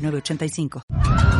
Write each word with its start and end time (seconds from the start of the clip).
8985. 0.00 1.39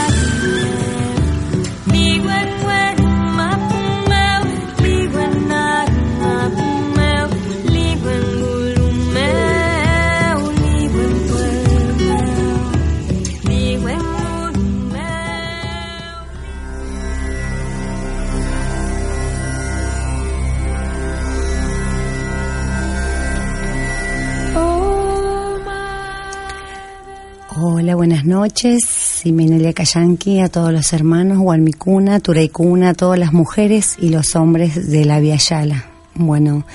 Noches. 28.41 28.85
Simenelia 28.85 29.71
Cayanqui, 29.71 30.39
a 30.39 30.49
todos 30.49 30.73
los 30.73 30.93
hermanos, 30.93 31.37
Hualmicuna, 31.37 32.19
Turaicuna, 32.19 32.89
a 32.89 32.93
todas 32.95 33.19
las 33.19 33.33
mujeres 33.33 33.97
y 33.99 34.09
los 34.09 34.35
hombres 34.35 34.89
de 34.89 35.05
la 35.05 35.19
Via 35.19 35.35
Yala. 35.35 35.85
Bueno, 36.15 36.65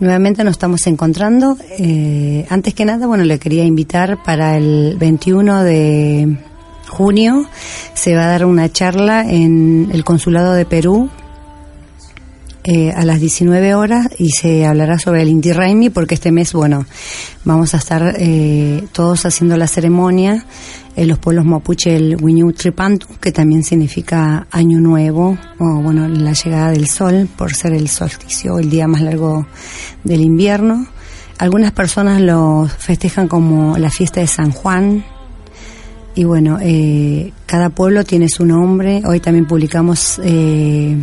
nuevamente 0.00 0.42
nos 0.42 0.54
estamos 0.54 0.84
encontrando. 0.88 1.56
Eh, 1.78 2.44
antes 2.50 2.74
que 2.74 2.84
nada, 2.84 3.06
bueno, 3.06 3.22
le 3.22 3.38
quería 3.38 3.62
invitar 3.62 4.24
para 4.24 4.56
el 4.56 4.96
21 4.98 5.62
de 5.62 6.36
junio. 6.88 7.46
Se 7.94 8.16
va 8.16 8.24
a 8.24 8.30
dar 8.30 8.44
una 8.44 8.68
charla 8.68 9.24
en 9.24 9.90
el 9.92 10.02
Consulado 10.02 10.52
de 10.54 10.64
Perú, 10.64 11.08
eh, 12.70 12.92
a 12.94 13.02
las 13.06 13.18
19 13.18 13.74
horas 13.74 14.08
y 14.18 14.28
se 14.28 14.66
hablará 14.66 14.98
sobre 14.98 15.22
el 15.22 15.30
Inti 15.30 15.52
Raimi 15.52 15.88
porque 15.88 16.16
este 16.16 16.32
mes, 16.32 16.52
bueno, 16.52 16.84
vamos 17.44 17.72
a 17.72 17.78
estar 17.78 18.16
eh, 18.18 18.84
todos 18.92 19.24
haciendo 19.24 19.56
la 19.56 19.66
ceremonia 19.66 20.44
en 20.98 21.06
los 21.08 21.18
pueblos 21.18 21.44
mapuche 21.44 21.94
el 21.94 22.16
Wiñu 22.20 22.52
Tripantu, 22.52 23.06
que 23.20 23.30
también 23.30 23.62
significa 23.62 24.48
año 24.50 24.80
nuevo 24.80 25.38
o 25.60 25.80
bueno, 25.80 26.08
la 26.08 26.32
llegada 26.32 26.72
del 26.72 26.88
sol 26.88 27.28
por 27.36 27.54
ser 27.54 27.72
el 27.72 27.88
solsticio, 27.88 28.58
el 28.58 28.68
día 28.68 28.88
más 28.88 29.02
largo 29.02 29.46
del 30.02 30.22
invierno. 30.22 30.88
Algunas 31.38 31.70
personas 31.70 32.20
lo 32.20 32.66
festejan 32.66 33.28
como 33.28 33.78
la 33.78 33.90
fiesta 33.90 34.20
de 34.20 34.26
San 34.26 34.50
Juan, 34.50 35.04
y 36.16 36.24
bueno, 36.24 36.58
eh, 36.60 37.32
cada 37.46 37.70
pueblo 37.70 38.02
tiene 38.02 38.28
su 38.28 38.44
nombre. 38.44 39.02
Hoy 39.06 39.20
también 39.20 39.46
publicamos 39.46 40.20
eh, 40.24 40.96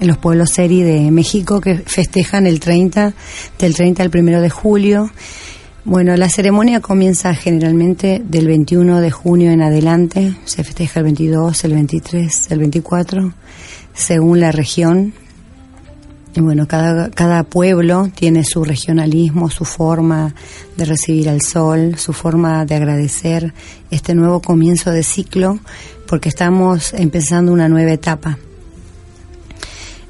en 0.00 0.08
los 0.08 0.16
pueblos 0.16 0.48
seri 0.48 0.82
de 0.82 1.10
México 1.10 1.60
que 1.60 1.76
festejan 1.76 2.46
el 2.46 2.58
30, 2.58 3.12
del 3.58 3.74
30 3.74 4.02
al 4.02 4.10
1 4.14 4.40
de 4.40 4.48
julio. 4.48 5.10
Bueno, 5.84 6.16
la 6.16 6.28
ceremonia 6.28 6.78
comienza 6.78 7.34
generalmente 7.34 8.22
del 8.24 8.46
21 8.46 9.00
de 9.00 9.10
junio 9.10 9.50
en 9.50 9.62
adelante, 9.62 10.32
se 10.44 10.62
festeja 10.62 11.00
el 11.00 11.04
22, 11.06 11.64
el 11.64 11.72
23, 11.72 12.50
el 12.52 12.58
24, 12.60 13.34
según 13.92 14.38
la 14.38 14.52
región. 14.52 15.12
Y 16.36 16.40
bueno, 16.40 16.68
cada, 16.68 17.10
cada 17.10 17.42
pueblo 17.42 18.08
tiene 18.14 18.44
su 18.44 18.62
regionalismo, 18.62 19.50
su 19.50 19.64
forma 19.64 20.36
de 20.76 20.84
recibir 20.84 21.28
al 21.28 21.42
sol, 21.42 21.98
su 21.98 22.12
forma 22.12 22.64
de 22.64 22.76
agradecer 22.76 23.52
este 23.90 24.14
nuevo 24.14 24.40
comienzo 24.40 24.92
de 24.92 25.02
ciclo, 25.02 25.58
porque 26.06 26.28
estamos 26.28 26.94
empezando 26.94 27.52
una 27.52 27.68
nueva 27.68 27.90
etapa. 27.90 28.38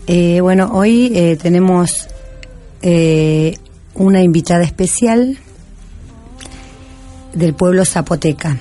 Eh, 0.06 0.42
bueno, 0.42 0.70
hoy 0.75 1.10
eh, 1.14 1.38
tenemos 1.40 2.08
eh, 2.82 3.56
una 3.94 4.22
invitada 4.22 4.64
especial 4.64 5.38
del 7.34 7.55
pueblo 7.55 7.84
zapoteca. 7.84 8.58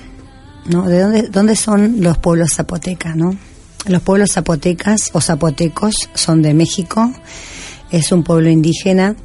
¿no? 0.66 0.88
¿De 0.88 1.00
dónde, 1.00 1.22
dónde 1.22 1.56
son 1.56 1.96
los 2.00 2.18
pueblos 2.18 2.54
zapotecas? 2.54 3.16
¿no? 3.16 3.36
Los 3.86 4.02
pueblos 4.02 4.32
zapotecas 4.32 5.10
o 5.12 5.20
zapotecos 5.20 6.08
son 6.14 6.42
de 6.42 6.54
México, 6.54 7.12
es 7.90 8.12
un 8.12 8.22
pueblo 8.22 8.48
indígena. 8.48 9.16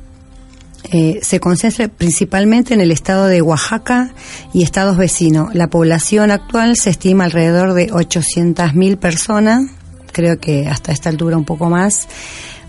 se 1.22 1.40
concentra 1.40 1.88
principalmente 1.90 2.74
en 2.74 2.82
el 2.82 2.92
estado 2.92 3.28
de 3.28 3.42
Oaxaca 3.42 4.12
y 4.54 4.64
estados 4.64 4.98
vecinos. 4.98 5.54
La 5.54 5.68
población 5.68 6.32
actual 6.32 6.76
se 6.76 6.90
estima 6.90 7.26
alrededor 7.26 7.74
de 7.74 7.90
800.000 7.90 8.98
personas 8.98 9.72
creo 10.18 10.40
que 10.40 10.68
hasta 10.68 10.92
esta 10.92 11.10
altura 11.10 11.38
un 11.38 11.46
poco 11.46 11.70
más, 11.70 12.08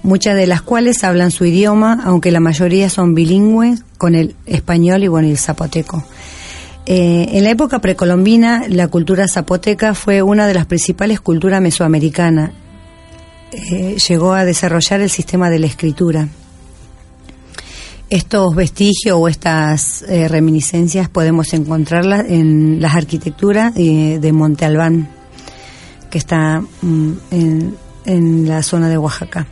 muchas 0.02 0.36
de 0.36 0.46
las 0.46 0.60
cuales 0.60 1.02
hablan 1.02 1.30
su 1.30 1.46
idioma, 1.46 2.02
aunque 2.04 2.30
la 2.30 2.40
mayoría 2.40 2.90
son 2.90 3.14
bilingües 3.14 3.84
con 3.96 4.14
el 4.14 4.36
español 4.44 5.02
y 5.02 5.08
bueno, 5.08 5.28
el 5.28 5.38
zapoteco. 5.38 6.04
Eh, 6.90 7.36
en 7.36 7.44
la 7.44 7.50
época 7.50 7.80
precolombina, 7.80 8.64
la 8.66 8.88
cultura 8.88 9.28
zapoteca 9.28 9.92
fue 9.92 10.22
una 10.22 10.46
de 10.46 10.54
las 10.54 10.64
principales 10.64 11.20
culturas 11.20 11.60
mesoamericanas. 11.60 12.52
Eh, 13.52 13.96
llegó 14.08 14.32
a 14.32 14.46
desarrollar 14.46 15.02
el 15.02 15.10
sistema 15.10 15.50
de 15.50 15.58
la 15.58 15.66
escritura. 15.66 16.26
Estos 18.08 18.54
vestigios 18.54 19.18
o 19.20 19.28
estas 19.28 20.00
eh, 20.08 20.28
reminiscencias 20.28 21.10
podemos 21.10 21.52
encontrarlas 21.52 22.24
en 22.30 22.80
las 22.80 22.94
arquitecturas 22.94 23.74
de 23.74 24.32
Monte 24.32 24.64
Albán, 24.64 25.10
que 26.10 26.16
está 26.16 26.62
mm, 26.80 27.12
en, 28.06 28.48
la 28.48 28.62
zona 28.62 28.88
de 28.88 28.96
Oaxaca. 28.96 29.46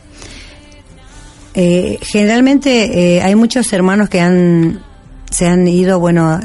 generalmente 1.53 3.21
hay 3.21 3.35
muchos 3.35 3.71
hermanos 3.73 4.09
que 4.09 4.21
han 4.21 4.86
se 5.29 5.45
han 5.45 5.67
ido, 5.67 5.99
bueno, 5.99 6.39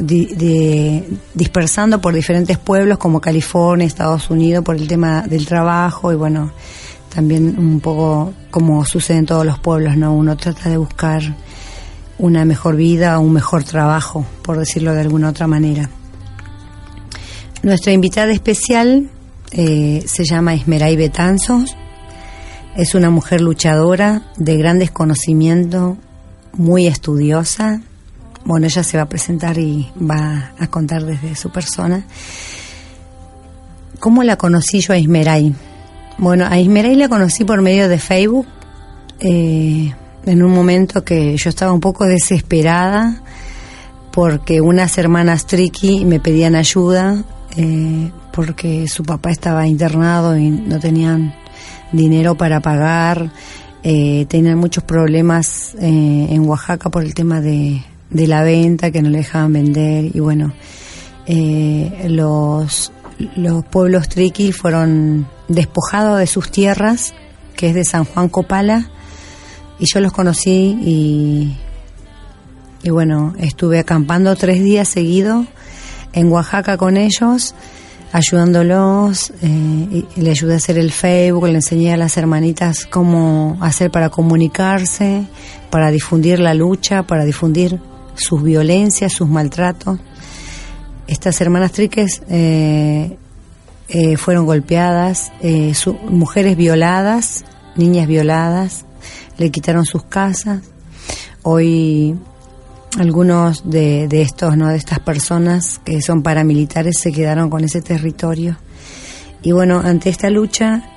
dispersando 1.34 2.00
por 2.00 2.14
diferentes 2.14 2.58
pueblos 2.58 2.98
como 2.98 3.20
California, 3.20 3.86
Estados 3.86 4.30
Unidos, 4.30 4.64
por 4.64 4.76
el 4.76 4.88
tema 4.88 5.22
del 5.22 5.46
trabajo 5.46 6.12
y 6.12 6.16
bueno, 6.16 6.52
también 7.14 7.58
un 7.58 7.80
poco 7.80 8.32
como 8.50 8.84
sucede 8.84 9.18
en 9.18 9.26
todos 9.26 9.46
los 9.46 9.58
pueblos, 9.58 9.96
¿no? 9.96 10.14
Uno 10.14 10.36
trata 10.36 10.68
de 10.68 10.76
buscar 10.76 11.22
una 12.18 12.44
mejor 12.44 12.76
vida, 12.76 13.18
un 13.18 13.32
mejor 13.32 13.64
trabajo, 13.64 14.26
por 14.42 14.58
decirlo 14.58 14.94
de 14.94 15.00
alguna 15.00 15.30
otra 15.30 15.46
manera. 15.46 15.88
Nuestra 17.62 17.92
invitada 17.92 18.32
especial 18.32 19.08
eh, 19.52 20.02
se 20.06 20.24
llama 20.24 20.54
Esmeray 20.54 20.96
Betanzos. 20.96 21.76
Es 22.76 22.94
una 22.94 23.10
mujer 23.10 23.40
luchadora 23.40 24.22
de 24.36 24.56
grandes 24.56 24.90
conocimientos, 24.90 25.96
muy 26.54 26.86
estudiosa, 26.86 27.80
bueno, 28.44 28.66
ella 28.66 28.82
se 28.82 28.96
va 28.96 29.04
a 29.04 29.08
presentar 29.08 29.58
y 29.58 29.90
va 29.98 30.52
a 30.58 30.66
contar 30.66 31.04
desde 31.04 31.34
su 31.36 31.50
persona. 31.50 32.04
¿Cómo 34.00 34.22
la 34.24 34.36
conocí 34.36 34.80
yo 34.80 34.94
a 34.94 34.98
Ismeray? 34.98 35.54
Bueno, 36.18 36.46
a 36.48 36.58
Ismeray 36.58 36.96
la 36.96 37.08
conocí 37.08 37.44
por 37.44 37.62
medio 37.62 37.88
de 37.88 37.98
Facebook, 37.98 38.46
eh, 39.20 39.92
en 40.26 40.42
un 40.42 40.52
momento 40.52 41.04
que 41.04 41.36
yo 41.36 41.50
estaba 41.50 41.72
un 41.72 41.80
poco 41.80 42.04
desesperada 42.04 43.22
porque 44.10 44.60
unas 44.60 44.98
hermanas 44.98 45.46
Tricky 45.46 46.04
me 46.04 46.20
pedían 46.20 46.54
ayuda 46.54 47.22
eh, 47.56 48.10
porque 48.32 48.88
su 48.88 49.04
papá 49.04 49.30
estaba 49.30 49.66
internado 49.66 50.36
y 50.36 50.50
no 50.50 50.80
tenían 50.80 51.34
dinero 51.92 52.36
para 52.36 52.60
pagar, 52.60 53.30
eh, 53.82 54.26
tenían 54.28 54.58
muchos 54.58 54.84
problemas 54.84 55.76
en 55.78 56.40
Oaxaca 56.48 56.90
por 56.90 57.04
el 57.04 57.14
tema 57.14 57.40
de 57.40 57.82
de 58.12 58.26
la 58.26 58.42
venta, 58.42 58.90
que 58.90 59.02
no 59.02 59.10
le 59.10 59.18
dejaban 59.18 59.52
vender 59.52 60.14
y 60.14 60.20
bueno, 60.20 60.52
eh, 61.26 62.06
los, 62.08 62.92
los 63.36 63.64
pueblos 63.64 64.08
triqui 64.08 64.52
fueron 64.52 65.26
despojados 65.48 66.18
de 66.18 66.26
sus 66.26 66.50
tierras, 66.50 67.14
que 67.56 67.68
es 67.68 67.74
de 67.74 67.84
San 67.84 68.04
Juan 68.04 68.28
Copala, 68.28 68.90
y 69.78 69.86
yo 69.92 70.00
los 70.00 70.12
conocí 70.12 70.78
y, 70.82 71.56
y 72.82 72.90
bueno, 72.90 73.34
estuve 73.38 73.78
acampando 73.78 74.34
tres 74.36 74.62
días 74.62 74.88
seguidos 74.88 75.46
en 76.12 76.30
Oaxaca 76.30 76.76
con 76.76 76.96
ellos, 76.96 77.54
ayudándolos, 78.12 79.32
eh, 79.42 80.04
y 80.16 80.20
le 80.20 80.30
ayudé 80.30 80.54
a 80.54 80.56
hacer 80.56 80.76
el 80.76 80.92
Facebook, 80.92 81.46
le 81.46 81.54
enseñé 81.54 81.94
a 81.94 81.96
las 81.96 82.16
hermanitas 82.16 82.86
cómo 82.86 83.56
hacer 83.60 83.90
para 83.90 84.10
comunicarse, 84.10 85.24
para 85.70 85.90
difundir 85.90 86.38
la 86.38 86.52
lucha, 86.52 87.04
para 87.04 87.24
difundir 87.24 87.80
sus 88.14 88.42
violencias, 88.42 89.12
sus 89.12 89.28
maltratos. 89.28 89.98
Estas 91.06 91.40
hermanas 91.40 91.72
Triques 91.72 92.22
eh, 92.28 93.16
eh, 93.88 94.16
fueron 94.16 94.46
golpeadas, 94.46 95.32
eh, 95.40 95.72
mujeres 96.08 96.56
violadas, 96.56 97.44
niñas 97.76 98.06
violadas, 98.06 98.84
le 99.38 99.50
quitaron 99.50 99.84
sus 99.84 100.04
casas. 100.04 100.62
Hoy 101.42 102.16
algunos 102.98 103.68
de, 103.68 104.06
de 104.06 104.22
estos, 104.22 104.56
¿no? 104.56 104.68
de 104.68 104.76
estas 104.76 105.00
personas 105.00 105.80
que 105.84 106.00
son 106.02 106.22
paramilitares 106.22 106.98
se 106.98 107.12
quedaron 107.12 107.50
con 107.50 107.64
ese 107.64 107.82
territorio. 107.82 108.56
Y 109.42 109.52
bueno, 109.52 109.80
ante 109.84 110.08
esta 110.08 110.30
lucha, 110.30 110.88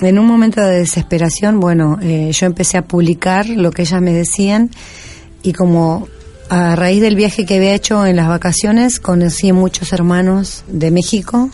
en 0.00 0.18
un 0.18 0.26
momento 0.26 0.60
de 0.60 0.80
desesperación, 0.80 1.58
bueno, 1.58 1.98
yo 2.00 2.46
empecé 2.46 2.76
a 2.76 2.82
publicar 2.82 3.48
lo 3.48 3.70
que 3.70 3.82
ellas 3.82 4.02
me 4.02 4.12
decían 4.12 4.70
y 5.42 5.52
como 5.52 6.08
a 6.54 6.76
raíz 6.76 7.00
del 7.00 7.16
viaje 7.16 7.46
que 7.46 7.56
había 7.56 7.72
hecho 7.72 8.04
en 8.04 8.14
las 8.16 8.28
vacaciones, 8.28 9.00
conocí 9.00 9.50
muchos 9.52 9.90
hermanos 9.94 10.64
de 10.68 10.90
México 10.90 11.48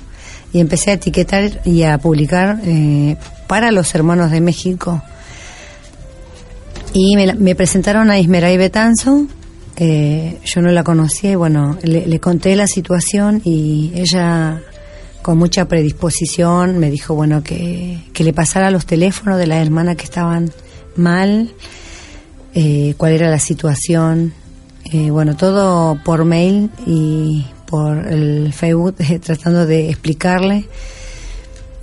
y 0.53 0.59
empecé 0.59 0.91
a 0.91 0.95
etiquetar 0.95 1.61
y 1.65 1.85
a 1.85 1.99
publicar 1.99 2.59
eh, 2.65 3.17
para 3.47 3.71
los 3.71 3.95
hermanos 3.95 4.33
de 4.33 4.41
México. 4.41 5.01
Y 6.93 7.15
me, 7.15 7.55
presentaron 7.55 8.11
a 8.11 8.19
Ismeray 8.19 8.57
Betanzo, 8.57 9.29
eh, 9.77 10.41
yo 10.45 10.63
no 10.63 10.73
la 10.73 10.83
conocía 10.83 11.31
y 11.31 11.37
bueno, 11.37 11.79
le, 11.85 12.19
conté 12.19 12.57
la 12.57 12.67
situación 12.67 13.41
y 13.45 13.93
ella 13.95 14.61
con 15.23 15.39
mucha 15.39 15.69
predisposición 15.69 16.77
me 16.81 16.91
dijo, 16.91 17.15
bueno, 17.15 17.45
que, 17.45 18.03
que 18.13 18.25
le 18.25 18.33
pasara 18.33 18.73
los 18.73 18.85
teléfonos 18.85 19.39
de 19.39 19.47
las 19.47 19.65
hermanas 19.65 19.95
que 19.95 20.05
estaban 20.07 20.51
mal, 20.97 21.53
eh, 22.57 22.95
cuál 22.97 23.13
era 23.13 23.31
la 23.31 23.39
situación, 23.39 24.35
eh, 24.85 25.11
bueno, 25.11 25.37
todo 25.37 25.99
por 26.03 26.25
mail 26.25 26.71
y 26.87 27.47
por 27.67 28.07
el 28.07 28.53
Facebook, 28.53 28.97
tratando 29.23 29.67
de 29.67 29.91
explicarle. 29.91 30.69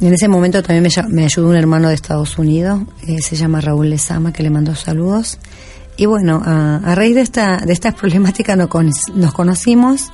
En 0.01 0.13
ese 0.13 0.27
momento 0.27 0.61
también 0.61 0.91
me, 1.09 1.25
ayudó 1.25 1.49
un 1.49 1.55
hermano 1.55 1.87
de 1.87 1.95
Estados 1.95 2.37
Unidos, 2.37 2.81
eh, 3.07 3.21
se 3.21 3.35
llama 3.35 3.61
Raúl 3.61 3.89
Lezama, 3.89 4.33
que 4.33 4.43
le 4.43 4.49
mandó 4.49 4.75
saludos. 4.75 5.39
Y 5.97 6.05
bueno, 6.05 6.41
a, 6.45 6.93
raíz 6.95 7.15
de 7.15 7.21
esta, 7.21 7.57
de 7.57 7.71
estas 7.71 7.93
problemáticas 7.99 8.57
nos, 8.57 8.69
nos 9.13 9.33
conocimos. 9.33 10.11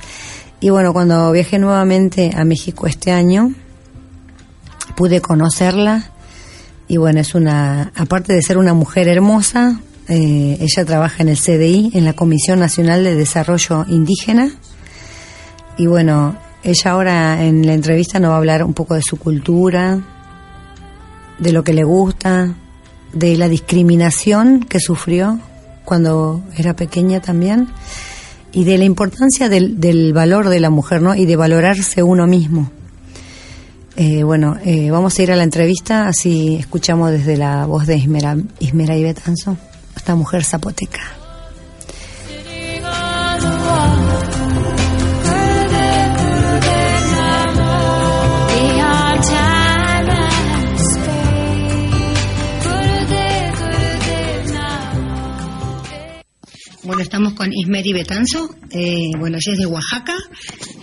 Y 0.60 0.70
bueno, 0.70 0.92
cuando 0.92 1.32
viajé 1.32 1.58
nuevamente 1.58 2.30
a 2.36 2.44
México 2.44 2.86
este 2.86 3.10
año, 3.10 3.52
pude 4.94 5.20
conocerla. 5.20 6.10
Y 6.86 6.98
bueno, 6.98 7.20
es 7.20 7.34
una, 7.34 7.90
aparte 7.96 8.32
de 8.32 8.42
ser 8.42 8.58
una 8.58 8.74
mujer 8.74 9.08
hermosa, 9.08 9.80
eh, 10.08 10.58
ella 10.60 10.84
trabaja 10.84 11.22
en 11.22 11.28
el 11.28 11.38
CDI, 11.38 11.92
en 11.94 12.04
la 12.04 12.12
Comisión 12.12 12.58
Nacional 12.58 13.04
de 13.04 13.14
Desarrollo 13.14 13.84
Indígena. 13.88 14.50
Y 15.78 15.86
bueno, 15.86 16.36
ella 16.62 16.90
ahora 16.90 17.44
en 17.44 17.66
la 17.66 17.74
entrevista 17.74 18.18
nos 18.18 18.30
va 18.30 18.34
a 18.34 18.38
hablar 18.38 18.64
un 18.64 18.74
poco 18.74 18.94
de 18.94 19.02
su 19.02 19.16
cultura, 19.16 20.00
de 21.38 21.52
lo 21.52 21.64
que 21.64 21.72
le 21.72 21.84
gusta, 21.84 22.54
de 23.12 23.36
la 23.36 23.48
discriminación 23.48 24.60
que 24.60 24.80
sufrió 24.80 25.38
cuando 25.84 26.42
era 26.56 26.74
pequeña 26.74 27.20
también 27.20 27.68
y 28.52 28.64
de 28.64 28.78
la 28.78 28.84
importancia 28.84 29.48
del, 29.48 30.12
valor 30.12 30.48
de 30.48 30.60
la 30.60 30.70
mujer 30.70 31.02
¿no? 31.02 31.14
y 31.14 31.26
de 31.26 31.36
valorarse 31.36 32.02
uno 32.02 32.26
mismo. 32.26 32.70
Eh, 33.96 34.22
bueno, 34.22 34.56
eh, 34.64 34.90
vamos 34.90 35.18
a 35.18 35.22
ir 35.22 35.32
a 35.32 35.36
la 35.36 35.42
entrevista, 35.42 36.08
así 36.08 36.56
escuchamos 36.56 37.10
desde 37.10 37.36
la 37.36 37.66
voz 37.66 37.86
de 37.86 37.96
Ismera, 37.96 38.36
Ismera 38.58 38.96
y 38.96 39.02
Betanzo 39.02 39.56
esta 40.02 40.16
mujer 40.16 40.42
zapoteca. 40.42 41.21
Estamos 57.02 57.34
con 57.34 57.52
Ismeri 57.52 57.92
Betanzo, 57.92 58.54
eh, 58.70 59.10
bueno, 59.18 59.36
ella 59.36 59.52
es 59.52 59.58
de 59.58 59.66
Oaxaca. 59.66 60.14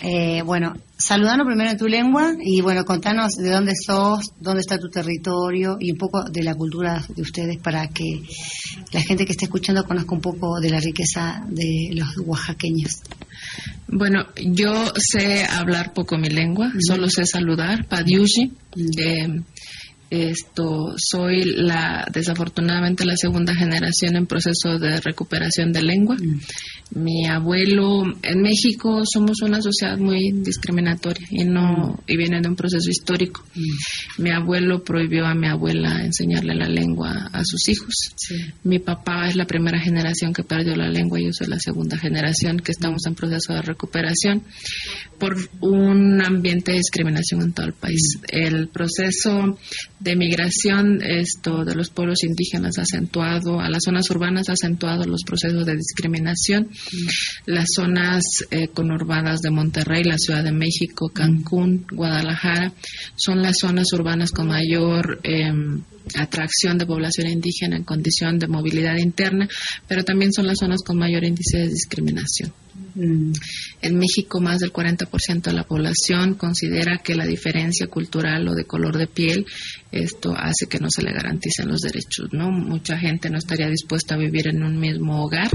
Eh, 0.03 0.41
bueno, 0.45 0.73
saludando 0.97 1.45
primero 1.45 1.71
en 1.71 1.77
tu 1.77 1.87
lengua 1.87 2.33
y 2.39 2.61
bueno, 2.61 2.85
contanos 2.85 3.33
de 3.33 3.49
dónde 3.49 3.73
sos, 3.75 4.33
dónde 4.39 4.61
está 4.61 4.77
tu 4.77 4.89
territorio 4.89 5.77
y 5.79 5.91
un 5.91 5.97
poco 5.97 6.23
de 6.23 6.43
la 6.43 6.55
cultura 6.55 7.03
de 7.07 7.21
ustedes 7.21 7.57
para 7.57 7.87
que 7.87 8.21
la 8.91 9.01
gente 9.01 9.25
que 9.25 9.31
esté 9.31 9.45
escuchando 9.45 9.83
conozca 9.85 10.13
un 10.13 10.21
poco 10.21 10.59
de 10.59 10.69
la 10.69 10.79
riqueza 10.79 11.43
de 11.47 11.89
los 11.93 12.09
oaxaqueños. 12.25 13.01
Bueno, 13.87 14.25
yo 14.35 14.91
sé 14.97 15.45
hablar 15.45 15.93
poco 15.93 16.17
mi 16.17 16.29
lengua, 16.29 16.71
solo 16.79 17.09
sé 17.09 17.25
saludar, 17.25 17.87
padiushi, 17.87 18.53
Esto, 20.09 20.95
soy 20.97 21.43
la, 21.43 22.07
desafortunadamente, 22.11 23.05
la 23.05 23.15
segunda 23.15 23.53
generación 23.53 24.15
en 24.15 24.25
proceso 24.25 24.79
de 24.79 24.99
recuperación 25.01 25.71
de 25.71 25.83
lengua. 25.83 26.15
Mm. 26.15 26.39
Mi 26.91 27.27
abuelo, 27.27 28.01
en 28.23 28.41
México 28.41 29.03
somos 29.05 29.43
una 29.43 29.61
sociedad 29.61 29.99
muy 29.99 30.31
discriminatoria 30.33 31.27
y 31.29 31.43
no, 31.43 32.01
y 32.07 32.17
viene 32.17 32.41
de 32.41 32.49
un 32.49 32.55
proceso 32.55 32.89
histórico. 32.89 33.45
Mm. 33.53 34.23
Mi 34.23 34.31
abuelo 34.31 34.83
prohibió 34.83 35.27
a 35.27 35.35
mi 35.35 35.47
abuela 35.47 36.03
enseñarle 36.03 36.55
la 36.55 36.67
lengua 36.67 37.29
a 37.31 37.43
sus 37.45 37.69
hijos. 37.69 37.93
Mi 38.63 38.79
papá 38.79 39.27
es 39.27 39.35
la 39.35 39.45
primera 39.45 39.79
generación 39.79 40.33
que 40.33 40.43
perdió 40.43 40.75
la 40.75 40.89
lengua 40.89 41.19
y 41.19 41.25
yo 41.25 41.33
soy 41.33 41.47
la 41.47 41.59
segunda 41.59 41.97
generación 41.97 42.59
que 42.59 42.71
estamos 42.71 43.05
en 43.05 43.13
proceso 43.13 43.53
de 43.53 43.61
recuperación 43.61 44.41
por 45.19 45.37
un 45.61 46.19
ambiente 46.25 46.71
de 46.71 46.77
discriminación 46.77 47.41
en 47.41 47.53
todo 47.53 47.67
el 47.67 47.73
país. 47.73 48.17
Mm. 48.17 48.23
El 48.31 48.67
proceso 48.69 49.59
de 49.99 50.15
migración 50.15 51.01
esto 51.01 51.65
de 51.65 51.75
los 51.75 51.89
pueblos 51.89 52.23
indígenas 52.23 52.77
ha 52.77 52.83
acentuado, 52.83 53.59
a 53.59 53.69
las 53.69 53.83
zonas 53.83 54.09
urbanas 54.09 54.49
ha 54.49 54.53
acentuado 54.53 55.03
los 55.05 55.23
procesos 55.25 55.65
de 55.65 55.75
discriminación. 55.75 56.69
Mm. 56.69 57.07
Las 57.47 57.67
zonas 57.75 58.23
eh, 58.51 58.69
conurbadas 58.69 59.41
de 59.41 59.51
Monterrey, 59.51 60.03
la 60.03 60.17
Ciudad 60.17 60.43
de 60.43 60.51
México, 60.51 61.09
Cancún, 61.09 61.85
Guadalajara, 61.91 62.73
son 63.15 63.41
las 63.41 63.57
zonas 63.59 63.91
urbanas 63.93 64.31
con 64.31 64.47
mayor 64.47 65.19
em, 65.23 65.81
atracción 66.15 66.77
de 66.77 66.85
población 66.85 67.27
indígena 67.27 67.75
en 67.77 67.83
condición 67.83 68.39
de 68.39 68.47
movilidad 68.47 68.97
interna, 68.97 69.47
pero 69.87 70.03
también 70.03 70.31
son 70.33 70.47
las 70.47 70.57
zonas 70.59 70.81
con 70.85 70.97
mayor 70.97 71.23
índice 71.23 71.57
de 71.59 71.67
discriminación. 71.67 72.53
Mm. 72.95 73.33
En 73.81 73.97
México, 73.97 74.41
más 74.41 74.59
del 74.59 74.73
40% 74.73 75.41
de 75.41 75.53
la 75.53 75.63
población 75.63 76.35
considera 76.35 76.97
que 76.97 77.15
la 77.15 77.25
diferencia 77.25 77.87
cultural 77.87 78.47
o 78.47 78.53
de 78.53 78.65
color 78.65 78.97
de 78.97 79.07
piel 79.07 79.45
esto 79.91 80.35
hace 80.35 80.67
que 80.69 80.79
no 80.79 80.87
se 80.89 81.01
le 81.01 81.11
garanticen 81.11 81.67
los 81.67 81.81
derechos, 81.81 82.29
¿no? 82.31 82.51
Mucha 82.51 82.97
gente 82.97 83.29
no 83.29 83.39
estaría 83.39 83.67
dispuesta 83.67 84.15
a 84.15 84.17
vivir 84.17 84.47
en 84.47 84.63
un 84.63 84.79
mismo 84.79 85.23
hogar 85.23 85.49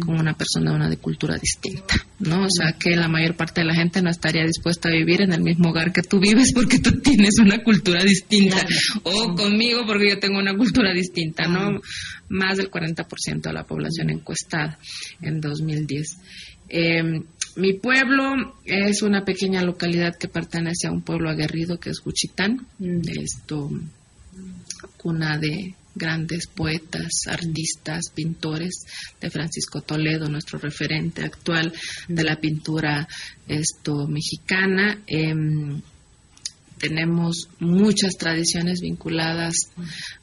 con 0.00 0.20
una 0.20 0.34
persona 0.34 0.70
de 0.70 0.76
una 0.76 0.88
de 0.88 0.96
cultura 0.98 1.36
distinta, 1.38 1.96
¿no? 2.20 2.44
O 2.44 2.50
sea, 2.50 2.72
que 2.78 2.94
la 2.96 3.08
mayor 3.08 3.36
parte 3.36 3.62
de 3.62 3.66
la 3.66 3.74
gente 3.74 4.00
no 4.00 4.10
estaría 4.10 4.44
dispuesta 4.44 4.88
a 4.88 4.92
vivir 4.92 5.22
en 5.22 5.32
el 5.32 5.40
mismo 5.40 5.70
hogar 5.70 5.92
que 5.92 6.02
tú 6.02 6.20
vives 6.20 6.52
porque 6.54 6.78
tú 6.78 7.00
tienes 7.00 7.38
una 7.40 7.62
cultura 7.64 8.04
distinta 8.04 8.64
o 9.02 9.34
conmigo 9.34 9.84
porque 9.86 10.10
yo 10.10 10.18
tengo 10.20 10.38
una 10.38 10.56
cultura 10.56 10.92
distinta, 10.92 11.48
¿no? 11.48 11.80
Más 12.28 12.56
del 12.56 12.70
40% 12.70 13.42
de 13.42 13.52
la 13.52 13.64
población 13.64 14.10
encuestada 14.10 14.78
en 15.20 15.40
2010. 15.40 16.18
Eh, 16.68 17.02
mi 17.56 17.74
pueblo 17.74 18.56
es 18.64 19.02
una 19.02 19.24
pequeña 19.24 19.62
localidad 19.62 20.16
que 20.16 20.28
pertenece 20.28 20.86
a 20.86 20.92
un 20.92 21.02
pueblo 21.02 21.30
aguerrido 21.30 21.78
que 21.78 21.90
es 21.90 22.00
Juchitán, 22.00 22.66
mm. 22.78 23.00
esto 23.20 23.70
cuna 24.96 25.38
de 25.38 25.74
grandes 25.94 26.46
poetas, 26.48 27.26
artistas, 27.28 28.10
pintores 28.14 28.84
de 29.20 29.30
Francisco 29.30 29.80
Toledo, 29.80 30.28
nuestro 30.28 30.58
referente 30.58 31.22
actual 31.22 31.72
de 32.08 32.24
la 32.24 32.40
pintura 32.40 33.06
esto 33.46 34.06
mexicana. 34.08 35.02
Em, 35.06 35.80
tenemos 36.78 37.48
muchas 37.60 38.14
tradiciones 38.18 38.80
vinculadas 38.80 39.54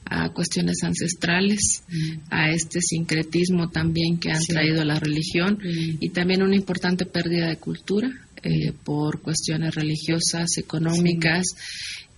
a 0.04 0.30
cuestiones 0.30 0.82
ancestrales, 0.82 1.82
a 2.30 2.50
este 2.50 2.80
sincretismo 2.80 3.70
también 3.70 4.18
que 4.18 4.30
han 4.30 4.44
traído 4.44 4.84
la 4.84 4.98
religión 4.98 5.58
y 5.62 6.10
también 6.10 6.42
una 6.42 6.56
importante 6.56 7.06
pérdida 7.06 7.48
de 7.48 7.56
cultura 7.56 8.10
eh, 8.42 8.72
por 8.84 9.20
cuestiones 9.20 9.74
religiosas, 9.74 10.58
económicas 10.58 11.44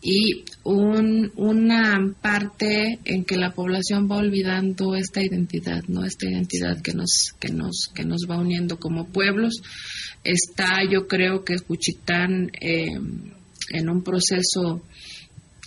y 0.04 0.44
una 0.64 2.14
parte 2.20 2.98
en 3.04 3.24
que 3.24 3.36
la 3.36 3.54
población 3.54 4.06
va 4.10 4.16
olvidando 4.16 4.94
esta 4.96 5.22
identidad, 5.22 5.82
no 5.88 6.04
esta 6.04 6.28
identidad 6.28 6.82
que 6.82 6.92
nos 6.92 7.34
que 7.40 7.48
nos 7.48 7.90
que 7.94 8.04
nos 8.04 8.26
va 8.28 8.38
uniendo 8.38 8.78
como 8.78 9.06
pueblos. 9.06 9.62
Está, 10.22 10.82
yo 10.90 11.06
creo 11.08 11.42
que 11.44 11.58
Cuchitán 11.58 12.50
eh, 12.60 12.98
en 13.70 13.88
un 13.88 14.02
proceso 14.02 14.82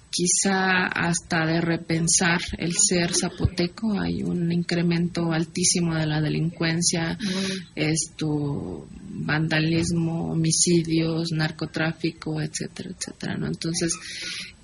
quizá 0.10 0.88
hasta 0.88 1.46
de 1.46 1.62
repensar 1.62 2.39
el 2.58 2.74
ser 2.74 3.13
zapoteco. 3.13 4.00
Hay 4.00 4.24
un 4.24 4.51
incremento 4.51 5.32
altísimo 5.32 5.96
de 5.96 6.08
la 6.08 6.22
delincuencia, 6.22 7.18
esto, 7.75 8.88
vandalismo, 8.92 10.32
homicidios, 10.32 11.32
narcotráfico, 11.32 12.42
etcétera, 12.42 12.92
etcétera. 12.98 13.38
¿no? 13.38 13.48
Entonces, 13.48 13.94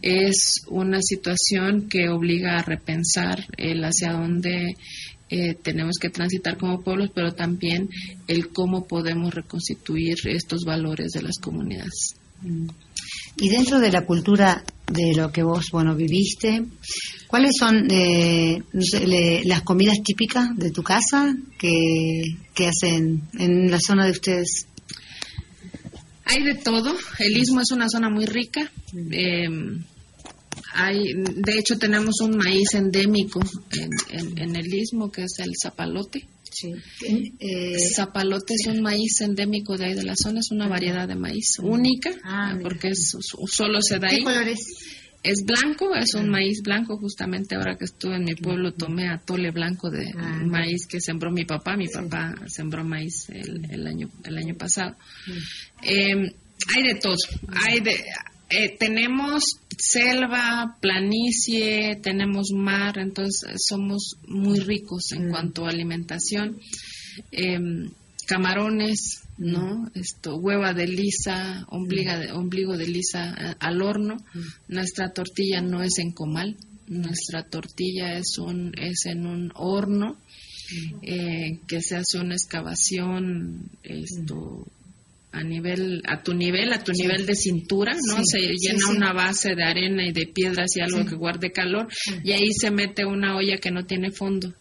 es 0.02 0.64
una 0.68 1.02
situación 1.02 1.88
que 1.88 2.10
obliga 2.10 2.58
a 2.58 2.64
repensar 2.64 3.46
el 3.58 3.84
hacia 3.84 4.14
dónde 4.14 4.76
eh, 5.30 5.56
tenemos 5.56 5.98
que 6.00 6.10
transitar 6.10 6.58
como 6.58 6.82
pueblos, 6.82 7.12
pero 7.14 7.32
también 7.32 7.90
el 8.28 8.50
cómo 8.50 8.86
podemos 8.88 9.34
reconstituir 9.34 10.16
estos 10.26 10.64
valores 10.66 11.12
de 11.12 11.22
las 11.22 11.38
comunidades. 11.40 12.16
Y 13.38 13.50
dentro 13.50 13.80
de 13.80 13.92
la 13.92 14.06
cultura 14.06 14.64
de 14.88 15.14
lo 15.16 15.32
que 15.32 15.44
vos, 15.44 15.70
bueno, 15.72 15.96
viviste, 15.96 16.64
¿cuáles 17.28 17.54
son 17.58 17.88
eh, 17.90 18.62
las 19.46 19.62
comidas 19.64 19.98
típicas 20.04 20.56
de 20.56 20.72
tu 20.72 20.84
casa 20.84 21.36
que, 21.58 22.68
hacen 22.68 23.24
en 23.40 23.72
la 23.72 23.80
zona 23.80 24.06
de 24.06 24.12
ustedes? 24.12 24.68
Hay 26.26 26.44
de 26.44 26.56
todo. 26.56 26.96
El 27.20 27.38
istmo 27.38 27.62
es 27.62 27.72
una 27.72 27.90
zona 27.90 28.10
muy 28.10 28.26
rica. 28.26 28.72
Eh, 29.12 29.48
hay, 30.74 31.14
de 31.14 31.60
hecho, 31.60 31.78
tenemos 31.78 32.22
un 32.22 32.38
maíz 32.38 32.74
endémico 32.76 33.42
en, 34.12 34.38
en 34.38 34.56
el 34.56 34.74
istmo 34.74 35.12
que 35.12 35.24
es 35.24 35.40
el 35.40 35.52
zapalote. 35.62 36.28
Sí. 36.54 36.74
Eh, 37.40 37.78
Zapalote 37.96 38.54
es 38.54 38.68
un 38.68 38.82
maíz 38.82 39.22
endémico 39.22 39.78
de 39.78 39.86
ahí 39.86 39.94
de 39.94 40.04
la 40.04 40.16
zona, 40.16 40.40
es 40.40 40.52
una 40.52 40.68
variedad 40.68 41.08
de 41.08 41.16
maíz 41.16 41.58
única, 41.62 42.12
ah, 42.24 42.58
porque 42.62 42.90
es, 42.90 43.16
solo 43.48 43.82
se 43.82 44.00
da 44.00 44.08
ahí. 44.08 44.18
¿Qué 44.18 44.24
color 44.24 44.48
es? 44.48 44.60
Es 45.24 45.46
blanco, 45.46 45.96
es 45.96 46.14
un 46.16 46.28
ah. 46.28 46.32
maíz 46.32 46.62
blanco. 46.62 46.98
Justamente 46.98 47.56
ahora 47.56 47.78
que 47.78 47.86
estuve 47.86 48.18
en 48.18 48.26
mi 48.26 48.36
pueblo 48.36 48.74
tomé 48.74 49.10
atole 49.10 49.52
blanco 49.52 49.90
de 49.90 50.12
ah. 50.18 50.42
maíz 50.46 50.86
que 50.86 51.00
sembró 51.00 51.32
mi 51.32 51.46
papá. 51.46 51.78
Mi 51.78 51.88
papá 51.88 52.36
sembró 52.48 52.84
maíz 52.84 53.30
el, 53.30 53.88
año 53.88 54.10
el 54.26 54.38
año 54.38 54.56
pasado. 54.56 54.98
Em, 55.82 56.30
hay 56.76 56.84
de 56.84 56.96
todo. 56.96 57.16
Hay 57.66 57.80
de 57.80 57.96
eh, 58.56 58.76
tenemos 58.78 59.44
selva, 59.78 60.78
planicie, 60.80 62.00
tenemos 62.02 62.52
mar, 62.54 62.98
entonces 63.00 63.64
somos 63.68 64.18
muy 64.28 64.60
ricos 64.60 65.12
en 65.12 65.28
mm. 65.28 65.30
cuanto 65.30 65.66
a 65.66 65.70
alimentación. 65.70 66.60
Em, 67.32 67.90
camarones, 68.26 69.24
¿no? 69.38 69.92
Esto, 69.96 70.38
hueva 70.38 70.74
de 70.74 70.88
lisa, 70.88 71.66
ombliga 71.70 72.18
de, 72.20 72.32
ombligo 72.32 72.78
de 72.78 72.88
lisa 72.88 73.34
eh, 73.38 73.56
al 73.60 73.82
horno. 73.82 74.16
Mm. 74.16 74.40
Nuestra 74.70 75.12
tortilla 75.12 75.62
no 75.62 75.84
es 75.84 76.00
en 76.00 76.12
comal, 76.12 76.56
nuestra 76.88 77.44
tortilla 77.44 78.18
es 78.18 78.38
un 78.38 78.74
es 78.78 79.06
en 79.06 79.26
un 79.26 79.52
horno 79.56 80.16
mm. 80.16 81.00
eh, 81.02 81.60
que 81.68 81.82
se 81.82 81.96
hace 81.96 82.20
una 82.20 82.36
excavación 82.36 83.70
esto 83.84 84.68
a 85.34 85.44
nivel, 85.44 86.04
a 86.08 86.22
tu 86.22 86.34
nivel, 86.34 86.72
a 86.72 86.84
tu 86.84 86.92
nivel 86.92 87.26
de 87.26 87.36
cintura, 87.36 87.94
¿no? 87.94 88.22
se 88.24 88.40
llena 88.40 88.90
una 88.90 89.14
base 89.14 89.56
de 89.56 89.64
arena 89.64 90.08
y 90.08 90.14
de 90.14 90.28
piedras 90.28 90.78
y 90.78 90.82
algo 90.82 91.06
que 91.06 91.16
guarde 91.16 91.52
calor 91.52 91.88
y 92.24 92.32
ahí 92.32 92.54
se 92.54 92.70
mete 92.70 93.04
una 93.04 93.36
olla 93.36 93.58
que 93.58 93.72
no 93.72 93.86
tiene 93.86 94.12
fondo. 94.12 94.54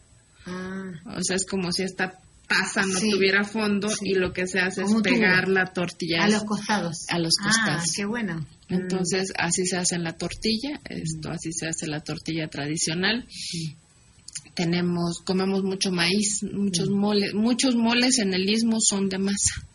Ah. 0.46 0.92
O 1.16 1.22
sea, 1.22 1.36
es 1.36 1.46
como 1.46 1.70
si 1.72 1.82
esta 1.82 2.18
taza 2.48 2.86
no 2.86 2.98
tuviera 2.98 3.44
fondo 3.44 3.88
y 4.00 4.14
lo 4.14 4.32
que 4.32 4.46
se 4.46 4.60
hace 4.60 4.82
es 4.82 4.94
pegar 5.02 5.48
la 5.48 5.66
tortilla. 5.66 6.24
A 6.24 6.30
los 6.30 6.44
costados. 6.44 7.06
A 7.10 7.18
los 7.18 7.34
ah, 7.40 7.44
costados. 7.44 7.92
qué 7.94 8.06
bueno. 8.06 8.46
Mm. 8.68 8.74
Entonces, 8.74 9.32
así 9.36 9.66
se 9.66 9.76
hace 9.76 9.98
la 9.98 10.14
tortilla, 10.14 10.80
esto, 10.88 11.28
mm. 11.28 11.32
así 11.32 11.52
se 11.52 11.68
hace 11.68 11.86
la 11.86 12.00
tortilla 12.00 12.48
tradicional. 12.48 13.26
Tenemos, 14.54 15.20
comemos 15.24 15.62
mucho 15.64 15.92
maíz, 15.92 16.42
muchos 16.50 16.88
mm. 16.88 16.94
moles, 16.94 17.34
muchos 17.34 17.74
moles 17.76 18.18
en 18.18 18.32
el 18.32 18.48
istmo 18.48 18.78
son 18.80 19.10
de 19.10 19.18
masa. 19.18 19.66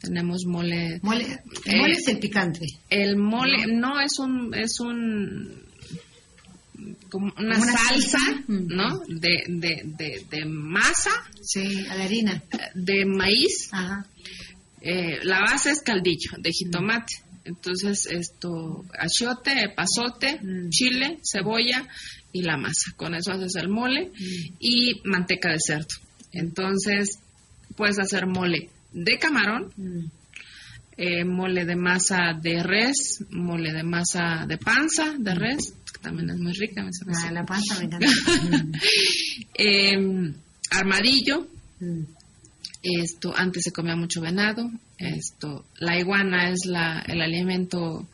Tenemos 0.00 0.46
mole. 0.46 0.98
Mole, 1.02 1.26
el 1.66 1.78
mole 1.78 1.92
es 1.92 2.08
el 2.08 2.18
picante. 2.18 2.66
El 2.88 3.16
mole, 3.16 3.66
no, 3.66 4.00
es 4.00 4.18
un, 4.18 4.54
es 4.54 4.80
un, 4.80 5.62
como 7.10 7.32
una, 7.38 7.60
salsa, 7.60 8.18
¿no? 8.48 9.00
De, 9.08 9.44
de, 9.46 9.82
de, 9.84 10.24
de, 10.30 10.44
masa. 10.46 11.10
Sí, 11.42 11.84
a 11.86 11.96
la 11.96 12.04
harina. 12.04 12.42
De 12.74 13.04
maíz. 13.04 13.68
Ajá. 13.72 14.06
Eh, 14.80 15.18
la 15.22 15.40
base 15.40 15.70
es 15.70 15.82
caldillo 15.82 16.32
de 16.38 16.50
jitomate. 16.50 17.22
Entonces, 17.44 18.06
esto, 18.06 18.84
achiote, 18.98 19.68
pasote, 19.74 20.40
mm. 20.42 20.70
chile, 20.70 21.18
cebolla 21.22 21.86
y 22.32 22.42
la 22.42 22.56
masa. 22.56 22.92
Con 22.96 23.14
eso 23.14 23.32
haces 23.32 23.56
el 23.56 23.68
mole 23.68 24.06
mm. 24.06 24.54
y 24.60 25.00
manteca 25.04 25.50
de 25.50 25.58
cerdo. 25.60 25.94
Entonces, 26.32 27.18
puedes 27.76 27.98
hacer 27.98 28.26
mole 28.26 28.70
de 28.92 29.18
camarón, 29.18 29.72
eh, 30.96 31.24
mole 31.24 31.64
de 31.64 31.76
masa 31.76 32.34
de 32.40 32.62
res, 32.62 33.24
mole 33.30 33.72
de 33.72 33.82
masa 33.82 34.44
de 34.46 34.58
panza 34.58 35.14
de 35.18 35.34
res, 35.34 35.74
que 35.92 36.00
también 36.02 36.30
es 36.30 36.38
muy 36.38 36.52
rica. 36.52 36.82
Me 36.82 36.90
ah, 37.16 37.32
la 37.32 37.44
panza 37.44 37.78
me 37.78 37.84
encanta. 37.86 38.06
Em, 39.54 40.34
armadillo. 40.70 41.48
Mm. 41.80 42.02
Esto, 42.82 43.34
antes 43.36 43.64
se 43.64 43.72
comía 43.72 43.96
mucho 43.96 44.20
venado. 44.20 44.70
Esto, 44.98 45.66
la 45.78 45.98
iguana 45.98 46.50
es 46.50 46.64
la, 46.66 47.04
el 47.06 47.20
alimento 47.20 48.06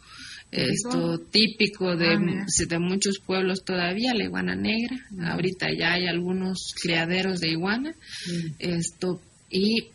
esto 0.50 1.18
típico 1.18 1.97
de, 1.97 2.14
ah, 2.14 2.47
de 2.68 2.78
muchos 2.78 3.18
pueblos 3.18 3.64
todavía, 3.64 4.14
la 4.14 4.25
iguana 4.25 4.54
negra. 4.54 4.97
Ahorita 5.33 5.66
ya 5.76 5.95
hay 5.95 6.06
algunos 6.06 6.73
criaderos 6.80 7.40
de 7.40 7.50
iguana. 7.50 7.90
Mm. 7.90 8.54
Esto 8.59 9.21
y 9.50 9.88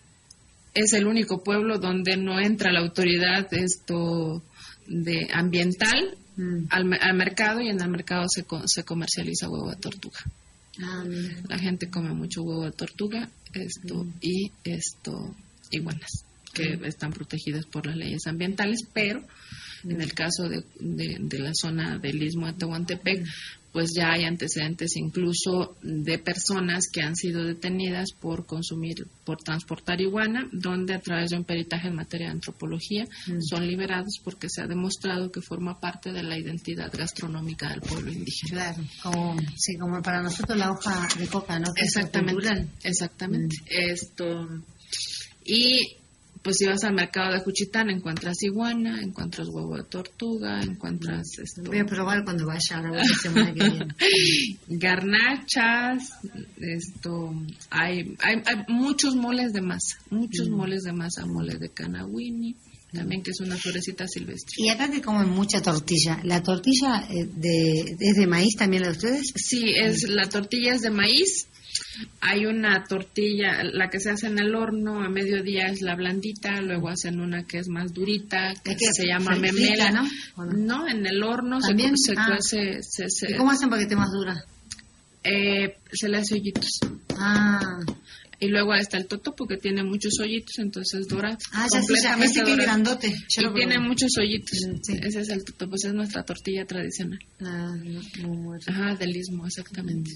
es 0.73 0.93
el 0.93 1.07
único 1.07 1.43
pueblo 1.43 1.77
donde 1.77 2.17
no 2.17 2.39
entra 2.39 2.71
la 2.71 2.79
autoridad 2.79 3.47
esto 3.53 4.43
de 4.87 5.27
ambiental 5.33 6.17
mm. 6.35 6.65
al, 6.69 7.15
mercado 7.15 7.61
y 7.61 7.69
en 7.69 7.81
el 7.81 7.89
mercado 7.89 8.25
se, 8.27 8.45
se 8.65 8.83
comercializa 8.83 9.49
huevo 9.49 9.69
de 9.69 9.77
tortuga. 9.77 10.19
Ah, 10.81 11.03
la 11.49 11.59
gente 11.59 11.89
come 11.89 12.13
mucho 12.13 12.43
huevo 12.43 12.63
de 12.63 12.71
tortuga 12.71 13.29
esto 13.53 14.03
mm. 14.03 14.13
y 14.21 14.51
esto 14.63 15.35
iguanas 15.71 16.25
que 16.53 16.79
están 16.83 17.13
protegidas 17.13 17.65
por 17.65 17.85
las 17.85 17.95
leyes 17.95 18.27
ambientales, 18.27 18.79
pero 18.93 19.25
en 19.83 20.01
el 20.01 20.13
caso 20.13 20.49
de, 20.49 20.63
de, 20.79 21.39
la 21.39 21.51
zona 21.53 21.97
del 21.97 22.21
istmo 22.21 22.47
de 22.47 22.53
Tehuantepec, 22.53 23.25
pues 23.71 23.91
ya 23.95 24.11
hay 24.11 24.25
antecedentes 24.25 24.95
incluso 24.97 25.77
de 25.81 26.17
personas 26.17 26.87
que 26.91 27.01
han 27.01 27.15
sido 27.15 27.43
detenidas 27.43 28.11
por 28.11 28.45
consumir, 28.45 29.07
por 29.23 29.37
transportar 29.37 30.01
iguana, 30.01 30.47
donde 30.51 30.93
a 30.93 30.99
través 30.99 31.29
de 31.29 31.37
un 31.37 31.45
peritaje 31.45 31.87
en 31.87 31.95
materia 31.95 32.27
de 32.27 32.33
antropología 32.33 33.05
mm. 33.27 33.39
son 33.39 33.65
liberados 33.65 34.19
porque 34.23 34.49
se 34.49 34.61
ha 34.61 34.67
demostrado 34.67 35.31
que 35.31 35.41
forma 35.41 35.79
parte 35.79 36.11
de 36.11 36.23
la 36.23 36.37
identidad 36.37 36.91
gastronómica 36.91 37.69
del 37.69 37.81
pueblo 37.81 38.11
indígena. 38.11 38.73
Claro, 38.73 38.83
como, 39.01 39.37
sí, 39.55 39.77
como 39.77 40.01
para 40.01 40.21
nosotros 40.21 40.57
la 40.57 40.71
hoja 40.71 41.07
de 41.17 41.27
coca, 41.27 41.59
¿no? 41.59 41.67
exactamente, 41.75 42.67
exactamente. 42.83 43.55
Mm. 43.61 43.91
Esto 43.91 44.47
y 45.43 46.00
pues 46.43 46.57
si 46.57 46.65
vas 46.65 46.83
al 46.83 46.93
mercado 46.93 47.33
de 47.33 47.39
Juchitán 47.39 47.89
encuentras 47.89 48.41
iguana, 48.41 48.99
encuentras 49.01 49.47
huevo 49.49 49.77
de 49.77 49.83
tortuga, 49.83 50.61
encuentras 50.61 51.37
esto. 51.37 51.61
Voy 51.63 51.79
a 51.79 51.85
probar 51.85 52.23
cuando 52.23 52.47
vaya 52.47 52.81
la 52.81 53.03
semana 53.03 53.53
que 53.53 53.69
viene. 53.69 53.87
Garnachas, 54.67 56.13
esto, 56.57 57.33
hay, 57.69 58.15
hay, 58.19 58.41
muchos 58.67 59.15
moles 59.15 59.53
de 59.53 59.61
masa, 59.61 59.97
muchos 60.09 60.49
mm. 60.49 60.55
moles 60.55 60.83
de 60.83 60.93
masa, 60.93 61.25
mole 61.25 61.57
de 61.57 61.69
canahuini, 61.69 62.55
también 62.91 63.21
que 63.21 63.31
es 63.31 63.39
una 63.39 63.55
florecita 63.55 64.07
silvestre. 64.07 64.55
Y 64.57 64.69
acá 64.69 64.89
que 64.89 65.01
comen 65.01 65.29
mucha 65.29 65.61
tortilla. 65.61 66.19
¿La 66.23 66.41
tortilla 66.41 67.07
eh, 67.09 67.25
de, 67.25 67.97
es 67.99 68.15
de 68.15 68.27
maíz 68.27 68.55
también 68.57 68.81
la 68.81 68.89
de 68.89 68.97
ustedes? 68.97 69.31
Sí, 69.35 69.63
es 69.75 70.09
la 70.09 70.27
tortilla 70.27 70.73
es 70.73 70.81
de 70.81 70.89
maíz 70.89 71.47
hay 72.21 72.45
una 72.45 72.83
tortilla, 72.83 73.63
la 73.63 73.89
que 73.89 73.99
se 73.99 74.11
hace 74.11 74.27
en 74.27 74.39
el 74.39 74.55
horno 74.55 75.03
a 75.03 75.09
mediodía 75.09 75.67
es 75.67 75.81
la 75.81 75.95
blandita, 75.95 76.61
luego 76.61 76.89
hacen 76.89 77.19
una 77.19 77.43
que 77.43 77.59
es 77.59 77.67
más 77.67 77.93
durita, 77.93 78.53
que, 78.63 78.75
se 78.77 79.07
llama 79.07 79.35
memela. 79.35 79.91
¿no? 79.91 80.07
¿no? 80.45 80.87
en 80.87 81.05
el 81.05 81.23
horno 81.23 81.59
se, 81.61 81.75
se, 81.95 82.13
ah. 82.17 82.37
se, 83.07 83.35
cómo 83.35 83.51
hacen 83.51 83.69
para 83.69 83.79
que 83.79 83.83
esté 83.83 83.95
más 83.95 84.11
dura? 84.11 84.43
Eh, 85.23 85.77
se 85.91 86.09
le 86.09 86.17
hace 86.17 86.35
hoyitos. 86.35 86.79
Ah. 87.17 87.79
Y 88.39 88.47
luego 88.47 88.73
está 88.73 88.97
el 88.97 89.05
totopo 89.05 89.45
que 89.45 89.57
tiene 89.57 89.83
muchos 89.83 90.19
hoyitos, 90.19 90.57
entonces 90.57 91.07
dura 91.07 91.37
ah, 91.53 91.67
ya 91.71 91.79
completamente 91.79 92.39
ese 92.39 92.43
que 92.43 92.55
grandote. 92.55 93.07
y 93.07 93.53
tiene 93.53 93.77
muchos 93.79 94.17
hoyitos. 94.17 94.57
Mm, 94.67 95.05
Ese 95.05 95.19
es 95.21 95.29
el 95.29 95.43
totopo, 95.43 95.75
esa 95.75 95.89
es 95.89 95.93
nuestra 95.93 96.23
tortilla 96.23 96.65
tradicional. 96.65 97.19
Ah, 97.39 97.71
Ajá, 98.67 98.95
del 98.95 99.15
istmo, 99.15 99.45
exactamente. 99.45 100.11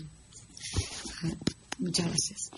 Muchas 1.79 2.07
gracias. 2.07 2.51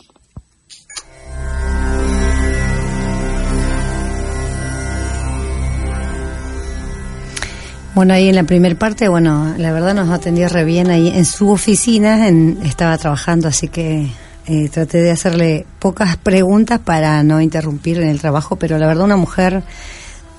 Bueno, 7.95 8.13
ahí 8.13 8.29
en 8.29 8.35
la 8.35 8.43
primera 8.43 8.75
parte, 8.77 9.07
bueno, 9.07 9.55
la 9.57 9.71
verdad 9.71 9.95
nos 9.95 10.11
atendió 10.11 10.47
re 10.49 10.63
bien 10.63 10.91
ahí 10.91 11.07
en 11.07 11.25
su 11.25 11.49
oficina, 11.49 12.27
estaba 12.27 12.95
trabajando, 12.99 13.47
así 13.47 13.69
que 13.69 14.07
eh, 14.45 14.69
traté 14.69 14.99
de 14.99 15.09
hacerle 15.09 15.65
pocas 15.79 16.15
preguntas 16.15 16.79
para 16.79 17.23
no 17.23 17.41
interrumpir 17.41 17.97
en 17.97 18.09
el 18.09 18.21
trabajo, 18.21 18.55
pero 18.55 18.77
la 18.77 18.85
verdad 18.85 19.05
una 19.05 19.17
mujer 19.17 19.63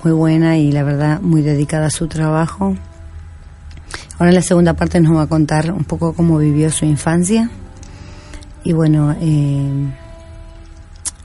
muy 0.05 0.13
buena 0.13 0.57
y 0.57 0.71
la 0.71 0.83
verdad 0.83 1.19
muy 1.19 1.41
dedicada 1.41 1.87
a 1.87 1.91
su 1.91 2.07
trabajo. 2.07 2.77
Ahora 4.17 4.29
en 4.29 4.35
la 4.35 4.41
segunda 4.41 4.73
parte 4.75 5.01
nos 5.01 5.17
va 5.17 5.23
a 5.23 5.27
contar 5.27 5.73
un 5.73 5.83
poco 5.83 6.13
cómo 6.13 6.37
vivió 6.37 6.71
su 6.71 6.85
infancia 6.85 7.49
y 8.63 8.73
bueno, 8.73 9.15
eh, 9.19 9.71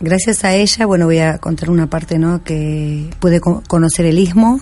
gracias 0.01 0.45
a 0.45 0.55
ella, 0.55 0.87
bueno, 0.87 1.07
voy 1.07 1.19
a 1.19 1.39
contar 1.39 1.71
una 1.71 1.89
parte, 1.89 2.19
¿no? 2.19 2.43
Que 2.45 3.11
pude 3.19 3.41
conocer 3.41 4.07
el 4.07 4.19
istmo, 4.19 4.61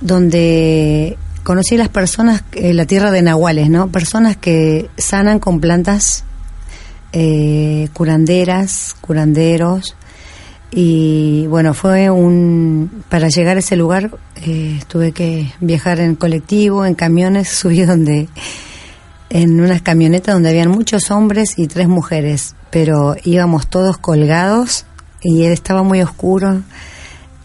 donde 0.00 1.16
conocí 1.42 1.76
las 1.76 1.88
personas, 1.88 2.44
eh, 2.52 2.74
la 2.74 2.86
tierra 2.86 3.10
de 3.10 3.22
Nahuales, 3.22 3.70
¿no? 3.70 3.88
Personas 3.88 4.36
que 4.36 4.90
sanan 4.98 5.38
con 5.38 5.60
plantas 5.60 6.24
eh, 7.12 7.88
curanderas, 7.92 8.94
curanderos. 9.00 9.96
Y 10.74 11.46
bueno, 11.48 11.74
fue 11.74 12.08
un. 12.10 13.04
Para 13.10 13.28
llegar 13.28 13.56
a 13.56 13.60
ese 13.60 13.76
lugar 13.76 14.10
tuve 14.88 15.12
que 15.12 15.52
viajar 15.60 16.00
en 16.00 16.16
colectivo, 16.16 16.86
en 16.86 16.94
camiones, 16.94 17.48
subí 17.50 17.82
donde 17.82 18.28
en 19.32 19.58
unas 19.62 19.80
camionetas 19.80 20.34
donde 20.34 20.50
habían 20.50 20.68
muchos 20.68 21.10
hombres 21.10 21.54
y 21.58 21.66
tres 21.66 21.88
mujeres, 21.88 22.54
pero 22.70 23.16
íbamos 23.24 23.66
todos 23.66 23.96
colgados 23.96 24.84
y 25.22 25.44
estaba 25.44 25.82
muy 25.82 26.02
oscuro. 26.02 26.60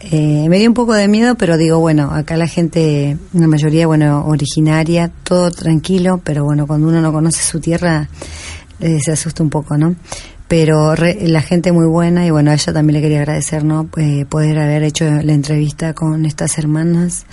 Eh, 0.00 0.46
me 0.50 0.58
dio 0.58 0.68
un 0.68 0.74
poco 0.74 0.92
de 0.92 1.08
miedo, 1.08 1.34
pero 1.36 1.56
digo, 1.56 1.80
bueno, 1.80 2.10
acá 2.12 2.36
la 2.36 2.46
gente, 2.46 3.16
la 3.32 3.46
mayoría, 3.46 3.86
bueno, 3.86 4.26
originaria, 4.26 5.10
todo 5.22 5.50
tranquilo, 5.50 6.20
pero 6.22 6.44
bueno, 6.44 6.66
cuando 6.66 6.88
uno 6.88 7.00
no 7.00 7.10
conoce 7.10 7.42
su 7.42 7.58
tierra, 7.58 8.10
eh, 8.80 8.98
se 9.02 9.12
asusta 9.12 9.42
un 9.42 9.48
poco, 9.48 9.78
¿no? 9.78 9.96
Pero 10.46 10.94
la 10.94 11.40
gente 11.40 11.72
muy 11.72 11.86
buena 11.86 12.26
y 12.26 12.30
bueno, 12.30 12.50
a 12.50 12.54
ella 12.54 12.72
también 12.74 12.96
le 12.96 13.00
quería 13.00 13.20
agradecer, 13.20 13.64
¿no? 13.64 13.88
Eh, 13.96 14.26
poder 14.28 14.58
haber 14.58 14.82
hecho 14.82 15.06
la 15.06 15.32
entrevista 15.32 15.94
con 15.94 16.26
estas 16.26 16.58
hermanas 16.58 17.24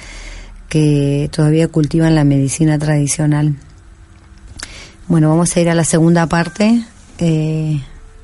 que 0.69 1.29
todavía 1.29 1.67
cultivan 1.67 2.15
la 2.15 2.23
medicina 2.23 2.79
tradicional. 2.79 3.55
Bueno, 5.07 5.29
vamos 5.29 5.55
a 5.55 5.61
ir 5.61 5.69
a 5.69 5.75
la 5.75 5.83
segunda 5.83 6.25
parte, 6.25 6.83
eh, 7.19 7.79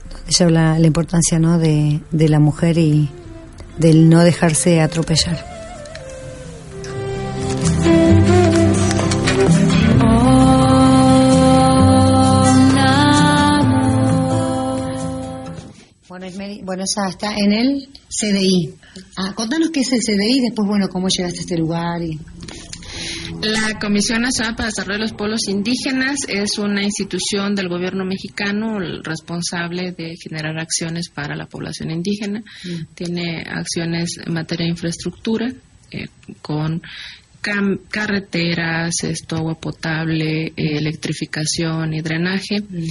donde 0.10 0.30
ella 0.30 0.46
habla 0.46 0.80
la 0.80 0.88
importancia 0.88 1.38
¿no? 1.38 1.60
de, 1.60 2.02
de 2.12 2.30
la 2.30 2.40
mujer 2.40 2.80
y 2.80 3.08
del 3.78 4.10
no 4.10 4.24
dejarse 4.24 4.82
atropellar. 4.82 5.46
Bueno, 16.08 16.28
bueno, 16.64 16.84
esa 16.84 17.10
está 17.10 17.36
en 17.36 17.52
el 17.54 17.90
CDI. 18.10 18.74
Ah, 19.18 19.34
contanos 19.36 19.70
qué 19.72 19.82
es 19.82 19.92
el 19.94 20.00
CDI, 20.00 20.42
después, 20.42 20.68
bueno, 20.68 20.90
cómo 20.90 21.08
llegaste 21.10 21.40
a 21.40 21.42
este 21.42 21.58
lugar. 21.58 22.02
Y... 22.02 22.20
La 23.40 23.80
Comisión 23.80 24.22
Nacional 24.22 24.56
para 24.56 24.68
el 24.68 24.72
Desarrollo 24.72 24.98
de 24.98 25.04
los 25.04 25.14
Pueblos 25.14 25.48
Indígenas 25.48 26.20
es 26.28 26.58
una 26.58 26.84
institución 26.84 27.56
del 27.56 27.70
gobierno 27.70 28.04
mexicano 28.06 28.80
responsable 29.04 29.92
de 29.92 30.16
generar 30.22 30.60
acciones 30.60 31.10
para 31.10 31.36
la 31.36 31.46
población 31.46 31.92
indígena. 31.92 32.40
Mm. 32.40 32.94
Tiene 32.94 33.44
acciones 33.48 34.18
en 34.26 34.34
materia 34.34 34.66
de 34.66 34.72
infraestructura 34.72 35.48
eh, 35.92 36.08
con 36.42 36.82
carreteras, 37.90 39.04
esto, 39.04 39.38
agua 39.38 39.56
potable, 39.56 40.48
eh, 40.48 40.54
electrificación 40.56 41.94
y 41.94 42.02
drenaje. 42.02 42.62
Mm 42.62 42.86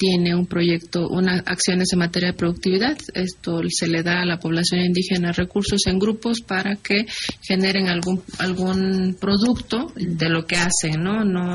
tiene 0.00 0.34
un 0.34 0.46
proyecto, 0.46 1.08
unas 1.10 1.42
acciones 1.44 1.92
en 1.92 1.98
materia 1.98 2.30
de 2.30 2.38
productividad. 2.38 2.96
Esto 3.12 3.60
se 3.68 3.86
le 3.86 4.02
da 4.02 4.22
a 4.22 4.24
la 4.24 4.38
población 4.38 4.80
indígena 4.80 5.30
recursos 5.30 5.82
en 5.86 5.98
grupos 5.98 6.40
para 6.40 6.76
que 6.76 7.04
generen 7.42 7.86
algún 7.88 8.22
algún 8.38 9.18
producto 9.20 9.92
de 9.94 10.30
lo 10.30 10.46
que 10.46 10.56
hacen, 10.56 11.02
¿no? 11.02 11.22
No, 11.22 11.54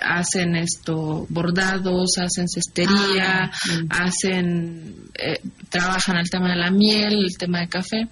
hacen 0.00 0.56
esto 0.56 1.26
bordados, 1.28 2.16
hacen 2.16 2.48
cestería, 2.48 3.44
ah, 3.44 3.50
hacen 3.90 4.94
eh, 5.14 5.38
trabajan 5.68 6.16
el 6.16 6.30
tema 6.30 6.48
de 6.48 6.56
la 6.56 6.70
miel, 6.70 7.22
el 7.22 7.36
tema 7.36 7.60
de 7.60 7.68
café 7.68 8.08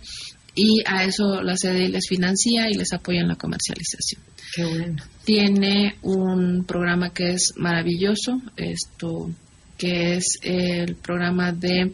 y 0.54 0.82
a 0.86 1.04
eso 1.04 1.42
la 1.42 1.54
CDI 1.54 1.88
les 1.88 2.06
financia 2.08 2.68
y 2.70 2.74
les 2.74 2.92
apoya 2.92 3.20
en 3.20 3.28
la 3.28 3.36
comercialización. 3.36 4.22
Qué 4.54 4.64
bueno. 4.64 5.02
Tiene 5.24 5.96
un 6.02 6.64
programa 6.64 7.10
que 7.10 7.32
es 7.32 7.54
maravilloso, 7.56 8.40
esto 8.56 9.30
que 9.76 10.16
es 10.16 10.38
el 10.42 10.94
programa 10.96 11.52
de 11.52 11.92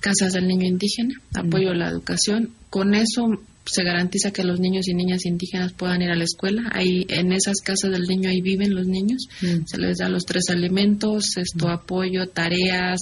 casas 0.00 0.34
del 0.34 0.46
niño 0.46 0.66
indígena, 0.66 1.14
apoyo 1.34 1.70
a 1.70 1.74
la 1.74 1.88
educación. 1.88 2.52
Con 2.70 2.94
eso 2.94 3.22
se 3.70 3.84
garantiza 3.84 4.32
que 4.32 4.44
los 4.44 4.60
niños 4.60 4.88
y 4.88 4.94
niñas 4.94 5.26
indígenas 5.26 5.72
puedan 5.72 6.02
ir 6.02 6.10
a 6.10 6.16
la 6.16 6.24
escuela. 6.24 6.70
Ahí 6.72 7.06
en 7.08 7.32
esas 7.32 7.56
casas 7.62 7.90
del 7.90 8.02
niño 8.02 8.30
ahí 8.30 8.40
viven 8.40 8.74
los 8.74 8.86
niños. 8.86 9.28
Mm. 9.42 9.64
Se 9.66 9.78
les 9.78 9.98
da 9.98 10.08
los 10.08 10.24
tres 10.24 10.44
alimentos, 10.50 11.36
esto 11.36 11.68
apoyo, 11.68 12.26
tareas, 12.28 13.00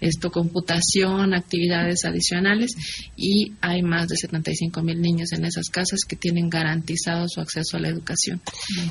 esto 0.00 0.30
computación, 0.30 1.34
actividades 1.34 2.04
adicionales 2.04 2.74
y 3.16 3.52
hay 3.60 3.82
más 3.82 4.08
de 4.08 4.16
75 4.16 4.82
mil 4.82 5.00
niños 5.00 5.32
en 5.32 5.44
esas 5.44 5.68
casas 5.68 6.00
que 6.06 6.16
tienen 6.16 6.48
garantizado 6.48 7.26
su 7.28 7.40
acceso 7.40 7.76
a 7.76 7.80
la 7.80 7.88
educación. 7.88 8.40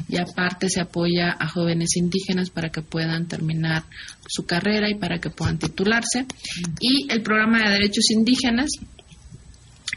Y 0.08 0.18
aparte 0.18 0.70
se 0.70 0.82
apoya 0.82 1.36
a 1.40 1.48
jóvenes 1.48 1.96
indígenas 1.98 2.50
para 2.50 2.70
que 2.70 2.82
puedan 2.82 3.28
terminar 3.28 3.84
su 4.28 4.46
carrera 4.46 4.90
y 4.90 4.96
para 4.96 5.20
que 5.20 5.30
puedan 5.30 5.58
titularse. 5.58 6.26
Y 6.80 7.12
el 7.12 7.22
programa 7.22 7.63
de 7.63 7.72
derechos 7.74 8.12
indígenas 8.12 8.70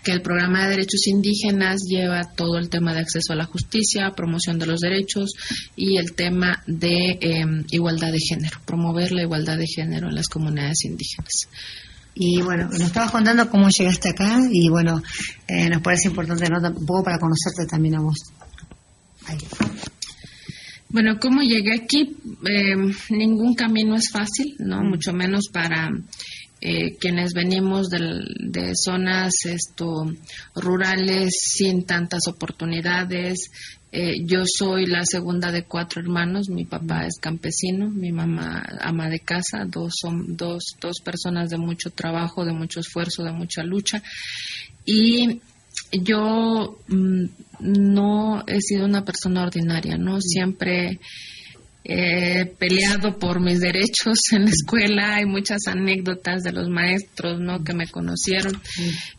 que 0.03 0.13
el 0.13 0.23
programa 0.23 0.65
de 0.65 0.71
derechos 0.71 1.07
indígenas 1.07 1.83
lleva 1.89 2.23
todo 2.25 2.59
el 2.59 2.69
tema 2.69 2.93
de 2.95 3.01
acceso 3.01 3.33
a 3.33 3.37
la 3.37 3.45
justicia, 3.45 4.13
promoción 4.17 4.59
de 4.59 4.67
los 4.67 4.81
derechos 4.81 5.33
y 5.77 5.99
el 5.99 6.13
tema 6.13 6.63
de 6.67 7.19
eh, 7.21 7.45
igualdad 7.71 8.13
de 8.13 8.19
género, 8.21 8.59
promover 8.65 9.13
la 9.13 9.23
igualdad 9.23 9.59
de 9.59 9.67
género 9.67 10.09
en 10.09 10.15
las 10.15 10.29
comunidades 10.29 10.85
indígenas. 10.85 11.49
Y 12.15 12.43
bueno, 12.43 12.69
nos 12.69 12.81
estabas 12.81 13.13
contando 13.13 13.49
cómo 13.49 13.69
llegaste 13.69 14.11
acá 14.11 14.41
y 14.51 14.69
bueno, 14.69 15.03
eh, 15.47 15.69
nos 15.69 15.81
parece 15.81 16.09
importante 16.09 16.49
¿no? 16.49 16.59
un 16.59 16.87
poco 16.87 17.05
para 17.05 17.19
conocerte 17.19 17.67
también 17.67 17.97
a 17.97 18.01
vos. 18.01 18.19
Ahí. 19.27 19.39
Bueno, 20.91 21.19
¿cómo 21.21 21.41
llegué 21.43 21.75
aquí? 21.75 22.17
Eh, 22.49 22.75
ningún 23.11 23.55
camino 23.55 23.95
es 23.95 24.11
fácil, 24.11 24.57
¿no? 24.59 24.83
Mucho 24.83 25.13
menos 25.13 25.49
para 25.53 25.89
eh, 26.63 26.97
quienes 27.01 27.33
venimos 27.33 27.89
del- 27.89 28.27
de 28.39 28.73
zonas 28.75 29.33
esto, 29.47 30.13
rurales 30.55 31.33
sin 31.41 31.85
tantas 31.87 32.27
oportunidades. 32.29 33.51
Eh, 33.93 34.17
yo 34.27 34.43
soy 34.45 34.85
la 34.87 35.05
segunda 35.07 35.53
de 35.53 35.63
cuatro 35.65 36.03
hermanos. 36.03 36.49
Mi 36.51 36.65
papá 36.67 37.07
es 37.07 37.19
campesino, 37.19 37.89
mi 37.89 38.13
mamá 38.13 38.63
ama 38.81 39.09
de 39.09 39.21
casa. 39.21 39.65
Dos 39.67 39.93
son 40.03 40.37
dos, 40.37 40.75
dos 40.81 41.01
personas 41.03 41.49
de 41.51 41.57
mucho 41.57 41.91
trabajo, 41.91 42.45
de 42.45 42.53
mucho 42.53 42.81
esfuerzo, 42.81 43.23
de 43.23 43.33
mucha 43.33 43.63
lucha. 43.63 44.03
Y 44.85 45.41
yo 45.93 46.79
mm, 46.89 47.25
no 47.61 48.45
he 48.47 48.61
sido 48.61 48.87
una 48.87 49.05
persona 49.05 49.43
ordinaria, 49.43 49.97
¿no? 49.97 50.21
Siempre 50.21 51.01
he 51.83 52.45
peleado 52.45 53.19
por 53.19 53.41
mis 53.41 53.61
derechos 53.61 54.19
en 54.33 54.45
la 54.45 54.51
escuela. 54.51 55.15
Hay 55.17 55.25
muchas 55.25 55.67
anécdotas 55.67 56.43
de 56.43 56.53
los 56.53 56.69
maestros, 56.69 57.41
¿no? 57.41 57.65
Que 57.65 57.73
me 57.73 57.89
conocieron. 57.89 58.61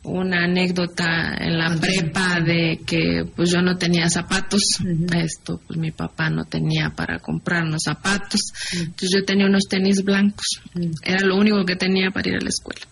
Una 0.03 0.45
anécdota 0.45 1.36
en 1.39 1.57
la 1.57 1.75
prepa 1.79 2.39
de 2.39 2.79
que, 2.86 3.25
pues, 3.36 3.51
yo 3.51 3.62
no 3.62 3.77
tenía 3.77 4.10
zapatos. 4.10 4.62
Esto, 5.15 5.60
pues, 5.67 5.79
mi 5.79 5.91
papá 5.91 6.29
no 6.29 6.45
tenía 6.45 6.91
para 6.91 7.19
comprarnos 7.19 7.84
zapatos. 7.84 8.41
Entonces, 8.73 9.10
yo 9.13 9.25
tenía 9.25 9.47
unos 9.47 9.63
tenis 9.67 10.03
blancos. 10.03 10.62
Era 11.03 11.25
lo 11.25 11.38
único 11.38 11.65
que 11.65 11.75
tenía 11.75 12.12
para 12.12 12.29
ir 12.29 12.36
a 12.36 12.41
la 12.41 12.49
escuela. 12.49 12.86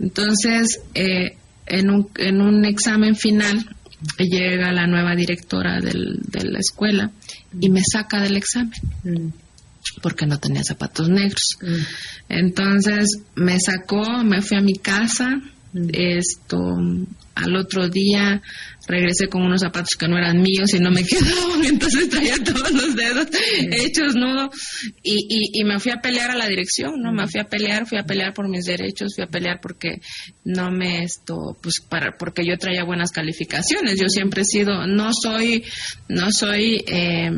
Entonces, 0.00 0.80
eh, 0.94 1.36
en, 1.66 1.90
un, 1.90 2.08
en 2.16 2.40
un 2.40 2.64
examen 2.64 3.14
final 3.16 3.64
llega 4.18 4.72
la 4.72 4.86
nueva 4.86 5.14
directora 5.16 5.80
del- 5.80 6.20
de 6.30 6.44
la 6.44 6.58
escuela 6.58 7.10
y 7.60 7.70
me 7.70 7.82
saca 7.82 8.20
del 8.20 8.36
examen 8.36 8.72
Mm, 9.04 9.28
porque 10.02 10.26
no 10.26 10.38
tenía 10.38 10.62
zapatos 10.64 11.08
negros. 11.08 11.56
Entonces 12.28 13.06
me 13.34 13.58
sacó, 13.60 14.24
me 14.24 14.40
fui 14.42 14.56
a 14.56 14.60
mi 14.62 14.74
casa, 14.74 15.40
esto 15.92 16.58
al 17.34 17.56
otro 17.56 17.88
día 17.88 18.42
regresé 18.86 19.28
con 19.28 19.42
unos 19.42 19.60
zapatos 19.60 19.96
que 19.98 20.08
no 20.08 20.18
eran 20.18 20.40
míos 20.40 20.74
y 20.74 20.78
no 20.78 20.90
me 20.90 21.04
quedaban, 21.06 21.64
entonces 21.64 22.08
traía 22.08 22.36
todos 22.42 22.70
los 22.70 22.94
dedos 22.94 23.28
hechos 23.72 24.14
nudo 24.14 24.50
y, 25.02 25.26
y, 25.28 25.60
y 25.60 25.64
me 25.64 25.78
fui 25.78 25.92
a 25.92 26.00
pelear 26.00 26.30
a 26.30 26.36
la 26.36 26.46
dirección, 26.46 27.00
¿no? 27.00 27.12
Me 27.12 27.26
fui 27.26 27.40
a 27.40 27.44
pelear, 27.44 27.86
fui 27.86 27.98
a 27.98 28.04
pelear 28.04 28.34
por 28.34 28.48
mis 28.48 28.64
derechos, 28.64 29.14
fui 29.14 29.24
a 29.24 29.28
pelear 29.28 29.60
porque 29.60 30.00
no 30.44 30.70
me 30.70 31.02
esto, 31.02 31.56
pues 31.62 31.80
para, 31.80 32.16
porque 32.18 32.44
yo 32.46 32.56
traía 32.58 32.84
buenas 32.84 33.10
calificaciones, 33.10 33.98
yo 33.98 34.08
siempre 34.08 34.42
he 34.42 34.44
sido, 34.44 34.86
no 34.86 35.10
soy, 35.12 35.64
no 36.08 36.30
soy 36.30 36.84
eh, 36.86 37.30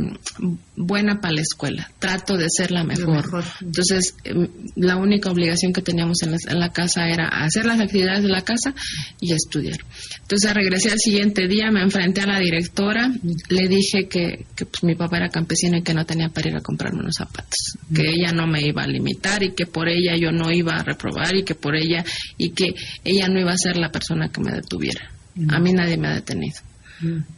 buena 0.76 1.20
para 1.20 1.34
la 1.34 1.40
escuela, 1.40 1.90
trato 1.98 2.36
de 2.36 2.46
ser 2.48 2.70
la 2.70 2.84
mejor. 2.84 3.24
mejor. 3.24 3.44
Entonces, 3.60 4.16
em, 4.24 4.48
la 4.76 4.96
única 4.96 5.30
obligación 5.30 5.72
que 5.72 5.82
teníamos 5.82 6.22
en 6.22 6.32
la, 6.32 6.38
en 6.48 6.60
la 6.60 6.72
casa 6.72 7.08
era 7.08 7.28
hacer 7.28 7.66
las 7.66 7.80
actividades 7.80 8.22
de 8.22 8.28
la 8.28 8.42
casa 8.42 8.74
y 9.20 9.32
estudiar. 9.32 9.78
Entonces, 10.22 10.54
regresé 10.54 10.90
al 10.90 10.98
siguiente 10.98 11.46
día, 11.48 11.70
me 11.70 11.82
enfrenté 11.82 12.22
a 12.22 12.26
la 12.26 12.38
directora, 12.38 13.10
le 13.48 13.68
dije 13.68 14.08
que, 14.08 14.46
que 14.54 14.66
pues, 14.66 14.82
mi 14.84 14.94
papá 14.94 15.18
era 15.18 15.28
campesino 15.28 15.78
y 15.78 15.82
que 15.82 15.94
no 15.94 16.04
tenía 16.04 16.28
para 16.28 16.48
ir 16.48 16.56
a 16.56 16.60
comprarme 16.60 17.00
unos 17.00 17.14
zapatos, 17.16 17.78
que 17.94 18.02
ella 18.02 18.32
no 18.32 18.46
me 18.46 18.60
iba 18.62 18.82
a 18.82 18.86
limitar 18.86 19.42
y 19.42 19.52
que 19.52 19.66
por 19.66 19.88
ella 19.88 20.16
yo 20.16 20.32
no 20.32 20.50
iba 20.50 20.74
a 20.74 20.82
reprobar 20.82 21.34
y 21.34 21.44
que 21.44 21.54
por 21.54 21.76
ella 21.76 22.04
y 22.36 22.50
que 22.50 22.74
ella 23.04 23.28
no 23.28 23.40
iba 23.40 23.52
a 23.52 23.58
ser 23.58 23.76
la 23.76 23.90
persona 23.90 24.30
que 24.30 24.40
me 24.40 24.52
detuviera. 24.52 25.10
A 25.48 25.60
mí 25.60 25.72
nadie 25.72 25.96
me 25.96 26.08
ha 26.08 26.14
detenido. 26.14 26.56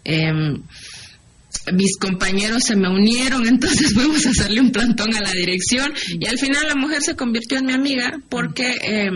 Em, 0.04 0.62
mis 1.72 1.96
compañeros 1.98 2.64
se 2.64 2.76
me 2.76 2.88
unieron, 2.88 3.46
entonces 3.48 3.92
fuimos 3.92 4.24
a 4.26 4.30
hacerle 4.30 4.60
un 4.60 4.70
plantón 4.70 5.14
a 5.14 5.20
la 5.20 5.32
dirección 5.32 5.92
y 6.08 6.26
al 6.26 6.38
final 6.38 6.68
la 6.68 6.74
mujer 6.74 7.02
se 7.02 7.16
convirtió 7.16 7.58
en 7.58 7.66
mi 7.66 7.72
amiga 7.72 8.20
porque 8.28 8.78
eh, 8.82 9.10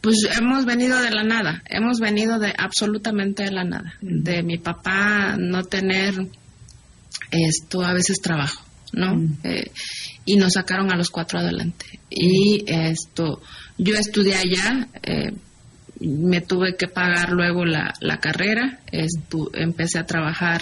pues 0.00 0.16
hemos 0.38 0.64
venido 0.64 1.00
de 1.00 1.10
la 1.10 1.24
nada, 1.24 1.62
hemos 1.66 1.98
venido 2.00 2.38
de 2.38 2.54
absolutamente 2.56 3.44
de 3.44 3.50
la 3.50 3.64
nada, 3.64 3.94
de 4.00 4.42
mi 4.42 4.58
papá 4.58 5.36
no 5.38 5.64
tener 5.64 6.14
esto 7.30 7.82
a 7.82 7.92
veces 7.92 8.20
trabajo, 8.20 8.64
¿no? 8.92 9.20
Eh, 9.42 9.70
y 10.24 10.36
nos 10.36 10.54
sacaron 10.54 10.92
a 10.92 10.96
los 10.96 11.10
cuatro 11.10 11.38
adelante. 11.38 11.86
Y 12.10 12.64
esto, 12.66 13.42
yo 13.78 13.94
estudié 13.96 14.36
allá, 14.36 14.88
eh, 15.02 15.32
me 16.00 16.40
tuve 16.42 16.76
que 16.76 16.88
pagar 16.88 17.30
luego 17.32 17.64
la, 17.64 17.94
la 18.00 18.18
carrera, 18.18 18.80
estu- 18.92 19.50
empecé 19.54 19.98
a 19.98 20.04
trabajar 20.06 20.60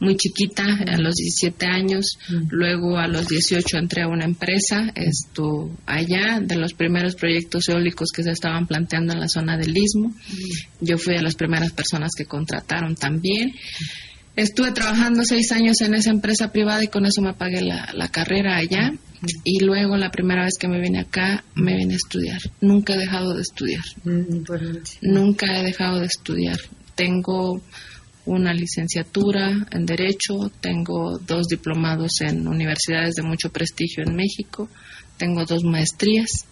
muy 0.00 0.16
chiquita, 0.16 0.62
a 0.64 0.96
los 0.98 1.14
17 1.16 1.66
años, 1.66 2.18
luego 2.50 2.96
a 2.98 3.08
los 3.08 3.26
18 3.26 3.76
entré 3.76 4.02
a 4.02 4.08
una 4.08 4.24
empresa, 4.24 4.92
esto 4.94 5.70
allá, 5.86 6.38
de 6.40 6.56
los 6.56 6.74
primeros 6.74 7.16
proyectos 7.16 7.68
eólicos 7.68 8.10
que 8.14 8.22
se 8.22 8.30
estaban 8.30 8.66
planteando 8.66 9.12
en 9.12 9.20
la 9.20 9.28
zona 9.28 9.56
del 9.56 9.76
Istmo, 9.76 10.14
yo 10.80 10.96
fui 10.98 11.14
de 11.14 11.22
las 11.22 11.34
primeras 11.34 11.72
personas 11.72 12.12
que 12.16 12.26
contrataron 12.26 12.94
también. 12.94 13.52
Estuve 14.36 14.70
trabajando 14.70 15.24
seis 15.24 15.50
años 15.50 15.80
en 15.80 15.94
esa 15.94 16.10
empresa 16.10 16.52
privada 16.52 16.84
y 16.84 16.88
con 16.88 17.04
eso 17.06 17.20
me 17.22 17.34
pagué 17.34 17.60
la, 17.62 17.90
la 17.94 18.08
carrera 18.08 18.56
allá. 18.56 18.92
Y 19.44 19.64
luego, 19.64 19.96
la 19.96 20.10
primera 20.10 20.44
vez 20.44 20.54
que 20.58 20.68
me 20.68 20.80
vine 20.80 21.00
acá, 21.00 21.44
me 21.54 21.76
vine 21.76 21.94
a 21.94 21.96
estudiar. 21.96 22.40
Nunca 22.60 22.94
he 22.94 22.98
dejado 22.98 23.34
de 23.34 23.42
estudiar. 23.42 23.84
mm. 24.04 24.44
Nunca 25.02 25.46
he 25.58 25.64
dejado 25.64 26.00
de 26.00 26.06
estudiar. 26.06 26.58
Tengo 26.94 27.60
una 28.26 28.52
licenciatura 28.52 29.66
en 29.70 29.86
Derecho, 29.86 30.50
tengo 30.60 31.18
dos 31.18 31.46
diplomados 31.48 32.20
en 32.20 32.46
universidades 32.46 33.14
de 33.14 33.22
mucho 33.22 33.50
prestigio 33.50 34.04
en 34.06 34.14
México, 34.14 34.68
tengo 35.16 35.44
dos 35.46 35.64
maestrías, 35.64 36.44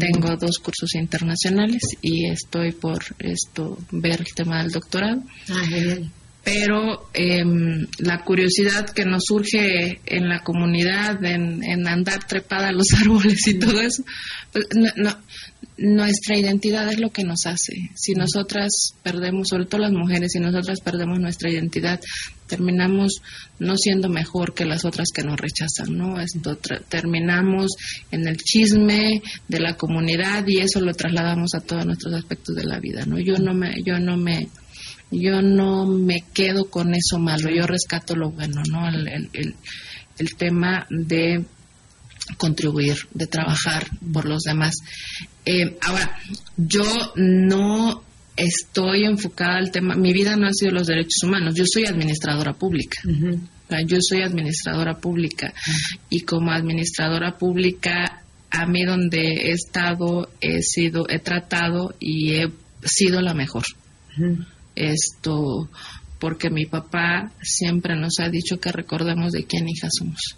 tengo 0.00 0.36
dos 0.36 0.58
cursos 0.58 0.94
internacionales 0.96 1.82
y 2.02 2.26
estoy 2.28 2.72
por 2.72 2.98
esto 3.20 3.78
ver 3.92 4.20
el 4.20 4.34
tema 4.34 4.60
del 4.62 4.72
doctorado 4.72 5.22
Ah, 5.48 5.64
genial. 5.68 6.10
Pero 6.42 7.08
em, 7.12 7.86
la 7.98 8.22
curiosidad 8.24 8.88
que 8.90 9.04
nos 9.04 9.24
surge 9.26 10.00
en 10.06 10.28
la 10.28 10.40
comunidad, 10.42 11.22
en, 11.24 11.62
en 11.62 11.86
andar 11.86 12.26
trepada 12.26 12.68
a 12.68 12.72
los 12.72 12.86
árboles 13.00 13.46
y 13.46 13.58
todo 13.58 13.80
eso, 13.80 14.02
pues, 14.52 14.66
no- 14.74 14.90
no- 14.96 15.18
nuestra 15.76 16.36
identidad 16.38 16.90
es 16.92 17.00
lo 17.00 17.10
que 17.10 17.24
nos 17.24 17.46
hace. 17.46 17.72
Si 17.94 18.12
nosotras 18.12 18.94
perdemos, 19.02 19.48
sobre 19.48 19.64
todo 19.64 19.80
las 19.82 19.92
mujeres, 19.92 20.32
si 20.32 20.38
nosotras 20.38 20.80
perdemos 20.80 21.18
nuestra 21.18 21.50
identidad, 21.50 21.98
terminamos 22.46 23.22
no 23.58 23.76
siendo 23.76 24.08
mejor 24.10 24.52
que 24.54 24.66
las 24.66 24.84
otras 24.84 25.08
que 25.14 25.22
nos 25.22 25.38
rechazan, 25.40 25.96
¿no? 25.96 26.20
Esto 26.20 26.58
terminamos 26.88 27.72
en 28.10 28.28
el 28.28 28.36
chisme 28.36 29.22
de 29.48 29.60
la 29.60 29.74
comunidad 29.76 30.44
y 30.46 30.58
eso 30.58 30.80
lo 30.80 30.92
trasladamos 30.92 31.54
a 31.54 31.60
todos 31.60 31.86
nuestros 31.86 32.12
aspectos 32.14 32.56
de 32.56 32.64
la 32.64 32.78
vida, 32.78 33.06
¿no? 33.06 33.18
Yo 33.18 33.38
no 33.38 33.54
me, 33.54 33.74
yo 33.84 33.98
no 33.98 34.16
me, 34.18 34.48
yo 35.10 35.42
no 35.42 35.86
me 35.86 36.24
quedo 36.32 36.70
con 36.70 36.94
eso 36.94 37.18
malo, 37.18 37.50
yo 37.50 37.66
rescato 37.66 38.14
lo 38.14 38.30
bueno, 38.30 38.62
¿no? 38.70 38.88
El, 38.88 39.08
el, 39.08 39.30
el, 39.32 39.54
el 40.18 40.36
tema 40.36 40.86
de 40.90 41.44
contribuir, 42.36 42.96
de 43.12 43.26
trabajar 43.26 43.86
por 44.12 44.26
los 44.26 44.42
demás. 44.42 44.74
Eh, 45.44 45.76
ahora, 45.82 46.18
yo 46.56 46.84
no 47.16 48.02
estoy 48.36 49.04
enfocada 49.04 49.56
al 49.56 49.70
tema, 49.70 49.94
mi 49.96 50.12
vida 50.12 50.36
no 50.36 50.46
ha 50.46 50.52
sido 50.52 50.72
los 50.72 50.86
derechos 50.86 51.22
humanos, 51.24 51.54
yo 51.54 51.64
soy 51.66 51.86
administradora 51.86 52.52
pública. 52.52 53.00
Yo 53.86 53.98
soy 54.00 54.22
administradora 54.22 54.98
pública 54.98 55.54
y 56.08 56.22
como 56.22 56.50
administradora 56.50 57.38
pública 57.38 58.24
a 58.50 58.66
mí 58.66 58.84
donde 58.84 59.20
he 59.20 59.52
estado, 59.52 60.28
he 60.40 60.60
sido, 60.62 61.08
he 61.08 61.20
tratado 61.20 61.94
y 62.00 62.32
he 62.32 62.50
sido 62.82 63.20
la 63.20 63.32
mejor. 63.32 63.62
Esto, 64.80 65.68
porque 66.18 66.50
mi 66.50 66.66
papá 66.66 67.32
siempre 67.42 67.96
nos 67.96 68.18
ha 68.20 68.28
dicho 68.28 68.58
que 68.58 68.72
recordemos 68.72 69.32
de 69.32 69.44
quién 69.44 69.68
hija 69.68 69.88
somos. 69.90 70.36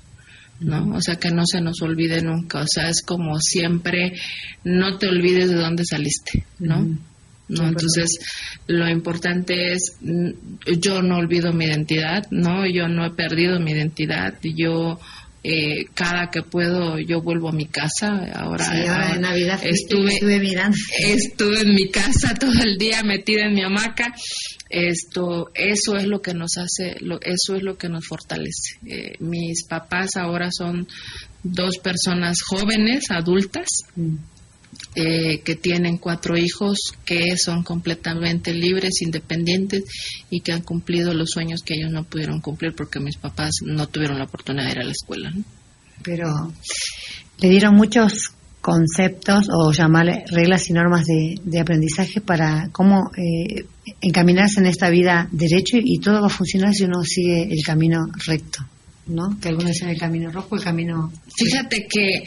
¿no? 0.60 0.94
O 0.94 1.00
sea, 1.00 1.16
que 1.16 1.30
no 1.30 1.44
se 1.44 1.60
nos 1.60 1.82
olvide 1.82 2.22
nunca. 2.22 2.60
O 2.60 2.66
sea, 2.66 2.88
es 2.88 3.02
como 3.02 3.38
siempre, 3.40 4.12
no 4.64 4.98
te 4.98 5.08
olvides 5.08 5.50
de 5.50 5.56
dónde 5.56 5.84
saliste, 5.84 6.44
¿no? 6.58 6.98
¿no? 7.48 7.68
Entonces, 7.68 8.18
lo 8.66 8.88
importante 8.88 9.72
es, 9.72 9.96
mm, 10.00 10.30
yo 10.80 11.02
no 11.02 11.16
olvido 11.16 11.52
mi 11.52 11.66
identidad, 11.66 12.26
¿no? 12.30 12.66
Yo 12.66 12.88
no 12.88 13.04
he 13.04 13.10
perdido 13.10 13.60
mi 13.60 13.72
identidad, 13.72 14.34
yo 14.42 14.98
eh, 15.44 15.86
cada 15.94 16.30
que 16.30 16.42
puedo 16.42 16.98
yo 16.98 17.20
vuelvo 17.20 17.48
a 17.48 17.52
mi 17.52 17.66
casa. 17.66 18.08
Ahora, 18.34 18.64
ahora 18.66 19.14
en 19.14 19.22
Navidad 19.22 19.60
estuve, 19.64 20.12
estuve 20.14 21.60
en 21.60 21.74
mi 21.74 21.90
casa 21.90 22.34
todo 22.40 22.52
el 22.62 22.78
día 22.78 23.02
metida 23.02 23.46
en 23.46 23.54
mi 23.54 23.62
hamaca. 23.62 24.14
Esto, 24.68 25.50
eso 25.54 25.96
es 25.96 26.06
lo 26.06 26.22
que 26.22 26.32
nos 26.32 26.56
hace, 26.56 26.96
lo, 27.00 27.20
eso 27.20 27.56
es 27.56 27.62
lo 27.62 27.76
que 27.76 27.88
nos 27.88 28.06
fortalece. 28.06 28.78
Eh, 28.86 29.14
mis 29.18 29.64
papás 29.66 30.16
ahora 30.16 30.50
son 30.50 30.86
dos 31.42 31.78
personas 31.78 32.38
jóvenes, 32.46 33.10
adultas. 33.10 33.66
Mm. 33.96 34.16
Eh, 34.94 35.40
que 35.40 35.56
tienen 35.56 35.96
cuatro 35.96 36.36
hijos 36.36 36.92
que 37.06 37.38
son 37.38 37.62
completamente 37.62 38.52
libres, 38.52 39.00
independientes 39.00 39.84
y 40.28 40.40
que 40.40 40.52
han 40.52 40.60
cumplido 40.60 41.14
los 41.14 41.30
sueños 41.30 41.62
que 41.62 41.72
ellos 41.72 41.90
no 41.90 42.04
pudieron 42.04 42.42
cumplir 42.42 42.74
porque 42.74 43.00
mis 43.00 43.16
papás 43.16 43.52
no 43.64 43.88
tuvieron 43.88 44.18
la 44.18 44.24
oportunidad 44.24 44.66
de 44.66 44.72
ir 44.72 44.78
a 44.80 44.84
la 44.84 44.92
escuela. 44.92 45.32
Pero 46.02 46.52
le 47.38 47.48
dieron 47.48 47.74
muchos 47.74 48.34
conceptos 48.60 49.48
o 49.50 49.72
llamarle 49.72 50.24
reglas 50.30 50.68
y 50.68 50.74
normas 50.74 51.06
de, 51.06 51.58
aprendizaje 51.58 52.20
para 52.20 52.68
cómo 52.70 53.10
eh, 53.16 53.64
encaminarse 54.02 54.60
en 54.60 54.66
esta 54.66 54.90
vida 54.90 55.26
derecho 55.32 55.78
y 55.82 56.00
todo 56.00 56.20
va 56.20 56.26
a 56.26 56.30
funcionar 56.30 56.74
si 56.74 56.84
uno 56.84 57.02
sigue 57.02 57.44
el 57.44 57.62
camino 57.64 58.08
recto, 58.26 58.58
¿no? 59.06 59.40
Que 59.40 59.48
algunos 59.48 59.72
dicen 59.72 59.88
el 59.88 59.98
camino 59.98 60.30
rojo, 60.30 60.54
el 60.54 60.62
camino... 60.62 61.10
Fíjate 61.34 61.86
que 61.88 62.24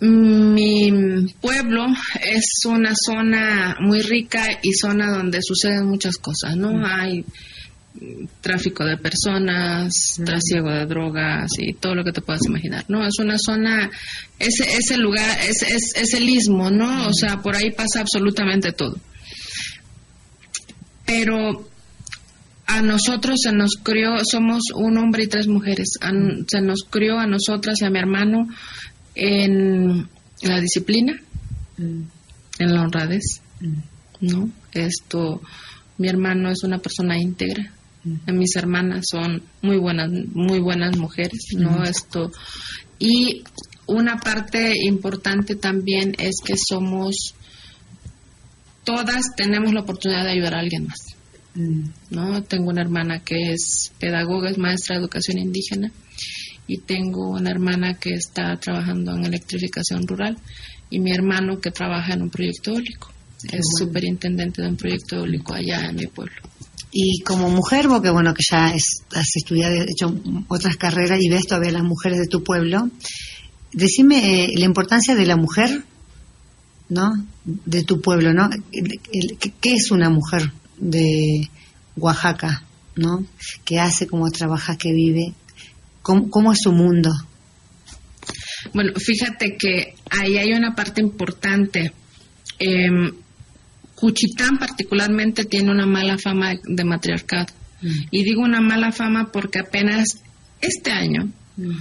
mi 0.00 1.32
pueblo 1.40 1.86
es 2.22 2.64
una 2.66 2.92
zona 2.94 3.76
muy 3.80 4.02
rica 4.02 4.46
y 4.62 4.72
zona 4.72 5.10
donde 5.10 5.40
suceden 5.42 5.86
muchas 5.86 6.16
cosas, 6.16 6.56
¿no? 6.56 6.72
Mm. 6.72 6.84
Hay 6.84 7.24
tráfico 8.40 8.84
de 8.84 8.96
personas, 8.96 9.92
mm. 10.18 10.24
trasiego 10.24 10.70
de 10.70 10.86
drogas 10.86 11.50
y 11.58 11.72
todo 11.74 11.94
lo 11.94 12.04
que 12.04 12.12
te 12.12 12.20
puedas 12.20 12.44
imaginar, 12.46 12.84
¿no? 12.88 13.06
Es 13.06 13.18
una 13.18 13.36
zona, 13.38 13.90
ese, 14.38 14.64
ese 14.76 14.96
lugar, 14.96 15.38
es, 15.48 15.62
es, 15.62 15.94
es 15.96 16.14
el 16.14 16.28
istmo, 16.28 16.70
¿no? 16.70 17.06
O 17.06 17.10
mm. 17.10 17.14
sea, 17.14 17.42
por 17.42 17.56
ahí 17.56 17.70
pasa 17.70 18.00
absolutamente 18.00 18.72
todo. 18.72 18.96
Pero 21.04 21.68
a 22.70 22.82
nosotros 22.82 23.40
se 23.42 23.52
nos 23.52 23.76
crió, 23.82 24.24
somos 24.24 24.62
un 24.74 24.96
hombre 24.96 25.24
y 25.24 25.26
tres 25.26 25.48
mujeres, 25.48 25.98
se 26.46 26.60
nos 26.60 26.84
crió 26.88 27.18
a 27.18 27.26
nosotras 27.26 27.80
y 27.80 27.84
a 27.84 27.90
mi 27.90 27.98
hermano 27.98 28.48
en 29.14 30.08
la 30.42 30.60
disciplina, 30.60 31.20
mm. 31.76 32.02
en 32.58 32.74
la 32.74 32.82
honradez, 32.82 33.40
mm. 33.60 33.74
¿no? 34.20 34.50
Esto, 34.72 35.40
mi 35.98 36.08
hermano 36.08 36.50
es 36.50 36.62
una 36.62 36.78
persona 36.78 37.18
íntegra, 37.18 37.72
mm. 38.04 38.32
mis 38.32 38.56
hermanas 38.56 39.06
son 39.10 39.42
muy 39.62 39.78
buenas, 39.78 40.10
muy 40.32 40.60
buenas 40.60 40.96
mujeres, 40.96 41.48
¿no? 41.56 41.84
Esto, 41.84 42.30
y 42.98 43.42
una 43.86 44.18
parte 44.18 44.74
importante 44.84 45.56
también 45.56 46.14
es 46.18 46.36
que 46.44 46.54
somos, 46.56 47.34
todas 48.84 49.34
tenemos 49.36 49.72
la 49.72 49.80
oportunidad 49.80 50.24
de 50.24 50.32
ayudar 50.32 50.54
a 50.54 50.60
alguien 50.60 50.86
más. 50.86 50.98
¿no? 52.10 52.44
Tengo 52.44 52.70
una 52.70 52.80
hermana 52.80 53.24
que 53.24 53.52
es 53.52 53.92
pedagoga, 53.98 54.50
es 54.50 54.58
maestra 54.58 54.94
de 54.94 55.02
educación 55.02 55.38
indígena 55.38 55.90
y 56.70 56.78
tengo 56.78 57.30
una 57.30 57.50
hermana 57.50 57.94
que 57.94 58.14
está 58.14 58.56
trabajando 58.56 59.16
en 59.16 59.26
electrificación 59.26 60.06
rural 60.06 60.38
y 60.88 61.00
mi 61.00 61.10
hermano 61.12 61.58
que 61.58 61.72
trabaja 61.72 62.14
en 62.14 62.22
un 62.22 62.30
proyecto 62.30 62.70
eólico. 62.70 63.10
Es 63.50 63.66
superintendente 63.76 64.62
de 64.62 64.68
un 64.68 64.76
proyecto 64.76 65.16
eólico 65.16 65.52
allá 65.52 65.86
en 65.86 65.96
mi 65.96 66.06
pueblo. 66.06 66.36
Y 66.92 67.22
como 67.22 67.50
mujer, 67.50 67.88
porque 67.88 68.10
bueno, 68.10 68.32
que 68.34 68.44
ya 68.48 68.72
es, 68.72 69.02
has 69.12 69.34
estudiado, 69.34 69.82
hecho 69.82 70.14
otras 70.46 70.76
carreras 70.76 71.18
y 71.20 71.28
ves 71.28 71.48
todavía 71.48 71.72
las 71.72 71.82
mujeres 71.82 72.20
de 72.20 72.28
tu 72.28 72.44
pueblo, 72.44 72.88
decime 73.72 74.44
eh, 74.44 74.52
la 74.56 74.64
importancia 74.64 75.16
de 75.16 75.26
la 75.26 75.36
mujer, 75.36 75.82
¿no? 76.88 77.10
De 77.44 77.82
tu 77.82 78.00
pueblo, 78.00 78.32
¿no? 78.32 78.48
¿Qué 79.60 79.74
es 79.74 79.90
una 79.90 80.08
mujer 80.08 80.52
de 80.78 81.50
Oaxaca, 81.96 82.62
¿no? 82.94 83.24
¿Qué 83.64 83.80
hace, 83.80 84.06
cómo 84.06 84.30
trabaja, 84.30 84.78
qué 84.78 84.92
vive? 84.92 85.34
¿Cómo, 86.02 86.52
es 86.52 86.58
su 86.62 86.72
mundo? 86.72 87.10
Bueno, 88.74 88.92
fíjate 88.96 89.56
que 89.56 89.94
ahí 90.10 90.38
hay 90.38 90.52
una 90.52 90.74
parte 90.74 91.00
importante. 91.00 91.92
Eh, 92.58 92.88
Cuchitán 93.94 94.56
particularmente 94.58 95.44
tiene 95.44 95.70
una 95.70 95.86
mala 95.86 96.16
fama 96.16 96.54
de 96.62 96.84
matriarcado. 96.84 97.52
Mm. 97.82 97.88
Y 98.10 98.24
digo 98.24 98.42
una 98.42 98.60
mala 98.60 98.92
fama 98.92 99.30
porque 99.30 99.58
apenas 99.58 100.22
este 100.60 100.90
año 100.90 101.30
mm. 101.56 101.76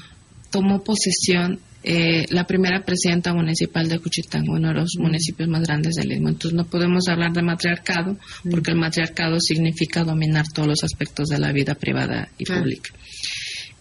tomó 0.52 0.84
posesión 0.84 1.60
eh, 1.82 2.26
la 2.30 2.44
primera 2.46 2.84
presidenta 2.84 3.34
municipal 3.34 3.88
de 3.88 4.00
Cuchitán, 4.00 4.50
uno 4.50 4.68
de 4.68 4.74
los 4.74 4.96
mm. 4.98 5.02
municipios 5.02 5.48
más 5.48 5.64
grandes 5.64 5.96
del 5.96 6.12
Istmo. 6.12 6.28
Entonces 6.28 6.58
no 6.58 6.66
podemos 6.66 7.08
hablar 7.08 7.32
de 7.32 7.42
matriarcado 7.42 8.18
porque 8.52 8.72
el 8.72 8.78
matriarcado 8.78 9.40
significa 9.40 10.04
dominar 10.04 10.46
todos 10.54 10.68
los 10.68 10.84
aspectos 10.84 11.30
de 11.30 11.40
la 11.40 11.54
vida 11.54 11.76
privada 11.76 12.28
y 12.38 12.44
pública 12.44 12.92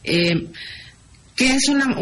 eh, 0.04 0.48
que 1.36 1.54
es 1.54 1.68
una, 1.68 1.96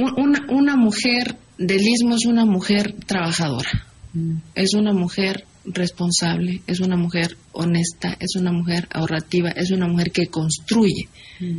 una, 0.48 0.76
mujer 0.76 1.36
del 1.58 1.82
istmo, 1.82 2.14
es 2.14 2.26
una 2.26 2.44
mujer 2.44 2.94
trabajadora, 3.06 3.86
mm. 4.14 4.36
es 4.54 4.74
una 4.74 4.92
mujer 4.92 5.44
responsable, 5.64 6.62
es 6.66 6.80
una 6.80 6.96
mujer 6.96 7.36
honesta, 7.52 8.16
es 8.18 8.36
una 8.36 8.52
mujer 8.52 8.88
ahorrativa, 8.90 9.50
es 9.50 9.70
una 9.70 9.88
mujer 9.88 10.10
que 10.10 10.26
construye, 10.26 11.08
mm. 11.40 11.58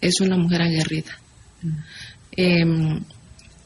es 0.00 0.20
una 0.20 0.36
mujer 0.36 0.62
aguerrida. 0.62 1.18
Mm. 1.62 1.68
Em, 2.32 3.04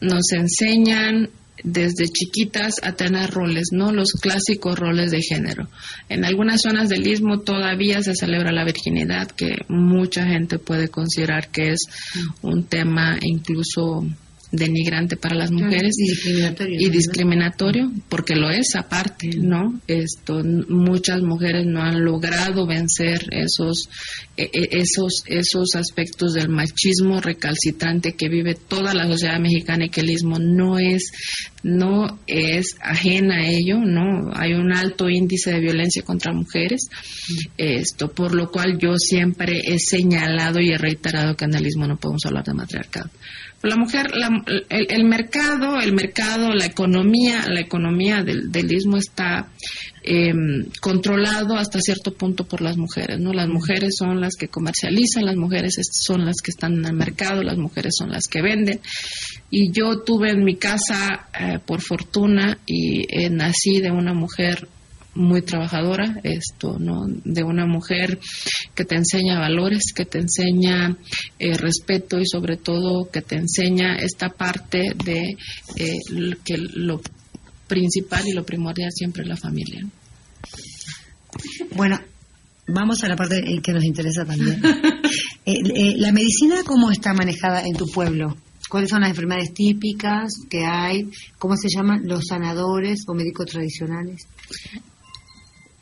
nos 0.00 0.32
enseñan 0.32 1.28
desde 1.64 2.06
chiquitas 2.06 2.74
a 2.82 2.92
tener 2.92 3.30
roles, 3.30 3.68
¿no? 3.72 3.92
Los 3.92 4.12
clásicos 4.12 4.78
roles 4.78 5.10
de 5.10 5.22
género. 5.22 5.68
En 6.08 6.24
algunas 6.24 6.62
zonas 6.62 6.88
del 6.88 7.06
istmo 7.06 7.40
todavía 7.40 8.02
se 8.02 8.14
celebra 8.14 8.52
la 8.52 8.64
virginidad, 8.64 9.30
que 9.30 9.56
mucha 9.68 10.26
gente 10.26 10.58
puede 10.58 10.88
considerar 10.88 11.48
que 11.48 11.70
es 11.70 11.80
un 12.42 12.64
tema 12.64 13.18
incluso 13.20 14.06
denigrante 14.52 15.16
para 15.16 15.34
las 15.34 15.50
mujeres 15.50 15.96
y 15.98 16.90
discriminatorio, 16.90 17.90
porque 18.10 18.36
lo 18.36 18.50
es 18.50 18.76
aparte, 18.76 19.30
¿no? 19.38 19.80
Esto 19.86 20.42
muchas 20.68 21.22
mujeres 21.22 21.64
no 21.66 21.80
han 21.80 22.04
logrado 22.04 22.66
vencer 22.66 23.28
esos 23.30 23.88
e, 24.36 24.50
e, 24.52 24.68
esos 24.72 25.24
esos 25.26 25.74
aspectos 25.74 26.34
del 26.34 26.50
machismo 26.50 27.20
recalcitrante 27.20 28.12
que 28.12 28.28
vive 28.28 28.54
toda 28.54 28.92
la 28.92 29.06
sociedad 29.06 29.40
mexicana 29.40 29.86
y 29.86 29.88
que 29.88 30.02
el 30.02 30.10
ismo 30.10 30.38
no 30.38 30.78
es 30.78 31.12
no 31.62 32.18
es 32.26 32.76
ajena 32.80 33.36
a 33.36 33.48
ello, 33.48 33.78
¿no? 33.78 34.32
Hay 34.34 34.52
un 34.52 34.72
alto 34.72 35.08
índice 35.08 35.52
de 35.52 35.60
violencia 35.60 36.02
contra 36.02 36.32
mujeres. 36.32 36.88
Esto 37.56 38.12
por 38.12 38.34
lo 38.34 38.50
cual 38.50 38.78
yo 38.78 38.96
siempre 38.98 39.60
he 39.64 39.78
señalado 39.78 40.60
y 40.60 40.72
he 40.72 40.78
reiterado 40.78 41.36
que 41.36 41.46
en 41.46 41.54
el 41.54 41.66
ismo 41.66 41.86
no 41.86 41.96
podemos 41.96 42.26
hablar 42.26 42.44
de 42.44 42.52
matriarcado 42.52 43.10
la 43.62 43.76
mujer, 43.76 44.10
el, 44.68 45.04
mercado, 45.04 45.80
el 45.80 45.92
mercado, 45.92 46.52
la 46.52 46.66
economía, 46.66 47.44
la 47.48 47.60
economía 47.60 48.24
del, 48.24 48.50
del 48.50 48.72
istmo 48.72 48.96
está 48.96 49.50
em, 50.02 50.66
controlado 50.80 51.56
hasta 51.56 51.78
cierto 51.80 52.12
punto 52.12 52.44
por 52.44 52.60
las 52.60 52.76
mujeres, 52.76 53.20
¿no? 53.20 53.32
Las 53.32 53.48
mujeres 53.48 53.94
son 53.96 54.20
las 54.20 54.34
que 54.34 54.48
comercializan, 54.48 55.26
las 55.26 55.36
mujeres 55.36 55.76
son 55.92 56.24
las 56.24 56.36
que 56.42 56.50
están 56.50 56.74
en 56.74 56.86
el 56.86 56.94
mercado, 56.94 57.42
las 57.44 57.56
mujeres 57.56 57.94
son 57.96 58.10
las 58.10 58.26
que 58.26 58.42
venden. 58.42 58.80
Y 59.48 59.70
yo 59.70 60.00
tuve 60.00 60.30
en 60.30 60.42
mi 60.44 60.56
casa, 60.56 61.28
eh, 61.38 61.58
por 61.64 61.80
fortuna, 61.80 62.58
y 62.66 63.06
eh, 63.08 63.30
nací 63.30 63.80
de 63.80 63.92
una 63.92 64.12
mujer 64.12 64.66
muy 65.14 65.42
trabajadora, 65.42 66.20
esto, 66.22 66.78
¿no? 66.78 67.04
De 67.06 67.42
una 67.42 67.66
mujer 67.66 68.18
que 68.74 68.84
te 68.84 68.94
enseña 68.94 69.38
valores, 69.38 69.92
que 69.94 70.06
te 70.06 70.18
enseña 70.18 70.96
eh, 71.38 71.56
respeto 71.56 72.18
y 72.18 72.26
sobre 72.26 72.56
todo 72.56 73.10
que 73.10 73.22
te 73.22 73.36
enseña 73.36 73.96
esta 73.96 74.30
parte 74.30 74.92
de 75.04 75.36
eh, 75.76 76.36
que 76.44 76.56
lo 76.56 77.00
principal 77.66 78.26
y 78.26 78.32
lo 78.32 78.44
primordial 78.44 78.90
siempre 78.92 79.22
es 79.22 79.28
la 79.28 79.36
familia. 79.36 79.86
Bueno, 81.74 81.98
vamos 82.66 83.02
a 83.02 83.08
la 83.08 83.16
parte 83.16 83.42
que 83.62 83.72
nos 83.72 83.84
interesa 83.84 84.24
también. 84.24 84.60
Eh, 85.44 85.94
¿La 85.96 86.12
medicina 86.12 86.62
cómo 86.64 86.92
está 86.92 87.12
manejada 87.14 87.66
en 87.66 87.74
tu 87.74 87.86
pueblo? 87.86 88.36
¿Cuáles 88.68 88.90
son 88.90 89.00
las 89.00 89.10
enfermedades 89.10 89.52
típicas 89.52 90.32
que 90.48 90.64
hay? 90.64 91.10
¿Cómo 91.36 91.56
se 91.56 91.68
llaman 91.68 92.02
los 92.04 92.26
sanadores 92.28 93.02
o 93.08 93.14
médicos 93.14 93.46
tradicionales? 93.46 94.28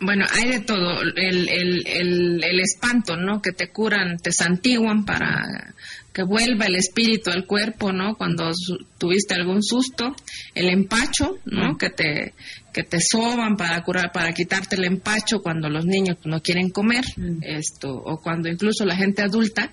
Bueno, 0.01 0.25
hay 0.31 0.49
de 0.49 0.61
todo. 0.61 1.03
El, 1.03 1.49
el, 1.49 1.87
el, 1.87 2.45
el, 2.45 2.61
espanto, 2.61 3.17
¿no? 3.17 3.43
Que 3.43 3.53
te 3.53 3.69
curan, 3.69 4.17
te 4.17 4.33
santiguan 4.33 5.05
para 5.05 5.75
que 6.13 6.23
vuelva 6.23 6.65
el 6.65 6.77
espíritu 6.77 7.31
al 7.31 7.47
cuerpo, 7.47 7.93
¿no? 7.93 8.17
Cuando 8.17 8.51
tuviste 8.99 9.35
algún 9.35 9.63
susto. 9.63 10.17
El 10.55 10.71
empacho, 10.71 11.39
¿no? 11.45 11.77
Que 11.77 11.91
te 11.91 12.35
que 12.73 12.85
te 12.85 12.99
soban 13.01 13.57
para 13.57 13.83
curar, 13.83 14.13
para 14.13 14.33
quitarte 14.33 14.77
el 14.77 14.85
empacho 14.85 15.41
cuando 15.41 15.69
los 15.69 15.85
niños 15.85 16.19
no 16.25 16.41
quieren 16.41 16.71
comer, 16.71 17.05
esto, 17.43 17.93
o 17.93 18.21
cuando 18.21 18.49
incluso 18.49 18.85
la 18.85 18.97
gente 18.97 19.23
adulta. 19.23 19.71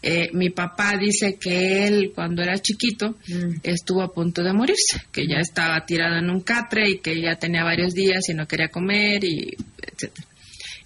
Eh, 0.00 0.30
mi 0.32 0.50
papá 0.50 0.96
dice 0.96 1.36
que 1.36 1.86
él, 1.86 2.12
cuando 2.14 2.42
era 2.42 2.58
chiquito, 2.58 3.16
estuvo 3.62 4.02
a 4.02 4.12
punto 4.12 4.42
de 4.42 4.52
morirse, 4.52 5.02
que 5.10 5.26
ya 5.26 5.38
estaba 5.38 5.84
tirado 5.84 6.18
en 6.18 6.30
un 6.30 6.40
catre 6.40 6.88
y 6.88 6.98
que 6.98 7.20
ya 7.20 7.34
tenía 7.36 7.64
varios 7.64 7.94
días 7.94 8.28
y 8.28 8.34
no 8.34 8.46
quería 8.46 8.68
comer 8.68 9.24
y 9.24 9.56
etcétera. 9.82 10.28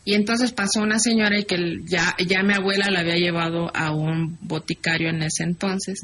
Y 0.04 0.14
entonces 0.14 0.52
pasó 0.52 0.82
una 0.82 0.98
señora 0.98 1.38
y 1.38 1.44
que 1.44 1.56
ya, 1.84 2.16
ya 2.26 2.42
mi 2.42 2.54
abuela 2.54 2.90
la 2.90 3.00
había 3.00 3.16
llevado 3.16 3.70
a 3.72 3.94
un 3.94 4.36
boticario 4.40 5.10
en 5.10 5.22
ese 5.22 5.44
entonces 5.44 6.00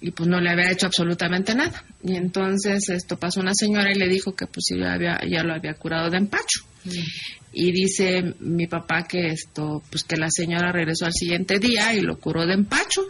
y 0.00 0.10
pues 0.10 0.28
no 0.28 0.40
le 0.40 0.50
había 0.50 0.70
hecho 0.70 0.86
absolutamente 0.86 1.54
nada. 1.54 1.82
Y 2.02 2.16
entonces 2.16 2.90
esto 2.90 3.18
pasó 3.18 3.40
una 3.40 3.54
señora 3.54 3.90
y 3.90 3.98
le 3.98 4.08
dijo 4.08 4.34
que 4.34 4.46
pues 4.46 4.66
ya, 4.78 4.92
había, 4.92 5.20
ya 5.26 5.42
lo 5.42 5.54
había 5.54 5.72
curado 5.74 6.10
de 6.10 6.18
empacho. 6.18 6.66
Y 7.52 7.72
dice 7.72 8.34
mi 8.40 8.66
papá 8.66 9.06
que 9.08 9.28
esto, 9.28 9.82
pues 9.90 10.04
que 10.04 10.16
la 10.16 10.28
señora 10.30 10.72
regresó 10.72 11.06
al 11.06 11.14
siguiente 11.14 11.58
día 11.58 11.94
y 11.94 12.00
lo 12.00 12.18
curó 12.18 12.46
de 12.46 12.54
empacho. 12.54 13.02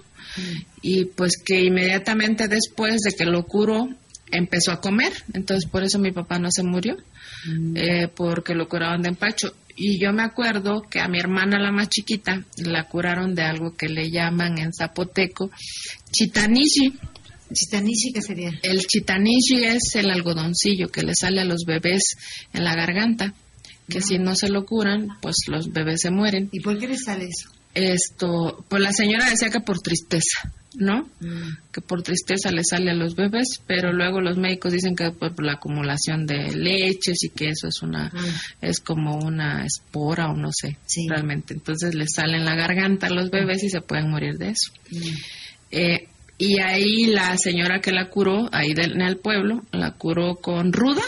Y 0.81 1.07
pues 1.07 1.35
que 1.45 1.61
inmediatamente 1.61 2.49
después 2.49 3.01
de 3.03 3.13
que 3.13 3.25
lo 3.25 3.45
curó, 3.45 3.89
empezó 4.31 4.73
a 4.73 4.81
comer. 4.81 5.13
Entonces 5.35 5.69
por 5.69 5.83
eso 5.83 5.99
mi 5.99 6.13
papá 6.13 6.39
no 6.39 6.51
se 6.51 6.63
murió. 6.63 6.97
Eh, 7.75 8.09
porque 8.15 8.55
lo 8.55 8.69
curaron 8.69 9.03
de 9.03 9.09
empacho. 9.09 9.55
Y 9.77 9.99
yo 9.99 10.13
me 10.13 10.23
acuerdo 10.23 10.83
que 10.83 11.01
a 11.01 11.09
mi 11.09 11.19
hermana, 11.19 11.59
la 11.59 11.73
más 11.73 11.89
chiquita, 11.89 12.45
la 12.59 12.85
curaron 12.85 13.35
de 13.35 13.43
algo 13.43 13.75
que 13.77 13.89
le 13.89 14.11
llaman 14.11 14.59
en 14.59 14.73
zapoteco 14.73 15.51
chitanishi. 16.13 16.93
¿Chitanishi 17.53 18.13
qué 18.13 18.23
sería? 18.23 18.53
El 18.63 18.81
chitanishi 18.81 19.65
es 19.65 19.95
el 19.97 20.11
algodoncillo 20.11 20.89
que 20.89 21.03
le 21.03 21.15
sale 21.15 21.41
a 21.41 21.45
los 21.45 21.65
bebés 21.67 22.17
en 22.53 22.65
la 22.65 22.75
garganta, 22.75 23.35
que 23.91 24.01
si 24.01 24.19
no 24.19 24.35
se 24.35 24.49
lo 24.49 24.65
curan, 24.65 25.09
pues 25.21 25.37
los 25.49 25.73
bebés 25.73 26.01
se 26.01 26.11
mueren. 26.11 26.49
¿Y 26.53 26.61
por 26.61 26.79
qué 26.79 26.89
le 26.89 26.97
sale 26.97 27.25
eso? 27.25 27.51
Esto, 27.75 28.65
pues 28.69 28.83
la 28.83 28.93
señora 28.93 29.29
decía 29.29 29.51
que 29.51 29.61
por 29.61 29.81
tristeza. 29.81 30.53
¿no? 30.77 31.09
Mm. 31.21 31.73
Que 31.73 31.81
por 31.81 32.03
tristeza 32.03 32.51
le 32.51 32.63
sale 32.63 32.91
a 32.91 32.95
los 32.95 33.17
bebés, 33.17 33.61
pero 33.67 33.93
luego 33.93 34.21
los 34.21 34.37
médicos 34.39 34.73
dicen 34.73 34.95
que 34.95 35.11
por 35.11 35.43
la 35.43 35.55
acumulación 35.55 36.27
de 36.27 36.53
leches 36.55 37.25
y 37.25 37.31
que 37.31 37.49
eso 37.49 37.69
es 37.69 37.83
una 37.83 38.07
mm. 38.09 38.65
es 38.65 38.81
como 38.81 39.17
una 39.17 39.65
espora 39.65 40.31
o 40.31 40.37
no 40.37 40.51
sé, 40.53 40.79
realmente. 41.09 41.55
Entonces 41.55 41.95
le 41.95 42.07
sale 42.07 42.37
en 42.37 42.45
la 42.45 42.55
garganta 42.55 43.09
a 43.09 43.11
los 43.11 43.31
bebés 43.31 43.65
y 43.65 43.71
se 43.71 43.81
pueden 43.81 44.11
morir 44.11 44.37
de 44.39 44.51
eso. 44.51 44.73
Mm. 44.91 45.15
Eh, 45.73 46.09
y 46.41 46.59
ahí 46.59 47.05
la 47.05 47.37
señora 47.37 47.83
que 47.83 47.93
la 47.93 48.09
curó, 48.09 48.49
ahí 48.51 48.71
en 48.75 49.03
el 49.03 49.19
pueblo, 49.19 49.63
la 49.73 49.93
curó 49.93 50.37
con 50.37 50.73
ruda, 50.73 51.03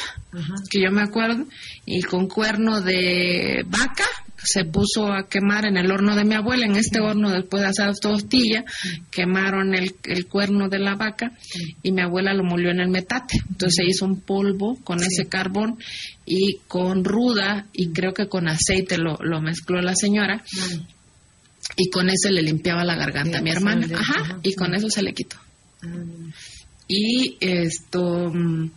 que 0.68 0.82
yo 0.82 0.90
me 0.90 1.00
acuerdo, 1.00 1.46
y 1.86 2.02
con 2.02 2.28
cuerno 2.28 2.82
de 2.82 3.64
vaca, 3.66 4.04
se 4.36 4.66
puso 4.66 5.10
a 5.10 5.28
quemar 5.30 5.64
en 5.64 5.78
el 5.78 5.90
horno 5.90 6.14
de 6.16 6.26
mi 6.26 6.34
abuela, 6.34 6.66
en 6.66 6.76
este 6.76 7.00
horno 7.00 7.30
después 7.30 7.62
de 7.62 7.68
hacer 7.70 7.94
tortilla, 7.98 8.64
quemaron 9.10 9.74
el, 9.74 9.94
el, 10.04 10.26
cuerno 10.26 10.68
de 10.68 10.80
la 10.80 10.96
vaca 10.96 11.32
y 11.82 11.92
mi 11.92 12.02
abuela 12.02 12.34
lo 12.34 12.44
molió 12.44 12.70
en 12.70 12.80
el 12.80 12.90
metate. 12.90 13.38
Entonces 13.48 13.76
se 13.76 13.84
hizo 13.86 14.04
un 14.04 14.20
polvo 14.20 14.78
con 14.84 14.98
ese 14.98 15.28
carbón 15.30 15.78
y 16.26 16.58
con 16.66 17.04
ruda 17.04 17.68
y 17.72 17.92
creo 17.92 18.12
que 18.12 18.28
con 18.28 18.48
aceite 18.48 18.98
lo, 18.98 19.16
lo 19.22 19.40
mezcló 19.40 19.80
la 19.80 19.94
señora 19.94 20.42
y 21.76 21.90
con 21.90 22.08
eso 22.08 22.28
le 22.30 22.42
limpiaba 22.42 22.84
la 22.84 22.96
garganta 22.96 23.38
a 23.38 23.42
mi 23.42 23.50
hermana. 23.50 23.86
Ajá, 23.94 24.40
y 24.42 24.54
con 24.54 24.74
eso 24.74 24.88
se 24.90 25.02
le 25.02 25.14
quitó. 25.14 25.36
Ah. 25.82 25.88
Y 26.88 27.36
esto 27.40 28.30
mm, 28.32 28.70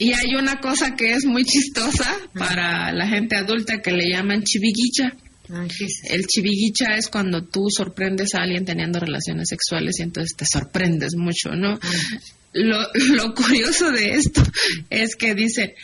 y 0.00 0.14
hay 0.14 0.34
una 0.34 0.60
cosa 0.60 0.96
que 0.96 1.12
es 1.12 1.26
muy 1.26 1.44
chistosa 1.44 2.10
para 2.32 2.90
la 2.90 3.06
gente 3.06 3.36
adulta 3.36 3.82
que 3.82 3.92
le 3.92 4.10
llaman 4.10 4.42
chiviguicha. 4.42 5.14
Ah, 5.50 5.66
el 6.08 6.26
chiviguicha 6.26 6.96
es 6.96 7.08
cuando 7.08 7.44
tú 7.44 7.66
sorprendes 7.68 8.34
a 8.34 8.42
alguien 8.42 8.64
teniendo 8.64 8.98
relaciones 8.98 9.48
sexuales 9.50 9.98
y 9.98 10.02
entonces 10.04 10.34
te 10.34 10.46
sorprendes 10.46 11.16
mucho, 11.16 11.50
¿no? 11.50 11.78
Ah. 11.82 12.18
Lo, 12.54 13.34
curioso 13.34 13.90
de 13.92 14.14
esto 14.14 14.42
es 14.88 15.16
que 15.16 15.34
dice, 15.34 15.74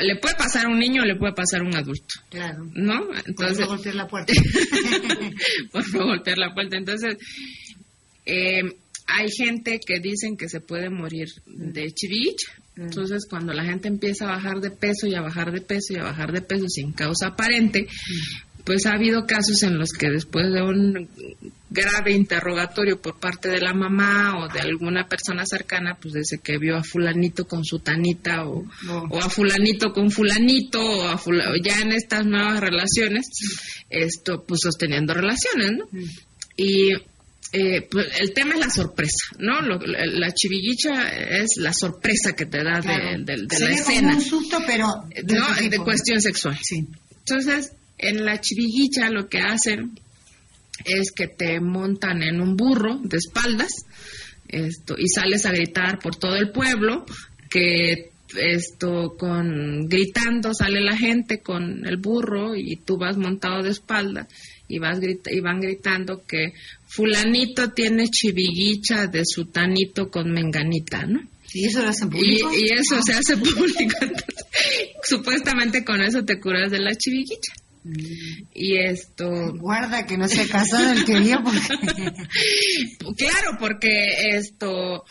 le 0.00 0.16
puede 0.16 0.34
pasar 0.34 0.66
a 0.66 0.68
un 0.68 0.78
niño 0.78 1.02
o 1.02 1.04
le 1.04 1.16
puede 1.16 1.32
pasar 1.32 1.60
a 1.60 1.64
un 1.64 1.76
adulto. 1.76 2.14
Claro. 2.30 2.68
¿No? 2.74 3.08
Entonces, 3.26 3.58
por 3.58 3.76
golpear 3.76 3.94
la 3.94 4.08
puerta. 4.08 4.32
por 5.72 5.94
no 5.94 6.06
golpear 6.06 6.38
la 6.38 6.54
puerta. 6.54 6.76
Entonces, 6.76 7.16
eh, 8.26 8.62
hay 9.06 9.30
gente 9.30 9.80
que 9.84 10.00
dicen 10.00 10.36
que 10.36 10.48
se 10.48 10.60
puede 10.60 10.90
morir 10.90 11.28
de 11.46 11.92
chiviguicha 11.92 12.52
entonces, 12.76 13.26
cuando 13.28 13.52
la 13.52 13.64
gente 13.64 13.88
empieza 13.88 14.24
a 14.24 14.36
bajar 14.36 14.60
de 14.60 14.70
peso 14.70 15.06
y 15.06 15.14
a 15.14 15.20
bajar 15.20 15.52
de 15.52 15.60
peso 15.60 15.92
y 15.92 15.96
a 15.96 16.04
bajar 16.04 16.32
de 16.32 16.42
peso 16.42 16.68
sin 16.68 16.92
causa 16.92 17.28
aparente, 17.28 17.86
pues 18.64 18.86
ha 18.86 18.92
habido 18.92 19.26
casos 19.26 19.62
en 19.62 19.78
los 19.78 19.90
que 19.92 20.10
después 20.10 20.50
de 20.50 20.62
un 20.62 21.08
grave 21.70 22.12
interrogatorio 22.12 23.00
por 23.00 23.18
parte 23.18 23.48
de 23.48 23.60
la 23.60 23.74
mamá 23.74 24.38
o 24.38 24.52
de 24.52 24.60
alguna 24.60 25.06
persona 25.06 25.44
cercana, 25.44 25.98
pues 26.00 26.14
dice 26.14 26.38
que 26.42 26.56
vio 26.56 26.76
a 26.76 26.82
fulanito 26.82 27.46
con 27.46 27.64
su 27.64 27.80
tanita 27.80 28.46
o, 28.46 28.64
a 29.20 29.28
fulanito 29.28 29.92
con 29.92 30.10
fulanito 30.10 30.80
o 30.80 31.08
a 31.08 31.20
ya 31.62 31.80
en 31.80 31.92
estas 31.92 32.24
nuevas 32.24 32.60
relaciones, 32.60 33.26
esto 33.90 34.44
pues 34.46 34.60
sosteniendo 34.62 35.12
relaciones, 35.12 35.72
¿no? 35.72 35.88
Y 36.56 36.92
eh, 37.52 37.86
pues, 37.90 38.06
el 38.18 38.32
tema 38.32 38.54
es 38.54 38.60
la 38.60 38.70
sorpresa, 38.70 39.26
¿no? 39.38 39.60
la 39.60 40.32
chiviguicha 40.32 41.08
es 41.40 41.56
la 41.58 41.72
sorpresa 41.72 42.34
que 42.34 42.46
te 42.46 42.64
da 42.64 42.80
de, 42.80 43.36
la 43.36 43.70
escena. 43.70 44.08
Como 44.12 44.18
un 44.18 44.24
susto, 44.24 44.58
pero 44.66 44.86
no, 44.86 45.68
de 45.68 45.78
cuestión 45.78 46.20
sexual. 46.20 46.58
Sí. 46.62 46.86
Entonces, 47.18 47.72
en 48.08 48.24
la 48.24 48.40
chiviguicha 48.40 49.10
lo 49.10 49.28
que 49.28 49.38
hacen 49.38 49.98
es 50.84 51.12
que 51.12 51.28
te 51.28 51.60
montan 51.60 52.22
en 52.22 52.40
un 52.40 52.56
burro 52.56 52.98
de 53.02 53.16
espaldas 53.16 53.86
esto 54.48 54.96
y 54.98 55.08
sales 55.08 55.46
a 55.46 55.52
gritar 55.52 55.98
por 55.98 56.16
todo 56.16 56.36
el 56.36 56.50
pueblo 56.50 57.04
que 57.50 58.10
esto 58.36 59.14
con 59.16 59.86
gritando 59.88 60.52
sale 60.54 60.80
la 60.80 60.96
gente 60.96 61.40
con 61.40 61.86
el 61.86 61.96
burro 61.96 62.56
y 62.56 62.76
tú 62.76 62.96
vas 62.96 63.16
montado 63.16 63.62
de 63.62 63.70
espalda 63.70 64.26
y 64.68 64.78
vas 64.78 64.98
y 65.02 65.40
van 65.40 65.60
gritando 65.60 66.24
que 66.26 66.52
fulanito 66.86 67.72
tiene 67.72 68.08
chiviguicha 68.08 69.06
de 69.06 69.24
sutanito 69.24 70.10
con 70.10 70.30
menganita, 70.30 71.04
¿no? 71.06 71.20
¿Y 71.52 71.66
eso 71.66 71.82
lo 71.82 71.88
hacen 71.88 72.10
público? 72.10 72.50
Y, 72.52 72.72
eso 72.72 73.00
se 73.02 73.12
hace 73.12 73.36
público. 73.36 73.96
supuestamente 75.04 75.84
con 75.84 76.00
eso 76.00 76.24
te 76.24 76.40
curas 76.40 76.70
de 76.70 76.80
la 76.80 76.94
chiviguicha. 76.96 77.52
Y 77.84 78.78
esto. 78.78 79.52
Guarda 79.56 80.06
que 80.06 80.16
no 80.16 80.26
se 80.26 80.48
casado 80.48 80.92
el 80.92 81.04
que 81.04 81.20
vio. 81.20 81.42
claro, 83.16 83.58
porque 83.58 84.06
esto. 84.32 85.04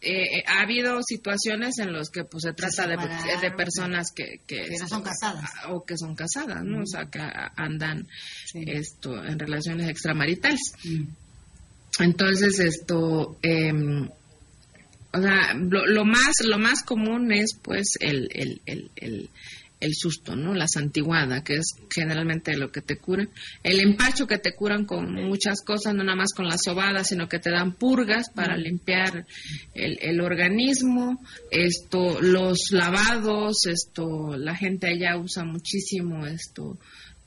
Eh, 0.00 0.44
ha 0.46 0.60
habido 0.60 1.02
situaciones 1.02 1.80
en 1.80 1.92
las 1.92 2.08
que 2.10 2.22
pues 2.22 2.44
se 2.44 2.52
trata 2.52 2.86
de, 2.86 2.96
de, 2.96 3.50
personas 3.50 4.12
que, 4.12 4.40
que, 4.46 4.68
no 4.78 4.86
son 4.86 5.02
casadas 5.02 5.50
o 5.70 5.84
que 5.84 5.98
son 5.98 6.14
casadas 6.14 6.62
no 6.62 6.82
o 6.82 6.86
sea 6.86 7.06
que 7.10 7.18
andan 7.56 8.06
esto 8.54 9.24
en 9.24 9.40
relaciones 9.40 9.88
extramaritales 9.88 10.72
mm. 10.84 11.02
Entonces, 11.98 12.60
esto, 12.60 13.38
em, 13.42 14.08
o 15.12 15.20
sea, 15.20 15.54
lo, 15.54 16.04
más, 16.04 16.34
lo 16.44 16.58
más 16.58 16.82
común 16.82 17.32
es, 17.32 17.54
pues, 17.60 17.94
el, 18.00 18.28
el, 18.32 18.60
el, 18.66 18.90
el, 18.96 19.30
susto, 19.94 20.36
¿no? 20.36 20.54
La 20.54 20.66
santiguada, 20.66 21.42
que 21.42 21.54
es 21.54 21.76
generalmente 21.90 22.56
lo 22.56 22.70
que 22.70 22.82
te 22.82 22.96
cura. 22.96 23.28
El 23.62 23.80
empacho 23.80 24.26
que 24.26 24.38
te 24.38 24.54
curan 24.54 24.84
con 24.84 25.12
muchas 25.12 25.62
cosas, 25.64 25.94
no 25.94 26.04
nada 26.04 26.16
más 26.16 26.32
con 26.32 26.46
la 26.46 26.58
sobada, 26.58 27.04
sino 27.04 27.28
que 27.28 27.38
te 27.38 27.50
dan 27.50 27.74
purgas 27.74 28.30
para 28.30 28.56
limpiar 28.56 29.26
el, 29.74 29.98
el 30.00 30.20
organismo. 30.20 31.20
Esto, 31.50 32.20
los 32.20 32.70
lavados, 32.72 33.66
esto, 33.66 34.36
la 34.36 34.56
gente 34.56 34.88
allá 34.88 35.16
usa 35.16 35.44
muchísimo 35.44 36.26
esto 36.26 36.78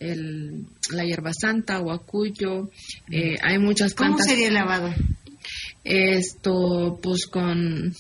el, 0.01 0.65
la 0.91 1.05
hierba 1.05 1.31
santa 1.33 1.79
o 1.79 1.91
acuyo. 1.91 2.69
Eh, 3.09 3.35
hay 3.41 3.59
muchas 3.59 3.93
plantas. 3.93 4.25
¿Cómo 4.25 4.29
sería 4.29 4.47
el 4.47 4.55
lavado? 4.55 4.93
Esto, 5.83 6.99
pues 7.01 7.27
con 7.27 7.93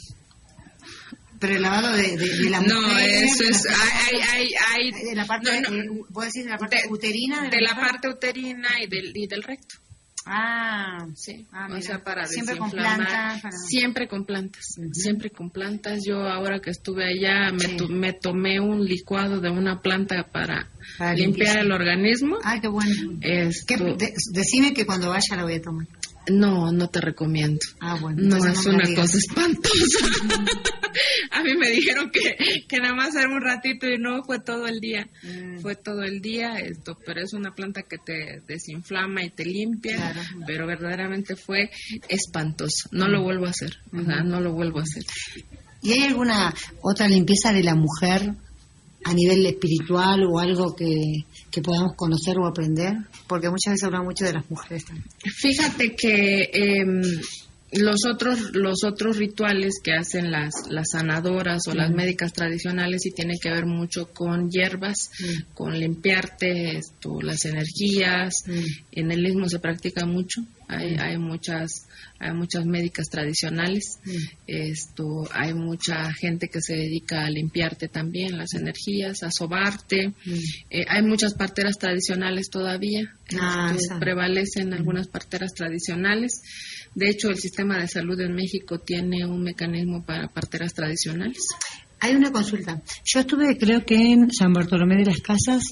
pero 1.41 1.55
el 1.55 1.61
lavado 1.63 1.91
de, 1.97 2.15
de, 2.15 2.49
la 2.49 2.61
mujer. 2.61 2.73
No, 2.77 2.97
eso 2.97 3.43
es. 3.43 3.65
Hay, 3.67 4.19
hay, 4.31 4.49
hay, 4.73 4.91
de 5.09 5.15
la 5.15 5.25
parte, 5.25 5.51
decir 5.51 6.43
de 6.45 6.49
la 6.51 6.57
parte 6.57 6.83
uterina? 6.89 7.49
De, 7.49 7.59
la, 7.61 7.75
parte 7.75 8.07
uterina 8.07 8.69
y 8.81 8.87
del, 8.87 9.11
y 9.17 9.27
del 9.27 9.43
recto. 9.43 9.75
Ah, 10.23 11.07
Sí, 11.15 11.47
Ah, 11.51 11.67
o 11.75 11.81
sea, 11.81 12.03
para 12.03 12.27
Siempre 12.27 12.55
con 12.55 12.69
plantas, 12.69 13.41
para- 13.41 13.51
Siempre 13.57 14.07
con 14.07 14.25
plantas, 14.25 14.75
siempre 14.93 15.31
con 15.31 15.49
plantas. 15.49 16.01
Yo 16.07 16.17
ahora 16.29 16.59
que 16.59 16.69
estuve 16.69 17.05
allá 17.05 17.51
me, 17.51 17.59
Sí. 17.65 17.75
to- 17.75 17.87
me 17.89 18.13
tomé 18.13 18.59
un 18.59 18.85
licuado 18.85 19.41
de 19.41 19.49
una 19.49 19.81
planta 19.81 20.23
para, 20.31 20.69
Para 20.99 21.15
limpiar 21.15 21.17
limpieza. 21.17 21.59
el 21.61 21.71
organismo. 21.71 22.37
Ah, 22.43 22.59
qué 22.61 22.67
bueno. 22.67 23.17
Esto- 23.21 23.65
¿Qué- 23.65 23.77
de- 23.77 24.13
decime 24.31 24.73
que 24.75 24.85
cuando 24.85 25.09
vaya 25.09 25.35
la 25.35 25.43
voy 25.43 25.55
a 25.55 25.61
tomar. 25.61 25.87
No, 26.29 26.71
no 26.71 26.89
te 26.89 27.01
recomiendo. 27.01 27.59
Ah, 27.79 27.97
bueno. 27.99 28.17
No, 28.21 28.37
es 28.37 28.65
una 28.65 28.83
cosa 28.95 29.17
espantosa. 29.17 30.05
a 31.31 31.43
mí 31.43 31.55
me 31.55 31.69
dijeron 31.71 32.11
que, 32.11 32.35
que 32.67 32.77
nada 32.79 32.93
más 32.93 33.15
era 33.15 33.27
un 33.27 33.41
ratito 33.41 33.87
y 33.87 33.97
no 33.97 34.23
fue 34.23 34.39
todo 34.39 34.67
el 34.67 34.79
día. 34.79 35.07
Mm. 35.23 35.59
Fue 35.59 35.75
todo 35.75 36.03
el 36.03 36.21
día, 36.21 36.59
esto, 36.59 36.97
pero 37.05 37.21
es 37.21 37.33
una 37.33 37.53
planta 37.55 37.83
que 37.83 37.97
te 37.97 38.41
desinflama 38.47 39.23
y 39.23 39.31
te 39.31 39.45
limpia, 39.45 39.95
Claro. 39.95 40.21
pero 40.45 40.67
verdaderamente 40.67 41.35
fue 41.35 41.69
espantoso. 42.07 42.89
No 42.91 43.07
lo 43.07 43.23
vuelvo 43.23 43.47
a 43.47 43.49
hacer, 43.49 43.77
o 43.91 44.03
sea, 44.03 44.23
no 44.23 44.41
lo 44.41 44.53
vuelvo 44.53 44.79
a 44.79 44.83
hacer. 44.83 45.03
¿Y 45.81 45.93
hay 45.93 46.03
alguna 46.03 46.53
otra 46.81 47.07
limpieza 47.07 47.51
de 47.53 47.63
la 47.63 47.73
mujer 47.75 48.35
a 49.03 49.13
nivel 49.13 49.45
espiritual 49.45 50.23
o 50.25 50.39
algo 50.39 50.75
que, 50.75 51.25
que 51.49 51.61
podamos 51.61 51.93
conocer 51.95 52.37
o 52.37 52.47
aprender? 52.47 52.93
Porque 53.27 53.49
muchas 53.49 53.73
veces 53.73 53.83
hablamos 53.83 54.07
mucho 54.07 54.25
de 54.25 54.33
las 54.33 54.49
mujeres 54.49 54.85
también. 54.85 55.07
Fíjate 55.23 55.95
que 55.95 56.49
em, 56.53 57.01
los 57.73 58.05
otros 58.05 58.53
los 58.53 58.83
otros 58.83 59.17
rituales 59.17 59.75
que 59.81 59.93
hacen 59.93 60.29
las 60.29 60.53
las 60.69 60.89
sanadoras 60.91 61.67
o 61.67 61.73
las 61.73 61.89
médicas 61.91 62.33
tradicionales 62.33 63.01
sí 63.03 63.11
tienen 63.11 63.37
que 63.41 63.49
ver 63.49 63.65
mucho 63.65 64.09
con 64.13 64.49
hierbas, 64.49 65.09
con 65.53 65.79
limpiarte 65.79 66.77
esto, 66.77 67.21
las 67.21 67.45
energías. 67.45 68.43
En 68.91 69.11
el 69.11 69.25
istmo 69.25 69.47
se 69.47 69.59
practica 69.59 70.05
mucho. 70.05 70.41
Hay, 70.71 70.95
hay 70.95 71.17
muchas 71.17 71.87
hay 72.21 72.33
muchas 72.33 72.65
médicas 72.65 73.09
tradicionales. 73.09 73.99
Esto 74.45 75.27
hay 75.33 75.55
mucha 75.55 76.13
gente 76.13 76.49
que 76.49 76.61
se 76.61 76.75
dedica 76.75 77.25
a 77.25 77.29
limpiarte 77.31 77.87
también 77.87 78.37
las 78.37 78.53
energías, 78.53 79.23
a 79.23 79.31
sobarte. 79.31 80.13
Eh, 80.69 80.85
hay 80.87 81.01
muchas 81.01 81.33
parteras 81.33 81.79
tradicionales 81.79 82.49
todavía. 82.51 83.11
Ah, 83.39 83.73
Esto 83.75 83.99
prevalecen 83.99 84.71
algunas 84.73 85.07
parteras 85.07 85.53
tradicionales. 85.55 86.43
De 86.93 87.09
hecho, 87.09 87.29
el 87.29 87.37
sistema 87.37 87.79
de 87.79 87.87
salud 87.87 88.19
en 88.21 88.35
México 88.35 88.79
tiene 88.79 89.25
un 89.25 89.41
mecanismo 89.41 90.05
para 90.05 90.27
parteras 90.27 90.75
tradicionales. 90.75 91.47
Hay 92.01 92.15
una 92.15 92.31
consulta. 92.31 92.81
Yo 93.05 93.19
estuve, 93.19 93.57
creo 93.57 93.83
que 93.83 93.95
en 93.95 94.31
San 94.31 94.53
Bartolomé 94.53 94.97
de 94.97 95.05
las 95.05 95.21
Casas, 95.21 95.63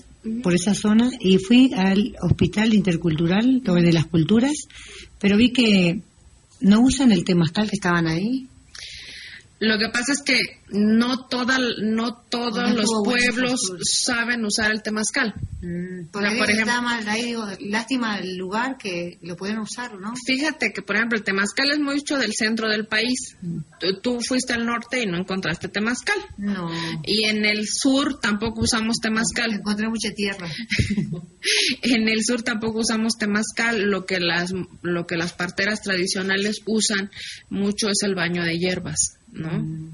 por 0.43 0.53
esa 0.53 0.74
zona, 0.74 1.09
y 1.20 1.38
fui 1.38 1.74
al 1.74 2.15
Hospital 2.22 2.74
Intercultural, 2.74 3.61
de 3.63 3.93
las 3.93 4.05
Culturas, 4.05 4.67
pero 5.20 5.38
vi 5.38 5.51
que 5.51 6.01
no 6.61 6.82
usan 6.82 7.11
el 7.11 7.24
temazcal 7.24 7.70
que 7.70 7.76
estaban 7.76 8.07
ahí. 8.07 8.47
Lo 9.59 9.78
que 9.78 9.89
pasa 9.89 10.13
es 10.13 10.22
que 10.22 10.39
no 10.72 11.26
toda, 11.28 11.57
no 11.82 12.13
todos 12.30 12.55
No 12.57 12.74
los 12.74 12.89
pueblos 13.03 13.59
saben 13.84 14.45
usar 14.45 14.72
el 14.72 14.82
temazcal. 14.82 15.34
Porque 15.61 16.07
O 16.13 16.22
sea, 16.22 16.32
vi 16.32 16.39
por 16.39 16.49
ejemplo- 16.51 16.82
mal 16.82 17.07
ahí, 17.09 17.24
digo, 17.26 17.45
lástima 17.59 18.17
el 18.20 18.38
lugar 18.38 18.78
que 18.78 19.17
lo 19.22 19.36
pueden 19.36 19.59
usar, 19.59 19.99
¿no? 19.99 20.13
Fíjate 20.26 20.72
que, 20.72 20.82
por 20.82 20.95
ejemplo, 20.95 21.17
el 21.17 21.24
temazcal 21.24 21.70
es 21.72 21.80
mucho 21.80 22.17
del 22.17 22.32
centro 22.34 22.70
del 22.70 22.88
país. 22.88 23.36
Tú, 23.80 23.99
tú 24.01 24.20
fuiste 24.22 24.53
al 24.53 24.65
norte 24.65 25.01
y 25.03 25.05
no 25.05 25.17
encontraste 25.17 25.67
temazcal. 25.67 26.17
No. 26.38 26.70
Y 27.03 27.26
en 27.26 27.45
el 27.45 27.67
sur 27.67 28.20
tampoco 28.20 28.61
usamos 28.61 28.97
temazcal. 29.01 29.51
Encontré 29.53 29.89
mucha 29.89 30.11
tierra. 30.13 30.47
En 31.82 32.09
el 32.09 32.24
sur 32.24 32.43
tampoco 32.43 32.80
usamos 32.80 33.13
temazcal, 33.17 33.84
lo 33.89 34.05
que 34.05 34.20
las 34.20 34.53
lo 34.82 35.07
que 35.07 35.15
las 35.15 35.34
parteras 35.34 35.82
tradicionales 35.82 36.61
usan 36.65 37.09
mucho 37.49 37.88
es 37.89 37.99
el 38.03 38.13
baño 38.15 38.43
de 38.43 38.57
hierbas, 38.57 39.17
¿no? 39.32 39.49
Eh, 39.49 39.89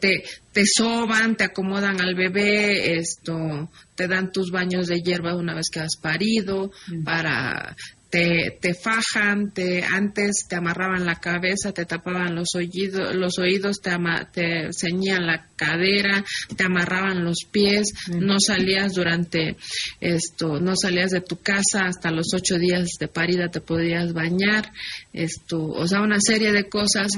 te, 0.00 0.24
te 0.52 0.62
soban, 0.64 1.36
te 1.36 1.44
acomodan 1.44 2.00
al 2.00 2.14
bebé, 2.14 2.96
esto, 2.96 3.70
te 3.94 4.08
dan 4.08 4.32
tus 4.32 4.50
baños 4.50 4.86
de 4.86 5.00
hierba 5.00 5.36
una 5.36 5.54
vez 5.54 5.68
que 5.72 5.80
has 5.80 5.96
parido, 5.96 6.70
para 7.04 7.76
te, 8.14 8.56
te 8.60 8.74
fajan, 8.74 9.50
te 9.50 9.82
antes 9.82 10.46
te 10.48 10.54
amarraban 10.54 11.04
la 11.04 11.16
cabeza, 11.16 11.72
te 11.72 11.84
tapaban 11.84 12.36
los 12.36 12.54
oídos, 12.54 13.12
los 13.16 13.40
oídos 13.40 13.80
te, 13.82 13.90
ama- 13.90 14.30
te 14.30 14.68
ceñían 14.72 15.26
la 15.26 15.48
cadera, 15.56 16.24
te 16.56 16.62
amarraban 16.62 17.24
los 17.24 17.38
pies, 17.50 17.88
no 18.20 18.36
salías 18.38 18.92
durante 18.92 19.56
esto, 20.00 20.60
no 20.60 20.76
salías 20.76 21.10
de 21.10 21.22
tu 21.22 21.38
casa 21.38 21.86
hasta 21.86 22.12
los 22.12 22.28
ocho 22.34 22.56
días 22.56 22.86
de 23.00 23.08
parida 23.08 23.48
te 23.48 23.60
podías 23.60 24.12
bañar, 24.12 24.70
esto, 25.12 25.64
o 25.66 25.86
sea, 25.88 26.00
una 26.00 26.20
serie 26.20 26.52
de 26.52 26.68
cosas 26.68 27.08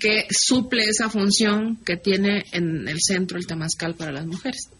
que 0.00 0.24
suple 0.30 0.84
esa 0.84 1.10
función 1.10 1.76
que 1.84 1.98
tiene 1.98 2.44
en 2.52 2.88
el 2.88 2.96
centro 3.00 3.36
el 3.36 3.46
temazcal 3.46 3.94
para 3.94 4.10
las 4.12 4.24
mujeres. 4.26 4.70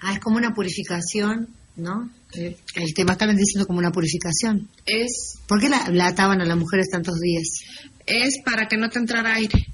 Ah, 0.00 0.14
es 0.14 0.20
como 0.20 0.38
una 0.38 0.54
purificación, 0.54 1.48
¿no? 1.76 2.08
El 2.36 2.94
temazcal 2.94 3.28
vendría 3.28 3.44
siendo 3.44 3.66
como 3.66 3.78
una 3.78 3.92
purificación. 3.92 4.68
Es, 4.84 5.38
¿Por 5.48 5.60
qué 5.60 5.68
la, 5.68 5.88
la 5.90 6.08
ataban 6.08 6.40
a 6.40 6.44
las 6.44 6.56
mujeres 6.56 6.88
tantos 6.90 7.18
días? 7.20 7.46
es 8.06 8.38
para 8.44 8.68
que 8.68 8.76
no 8.76 8.88
te 8.88 8.98
entrara 9.00 9.34
aire. 9.34 9.66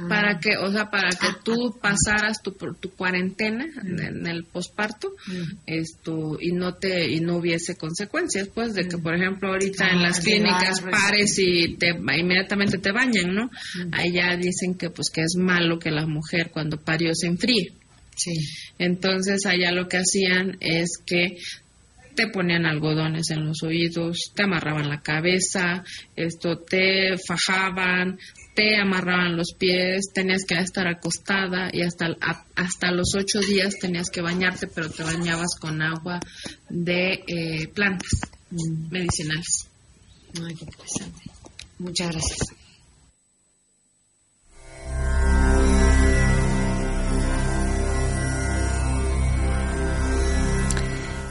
Ah. 0.00 0.06
para 0.08 0.38
que, 0.38 0.50
o 0.56 0.70
sea, 0.70 0.90
para 0.90 1.08
que 1.10 1.26
Ah, 1.26 1.38
tú 1.44 1.76
pasaras 1.82 2.40
tu, 2.40 2.52
tu 2.52 2.90
cuarentena 2.90 3.66
en, 3.84 3.98
en 4.00 4.26
el 4.28 4.44
posparto, 4.44 5.10
Mm. 5.26 5.56
esto 5.66 6.38
y 6.40 6.52
no 6.52 6.74
te 6.74 7.08
y 7.10 7.18
no 7.20 7.36
hubiese 7.38 7.74
consecuencias, 7.74 8.46
pues, 8.54 8.74
de 8.74 8.86
que 8.86 8.96
por 8.98 9.16
ejemplo 9.16 9.48
ahorita 9.48 9.88
en 9.90 9.98
Ah, 9.98 10.02
las 10.02 10.20
clínicas 10.20 10.82
barro, 10.82 10.92
pares 10.92 11.36
y 11.40 11.74
te 11.78 11.88
inmediatamente 11.88 12.78
te 12.78 12.92
bañan, 12.92 13.34
¿no? 13.34 13.50
Ahí 13.90 14.12
ya 14.12 14.36
dicen 14.36 14.74
que 14.74 14.88
pues 14.90 15.10
que 15.10 15.22
es 15.22 15.34
malo 15.36 15.80
que 15.80 15.90
la 15.90 16.06
mujer 16.06 16.50
cuando 16.52 16.76
parió 16.78 17.12
se 17.12 17.26
enfríe. 17.26 17.72
Sí. 18.14 18.32
Entonces 18.78 19.46
allá 19.46 19.72
lo 19.72 19.88
que 19.88 19.96
hacían 19.96 20.56
es 20.60 20.98
que 21.04 21.38
te 22.18 22.26
ponían 22.26 22.66
algodones 22.66 23.30
en 23.30 23.46
los 23.46 23.62
oídos, 23.62 24.32
te 24.34 24.42
amarraban 24.42 24.88
la 24.88 25.00
cabeza, 25.02 25.84
esto 26.16 26.58
te 26.58 27.16
fajaban, 27.16 28.18
te 28.56 28.76
amarraban 28.76 29.36
los 29.36 29.54
pies, 29.56 30.06
tenías 30.12 30.44
que 30.44 30.56
estar 30.56 30.88
acostada 30.88 31.70
y 31.72 31.82
hasta 31.82 32.16
hasta 32.56 32.90
los 32.90 33.14
ocho 33.14 33.38
días 33.38 33.76
tenías 33.80 34.10
que 34.10 34.20
bañarte, 34.20 34.66
pero 34.66 34.90
te 34.90 35.04
bañabas 35.04 35.54
con 35.60 35.80
agua 35.80 36.18
de 36.68 37.22
eh, 37.24 37.68
plantas 37.68 38.10
medicinales. 38.90 39.68
Ay, 40.44 40.56
qué 40.56 40.64
interesante. 40.64 41.22
Muchas 41.78 42.10
gracias. 42.10 42.67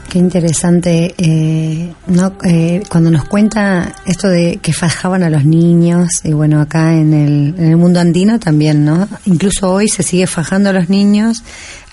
Qué 0.08 0.18
interesante, 0.18 1.14
eh, 1.18 1.92
¿no? 2.06 2.32
Eh, 2.42 2.82
cuando 2.88 3.10
nos 3.10 3.26
cuenta 3.26 3.94
esto 4.06 4.28
de 4.28 4.56
que 4.56 4.72
fajaban 4.72 5.22
a 5.22 5.28
los 5.28 5.44
niños, 5.44 6.08
y 6.24 6.32
bueno, 6.32 6.62
acá 6.62 6.94
en 6.94 7.12
el, 7.12 7.54
en 7.58 7.64
el 7.66 7.76
mundo 7.76 8.00
andino 8.00 8.38
también, 8.40 8.86
¿no? 8.86 9.06
Incluso 9.26 9.70
hoy 9.70 9.86
se 9.86 10.02
sigue 10.02 10.26
fajando 10.26 10.70
a 10.70 10.72
los 10.72 10.88
niños, 10.88 11.42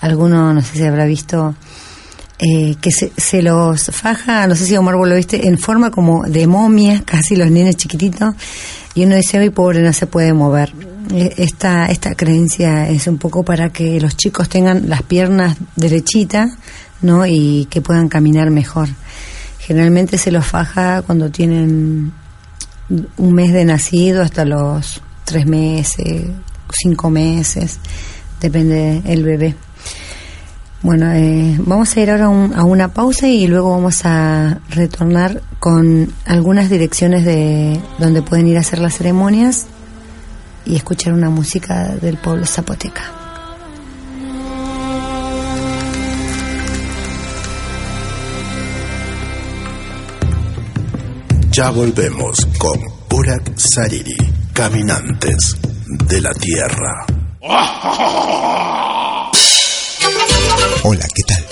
alguno, 0.00 0.54
no 0.54 0.62
sé 0.62 0.78
si 0.78 0.84
habrá 0.84 1.04
visto, 1.04 1.56
eh, 2.38 2.76
que 2.80 2.90
se, 2.90 3.12
se 3.18 3.42
los 3.42 3.84
faja, 3.92 4.46
no 4.46 4.54
sé 4.54 4.64
si 4.64 4.76
Omar 4.78 4.96
vos 4.96 5.08
lo 5.08 5.14
viste, 5.14 5.46
en 5.46 5.58
forma 5.58 5.90
como 5.90 6.24
de 6.24 6.46
momia, 6.46 7.02
casi 7.04 7.36
los 7.36 7.50
niños 7.50 7.76
chiquititos, 7.76 8.34
y 8.94 9.04
uno 9.04 9.16
dice, 9.16 9.36
ay 9.36 9.50
pobre, 9.50 9.82
no 9.82 9.92
se 9.92 10.06
puede 10.06 10.32
mover. 10.32 10.72
Eh, 11.12 11.34
Esta, 11.36 11.84
esta 11.86 12.14
creencia 12.14 12.88
es 12.88 13.06
un 13.08 13.18
poco 13.18 13.44
para 13.44 13.68
que 13.70 14.00
los 14.00 14.16
chicos 14.16 14.48
tengan 14.48 14.88
las 14.88 15.02
piernas 15.02 15.58
derechitas, 15.76 16.52
¿no? 17.02 17.26
Y 17.26 17.66
que 17.70 17.80
puedan 17.80 18.08
caminar 18.08 18.50
mejor. 18.50 18.88
Generalmente 19.58 20.18
se 20.18 20.30
los 20.30 20.46
faja 20.46 21.02
cuando 21.02 21.30
tienen 21.30 22.12
un 23.16 23.32
mes 23.32 23.52
de 23.52 23.64
nacido 23.64 24.22
hasta 24.22 24.44
los 24.44 25.02
tres 25.24 25.44
meses, 25.46 26.24
cinco 26.72 27.10
meses, 27.10 27.78
depende 28.40 29.02
el 29.06 29.24
bebé. 29.24 29.56
Bueno, 30.82 31.10
eh, 31.12 31.56
vamos 31.58 31.96
a 31.96 32.00
ir 32.00 32.10
ahora 32.10 32.28
un- 32.28 32.54
a 32.54 32.62
una 32.62 32.88
pausa 32.88 33.26
y 33.26 33.48
luego 33.48 33.72
vamos 33.72 34.02
a 34.04 34.60
retornar 34.70 35.42
con 35.58 36.12
algunas 36.26 36.70
direcciones 36.70 37.24
de 37.24 37.80
donde 37.98 38.22
pueden 38.22 38.46
ir 38.46 38.56
a 38.56 38.60
hacer 38.60 38.78
las 38.78 38.94
ceremonias 38.96 39.66
y 40.64 40.76
escuchar 40.76 41.12
una 41.12 41.28
música 41.30 41.88
del 42.00 42.18
pueblo 42.18 42.46
zapoteca. 42.46 43.02
Ya 51.56 51.70
volvemos 51.70 52.46
con 52.58 52.78
Urak 53.10 53.54
Sariri, 53.56 54.14
Caminantes 54.52 55.56
de 56.06 56.20
la 56.20 56.34
Tierra. 56.34 57.06
Hola, 60.82 61.08
¿qué 61.14 61.22
tal? 61.26 61.46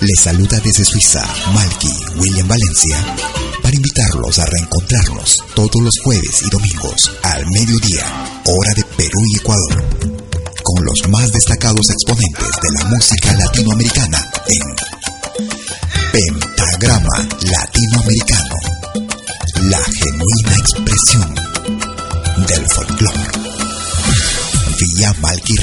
Les 0.00 0.18
saluda 0.18 0.58
desde 0.60 0.86
Suiza 0.86 1.22
Malky 1.52 1.92
William 2.16 2.48
Valencia 2.48 3.04
para 3.62 3.76
invitarlos 3.76 4.38
a 4.38 4.46
reencontrarnos 4.46 5.44
todos 5.54 5.82
los 5.82 5.98
jueves 6.02 6.44
y 6.46 6.48
domingos 6.48 7.12
al 7.22 7.44
mediodía, 7.50 8.06
hora 8.46 8.72
de 8.74 8.84
Perú 8.96 9.20
y 9.30 9.36
Ecuador, 9.36 9.84
con 10.62 10.84
los 10.86 11.06
más 11.10 11.30
destacados 11.30 11.90
exponentes 11.90 12.48
de 12.62 12.78
la 12.78 12.84
música 12.86 13.34
latinoamericana 13.34 14.32
en 14.48 14.92
Pentagrama 16.12 17.28
Latinoamericano, 17.50 17.71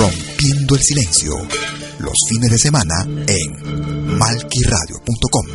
Rompiendo 0.00 0.76
el 0.76 0.80
silencio. 0.80 1.34
Los 1.98 2.14
fines 2.30 2.50
de 2.50 2.56
semana 2.56 3.04
en 3.04 4.16
malquiradio.com. 4.18 5.46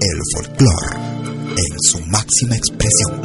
El 0.00 0.18
folclore 0.32 0.96
en 1.54 1.78
su 1.78 2.00
máxima 2.06 2.56
expresión. 2.56 3.20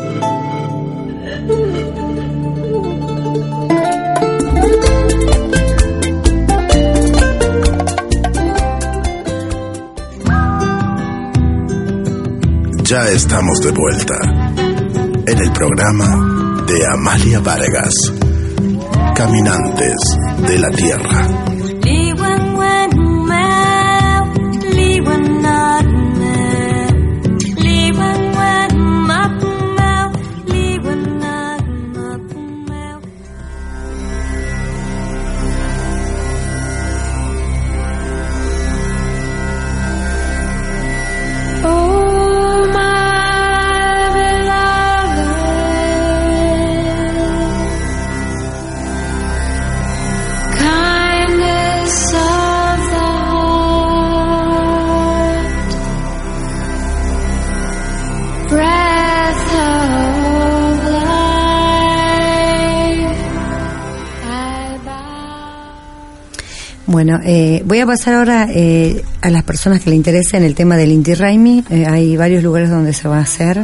Ya 12.83 13.07
estamos 13.07 13.61
de 13.61 13.71
vuelta 13.71 14.19
en 15.27 15.39
el 15.39 15.51
programa 15.53 16.65
de 16.67 16.87
Amalia 16.87 17.39
Vargas. 17.39 17.93
Caminantes 19.15 19.95
de 20.47 20.57
la 20.57 20.69
Tierra. 20.71 21.52
Bueno, 67.05 67.19
eh, 67.25 67.61
voy 67.65 67.81
a 67.81 67.85
pasar 67.85 68.13
ahora 68.13 68.47
eh, 68.49 69.03
a 69.19 69.29
las 69.29 69.43
personas 69.43 69.81
que 69.81 69.89
le 69.89 69.97
interesen 69.97 70.43
el 70.43 70.55
tema 70.55 70.77
del 70.77 70.93
Inti 70.93 71.15
Raimi. 71.15 71.61
Eh, 71.69 71.85
hay 71.85 72.15
varios 72.15 72.41
lugares 72.41 72.69
donde 72.69 72.93
se 72.93 73.09
va 73.09 73.17
a 73.17 73.23
hacer. 73.23 73.61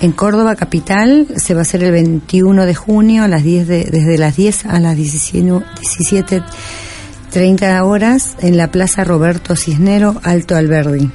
En 0.00 0.12
Córdoba 0.12 0.54
capital 0.54 1.26
se 1.34 1.54
va 1.54 1.58
a 1.58 1.62
hacer 1.62 1.82
el 1.82 1.90
21 1.90 2.66
de 2.66 2.74
junio 2.76 3.24
a 3.24 3.28
las 3.28 3.42
10 3.42 3.66
desde 3.66 4.16
las 4.16 4.36
10 4.36 4.66
a 4.66 4.78
las 4.78 4.96
17.30 4.96 7.82
horas 7.82 8.36
en 8.42 8.56
la 8.56 8.70
Plaza 8.70 9.02
Roberto 9.02 9.56
Cisnero, 9.56 10.14
Alto 10.22 10.54
Alberdi. 10.54 11.10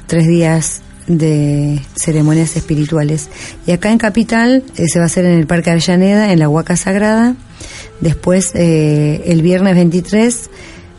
tres 0.06 0.28
días 0.28 0.82
de 1.06 1.80
ceremonias 1.94 2.56
espirituales. 2.56 3.28
Y 3.66 3.72
acá 3.72 3.90
en 3.90 3.98
Capital 3.98 4.64
eh, 4.76 4.88
se 4.88 4.98
va 4.98 5.04
a 5.04 5.06
hacer 5.06 5.24
en 5.24 5.38
el 5.38 5.46
Parque 5.46 5.70
Avellaneda, 5.70 6.32
en 6.32 6.38
la 6.38 6.48
Huaca 6.48 6.76
Sagrada. 6.76 7.34
Después, 8.00 8.52
eh, 8.54 9.22
el 9.26 9.42
viernes 9.42 9.74
23, 9.74 10.50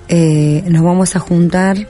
eh, 0.10 0.64
nos 0.68 0.84
vamos 0.84 1.16
a 1.16 1.20
juntar 1.20 1.88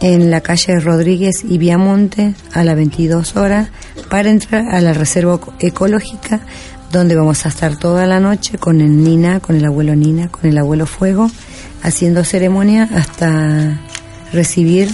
en 0.00 0.30
la 0.30 0.40
calle 0.40 0.80
Rodríguez 0.80 1.44
y 1.44 1.58
Viamonte 1.58 2.34
a 2.52 2.64
las 2.64 2.76
22 2.76 3.36
horas 3.36 3.68
para 4.10 4.30
entrar 4.30 4.68
a 4.74 4.80
la 4.80 4.92
reserva 4.92 5.38
ecológica 5.60 6.40
donde 6.92 7.16
vamos 7.16 7.44
a 7.44 7.48
estar 7.48 7.76
toda 7.76 8.06
la 8.06 8.20
noche 8.20 8.56
con 8.58 8.80
el 8.80 9.02
Nina, 9.02 9.40
con 9.40 9.56
el 9.56 9.64
abuelo 9.64 9.96
Nina, 9.96 10.28
con 10.28 10.48
el 10.48 10.56
abuelo 10.58 10.86
Fuego, 10.86 11.28
haciendo 11.82 12.22
ceremonia 12.22 12.88
hasta 12.94 13.80
recibir 14.32 14.90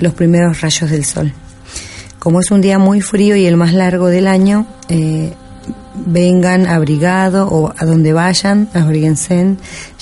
los 0.00 0.12
primeros 0.14 0.60
rayos 0.60 0.90
del 0.90 1.04
sol. 1.04 1.32
Como 2.18 2.40
es 2.40 2.50
un 2.50 2.60
día 2.60 2.78
muy 2.78 3.00
frío 3.00 3.36
y 3.36 3.46
el 3.46 3.56
más 3.56 3.72
largo 3.72 4.08
del 4.08 4.26
año, 4.26 4.66
eh, 4.88 5.32
vengan 6.06 6.66
abrigado 6.66 7.48
o 7.48 7.72
a 7.76 7.84
donde 7.84 8.12
vayan, 8.12 8.68
abríguense, 8.74 9.56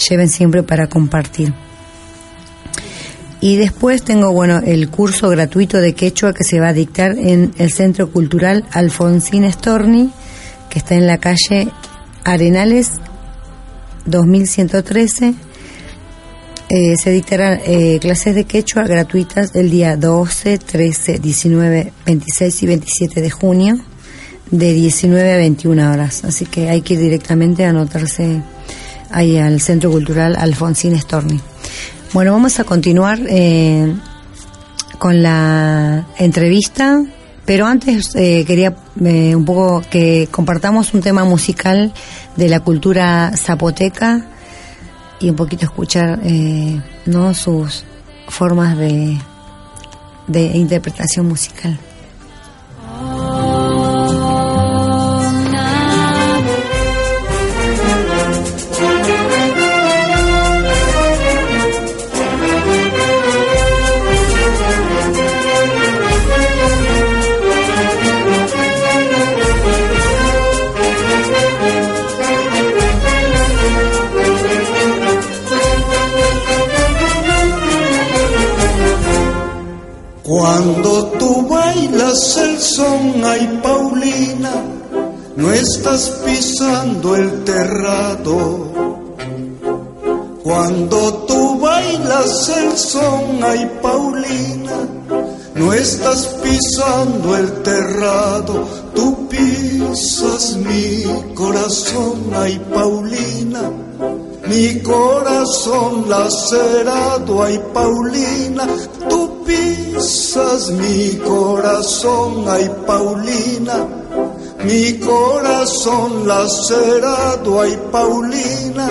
lleven 0.08 0.28
siempre 0.28 0.62
para 0.62 0.88
compartir. 0.88 1.52
Y 3.40 3.56
después 3.56 4.02
tengo, 4.02 4.32
bueno, 4.32 4.58
el 4.64 4.88
curso 4.90 5.28
gratuito 5.28 5.78
de 5.78 5.94
quechua 5.94 6.32
que 6.32 6.44
se 6.44 6.58
va 6.58 6.68
a 6.68 6.72
dictar 6.72 7.12
en 7.16 7.52
el 7.58 7.72
Centro 7.72 8.10
Cultural 8.10 8.64
Alfonsín 8.72 9.50
Storni, 9.50 10.10
que 10.68 10.80
está 10.80 10.96
en 10.96 11.06
la 11.06 11.18
calle 11.18 11.68
Arenales 12.24 12.92
2113, 14.06 15.34
eh, 16.70 16.96
se 16.96 17.10
dictarán 17.10 17.60
eh, 17.64 17.98
clases 18.00 18.34
de 18.34 18.44
quechua 18.44 18.84
gratuitas 18.84 19.54
el 19.54 19.70
día 19.70 19.96
12, 19.96 20.58
13, 20.58 21.18
19, 21.18 21.92
26 22.04 22.62
y 22.62 22.66
27 22.66 23.20
de 23.22 23.30
junio 23.30 23.78
de 24.50 24.72
19 24.72 25.32
a 25.32 25.36
21 25.36 25.92
horas. 25.92 26.24
Así 26.24 26.44
que 26.44 26.68
hay 26.68 26.82
que 26.82 26.94
ir 26.94 27.00
directamente 27.00 27.64
a 27.64 27.70
anotarse 27.70 28.42
ahí 29.10 29.38
al 29.38 29.60
Centro 29.60 29.90
Cultural 29.90 30.36
Alfonsín 30.36 30.98
Storni. 30.98 31.40
Bueno, 32.14 32.32
vamos 32.32 32.58
a 32.58 32.64
continuar 32.64 33.20
eh, 33.28 33.94
con 34.98 35.22
la 35.22 36.06
entrevista, 36.16 37.04
pero 37.44 37.66
antes 37.66 38.14
eh, 38.14 38.44
quería 38.46 38.74
eh, 39.04 39.36
un 39.36 39.44
poco 39.44 39.82
que 39.90 40.26
compartamos 40.30 40.94
un 40.94 41.02
tema 41.02 41.24
musical 41.24 41.92
de 42.34 42.48
la 42.48 42.60
cultura 42.60 43.32
zapoteca 43.36 44.24
y 45.20 45.28
un 45.28 45.36
poquito 45.36 45.66
escuchar 45.66 46.18
no 47.04 47.34
sus 47.34 47.84
formas 48.28 48.78
de, 48.78 49.18
de 50.28 50.42
interpretación 50.56 51.26
musical. 51.26 51.78
Cuando 80.48 81.08
tú 81.18 81.46
bailas 81.46 82.38
el 82.38 82.58
son, 82.58 83.22
ay 83.22 83.60
Paulina, 83.62 84.54
no 85.36 85.52
estás 85.52 86.08
pisando 86.24 87.16
el 87.16 87.44
terrado. 87.44 88.72
Cuando 90.42 91.26
tú 91.28 91.58
bailas 91.58 92.48
el 92.48 92.78
son, 92.78 93.44
ay 93.44 93.70
Paulina, 93.82 94.88
no 95.54 95.74
estás 95.74 96.28
pisando 96.42 97.36
el 97.36 97.62
terrado, 97.62 98.66
tú 98.94 99.28
pisas 99.28 100.56
mi 100.56 101.34
corazón, 101.34 102.32
ay 102.32 102.58
Paulina. 102.72 103.87
Mi 104.48 104.80
corazón 104.80 106.08
lacerado, 106.08 107.42
ay 107.42 107.60
Paulina, 107.74 108.66
tú 109.08 109.44
pisas 109.44 110.70
mi 110.70 111.16
corazón, 111.18 112.44
ay 112.48 112.70
Paulina, 112.86 113.86
mi 114.64 114.94
corazón 114.94 116.26
lacerado, 116.26 117.60
ay 117.60 117.78
Paulina, 117.92 118.88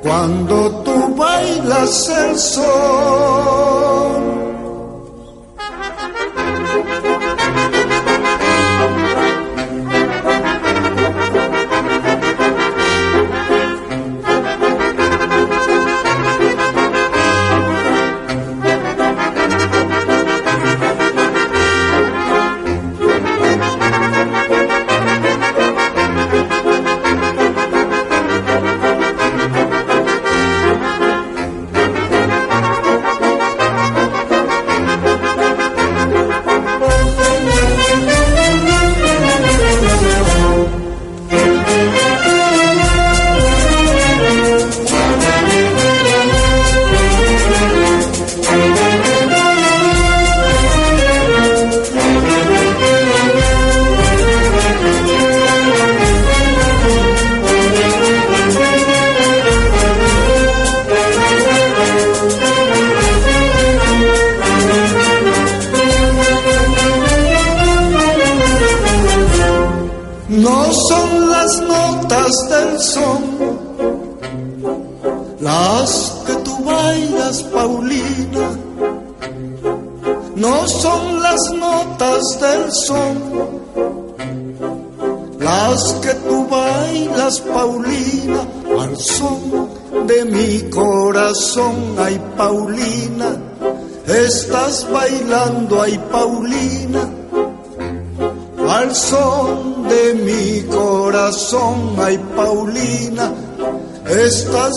cuando 0.00 0.70
tú 0.84 1.14
bailas 1.16 2.08
el 2.08 2.38
sol. 2.38 4.17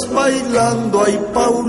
Bailando, 0.10 1.02
ay 1.04 1.20
Paulina, 1.34 1.61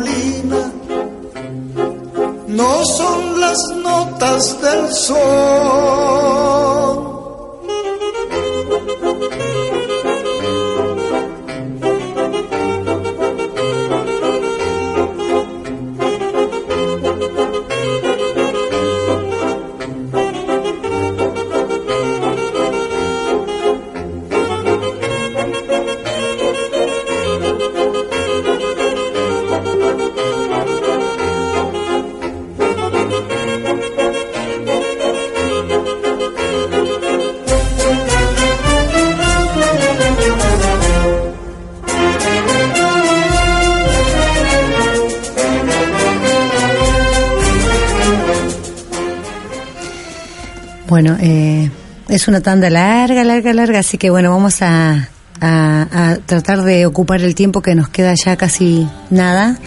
Bueno, 51.03 51.19
eh, 51.21 51.69
es 52.09 52.29
una 52.29 52.41
tanda 52.43 52.71
larga, 52.71 53.25
larga, 53.25 53.53
larga, 53.53 53.81
así 53.81 53.99
que 53.99 54.09
bueno, 54.09 54.31
vamos 54.31 54.63
a, 54.63 55.09
a, 55.41 56.11
a 56.13 56.17
tratar 56.19 56.63
de 56.63 56.87
ocupar 56.87 57.21
el 57.23 57.35
tiempo 57.35 57.61
que 57.61 57.75
nos 57.75 57.89
queda 57.89 58.15
ya 58.15 58.37
casi 58.37 58.87
nada 59.11 59.59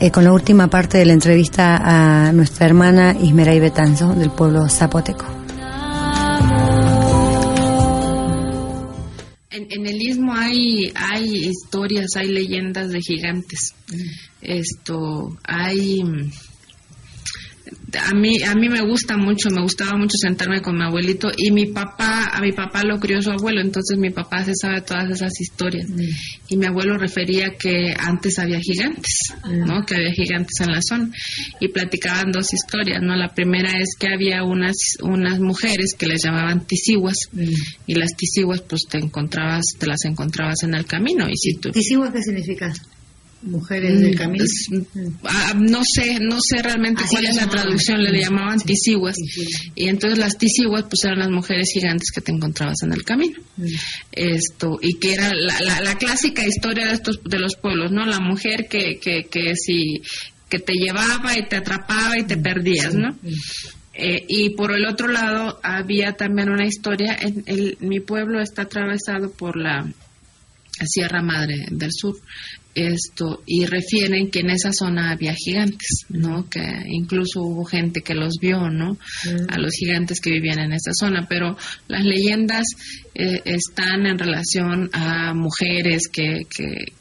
eh, 0.00 0.10
con 0.10 0.24
la 0.24 0.32
última 0.32 0.66
parte 0.66 0.98
de 0.98 1.04
la 1.04 1.12
entrevista 1.12 1.76
a 1.76 2.32
nuestra 2.32 2.66
hermana 2.66 3.16
Ismeray 3.22 3.60
Betanzo 3.60 4.14
del 4.14 4.32
pueblo 4.32 4.68
zapoteco. 4.68 5.26
En, 9.52 9.66
en 9.70 9.86
el 9.86 10.02
istmo 10.02 10.34
hay, 10.34 10.92
hay 10.96 11.36
historias, 11.36 12.16
hay 12.16 12.30
leyendas 12.30 12.90
de 12.90 13.00
gigantes. 13.00 13.76
Esto, 14.42 15.38
hay 15.44 16.02
mm, 16.02 16.30
a 17.98 18.14
mí 18.14 18.42
a 18.42 18.54
mí 18.54 18.68
me 18.68 18.80
gusta 18.82 19.16
mucho, 19.16 19.50
me 19.50 19.62
gustaba 19.62 19.96
mucho 19.96 20.16
sentarme 20.20 20.60
con 20.62 20.76
mi 20.76 20.84
abuelito 20.84 21.28
y 21.36 21.50
mi 21.50 21.66
papá, 21.66 22.30
a 22.32 22.40
mi 22.40 22.52
papá 22.52 22.82
lo 22.84 22.98
crió 23.00 23.20
su 23.20 23.30
abuelo, 23.30 23.60
entonces 23.60 23.98
mi 23.98 24.10
papá 24.10 24.44
se 24.44 24.52
sabe 24.54 24.80
todas 24.82 25.10
esas 25.10 25.32
historias. 25.40 25.88
Mm. 25.88 26.00
Y 26.48 26.56
mi 26.56 26.66
abuelo 26.66 26.96
refería 26.98 27.50
que 27.58 27.94
antes 27.98 28.38
había 28.38 28.58
gigantes, 28.60 29.32
Mm. 29.44 29.64
¿no? 29.66 29.84
Que 29.86 29.96
había 29.96 30.12
gigantes 30.12 30.60
en 30.60 30.72
la 30.72 30.80
zona 30.82 31.10
y 31.60 31.68
platicaban 31.68 32.30
dos 32.32 32.52
historias, 32.52 33.00
¿no? 33.02 33.16
La 33.16 33.28
primera 33.34 33.72
es 33.80 33.96
que 33.98 34.08
había 34.08 34.42
unas 34.44 34.76
unas 35.02 35.38
mujeres 35.40 35.94
que 35.98 36.06
les 36.06 36.22
llamaban 36.24 36.66
tisiguas 36.66 37.16
Mm. 37.32 37.48
y 37.86 37.94
las 37.94 38.16
tisiguas 38.16 38.60
pues 38.62 38.82
te 38.88 38.98
encontrabas 38.98 39.64
te 39.78 39.86
las 39.86 40.04
encontrabas 40.04 40.62
en 40.62 40.74
el 40.74 40.84
camino 40.86 41.26
y 41.28 41.36
si 41.36 41.54
tú 41.58 41.70
¿Tisigua 41.70 42.12
qué 42.12 42.22
significa? 42.22 42.72
Mujeres 43.42 44.00
del 44.00 44.14
Mm, 44.14 44.18
camino. 44.18 44.44
ah, 45.24 45.54
no 45.58 45.80
sé, 45.82 46.18
no 46.20 46.38
sé 46.40 46.62
realmente 46.62 47.02
Así 47.04 47.14
cuál 47.14 47.24
es 47.26 47.36
la 47.36 47.42
llamaban. 47.42 47.62
traducción, 47.62 48.02
le 48.02 48.10
Mm. 48.12 48.20
llamaban 48.22 48.60
tisiguas. 48.60 49.16
Tisiguas. 49.16 49.72
Y 49.74 49.88
entonces 49.88 50.18
las 50.18 50.36
tisiguas 50.36 50.84
pues 50.90 51.04
eran 51.04 51.20
las 51.20 51.30
mujeres 51.30 51.70
gigantes 51.72 52.10
que 52.10 52.20
te 52.20 52.32
encontrabas 52.32 52.82
en 52.82 52.92
el 52.92 53.02
camino. 53.04 53.38
Mm. 53.56 53.64
Esto, 54.12 54.78
y 54.82 54.98
que 54.98 55.14
era 55.14 55.30
la, 55.34 55.58
la, 55.60 55.80
la 55.80 55.94
clásica 55.96 56.46
historia 56.46 56.86
de 56.88 56.92
estos 56.92 57.20
de 57.24 57.38
los 57.38 57.56
pueblos, 57.56 57.90
¿no? 57.92 58.04
La 58.04 58.20
mujer 58.20 58.66
que, 58.68 58.98
que, 59.00 59.24
que 59.30 59.54
si 59.56 60.02
que 60.50 60.58
te 60.58 60.72
llevaba 60.74 61.38
y 61.38 61.46
te 61.48 61.56
atrapaba 61.56 62.18
y 62.18 62.24
te 62.24 62.36
perdías, 62.36 62.94
¿no? 62.94 63.16
Eh, 63.94 64.24
y 64.28 64.50
por 64.50 64.72
el 64.72 64.84
otro 64.84 65.06
lado 65.08 65.60
había 65.62 66.12
también 66.12 66.48
una 66.50 66.66
historia, 66.66 67.16
en 67.20 67.42
el, 67.46 67.76
mi 67.80 68.00
pueblo 68.00 68.40
está 68.40 68.62
atravesado 68.62 69.30
por 69.30 69.56
la 69.56 69.86
Sierra 70.84 71.22
Madre 71.22 71.66
del 71.70 71.90
Sur, 71.92 72.16
esto 72.74 73.42
y 73.46 73.66
refieren 73.66 74.30
que 74.30 74.40
en 74.40 74.50
esa 74.50 74.72
zona 74.72 75.10
había 75.10 75.34
gigantes, 75.34 76.06
¿no? 76.08 76.48
Que 76.48 76.62
incluso 76.86 77.42
hubo 77.42 77.64
gente 77.64 78.02
que 78.02 78.14
los 78.14 78.34
vio, 78.40 78.70
¿no? 78.70 78.96
A 79.48 79.58
los 79.58 79.72
gigantes 79.74 80.20
que 80.20 80.30
vivían 80.30 80.60
en 80.60 80.72
esa 80.72 80.92
zona, 80.92 81.26
pero 81.28 81.56
las 81.88 82.04
leyendas 82.04 82.64
eh, 83.14 83.42
están 83.44 84.06
en 84.06 84.18
relación 84.18 84.90
a 84.92 85.34
mujeres 85.34 86.08
que 86.08 86.42
que, 86.48 86.92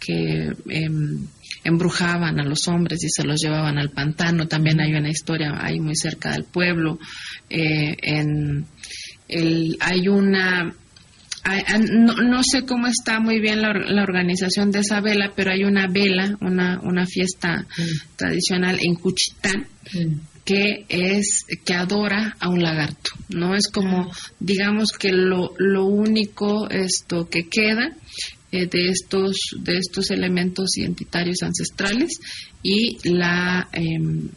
que 0.00 0.52
em, 0.68 1.26
embrujaban 1.64 2.40
a 2.40 2.44
los 2.44 2.66
hombres 2.68 3.04
y 3.04 3.08
se 3.08 3.24
los 3.24 3.40
llevaban 3.40 3.78
al 3.78 3.90
pantano. 3.90 4.48
También 4.48 4.80
hay 4.80 4.94
una 4.94 5.10
historia 5.10 5.58
ahí 5.60 5.78
muy 5.78 5.94
cerca 5.94 6.32
del 6.32 6.44
pueblo. 6.44 6.98
Eh, 7.48 7.96
en 8.02 8.66
el, 9.28 9.76
hay 9.80 10.08
una 10.08 10.74
no, 11.90 12.14
no 12.14 12.42
sé 12.42 12.64
cómo 12.64 12.86
está 12.86 13.20
muy 13.20 13.40
bien 13.40 13.62
la, 13.62 13.72
la 13.72 14.02
organización 14.02 14.70
de 14.70 14.80
esa 14.80 15.00
vela, 15.00 15.32
pero 15.34 15.52
hay 15.52 15.64
una 15.64 15.86
vela, 15.88 16.36
una, 16.40 16.80
una 16.82 17.06
fiesta 17.06 17.66
tradicional 18.16 18.78
en 18.80 18.94
Cuchitán 18.94 19.66
Mm. 19.94 20.20
que 20.44 20.86
es 20.88 21.44
que 21.64 21.74
adora 21.74 22.36
a 22.40 22.48
un 22.48 22.62
lagarto, 22.62 23.10
no 23.28 23.54
es 23.54 23.68
como 23.68 24.10
digamos 24.40 24.92
que 24.92 25.10
lo, 25.12 25.54
lo 25.58 25.86
único 25.86 26.68
esto 26.70 27.28
que 27.28 27.48
queda 27.48 27.94
eh, 28.50 28.66
de 28.66 28.88
estos 28.88 29.36
de 29.58 29.78
estos 29.78 30.10
elementos 30.10 30.76
identitarios 30.76 31.42
ancestrales 31.42 32.20
y 32.62 32.96
la 33.08 33.68
em, 33.72 34.28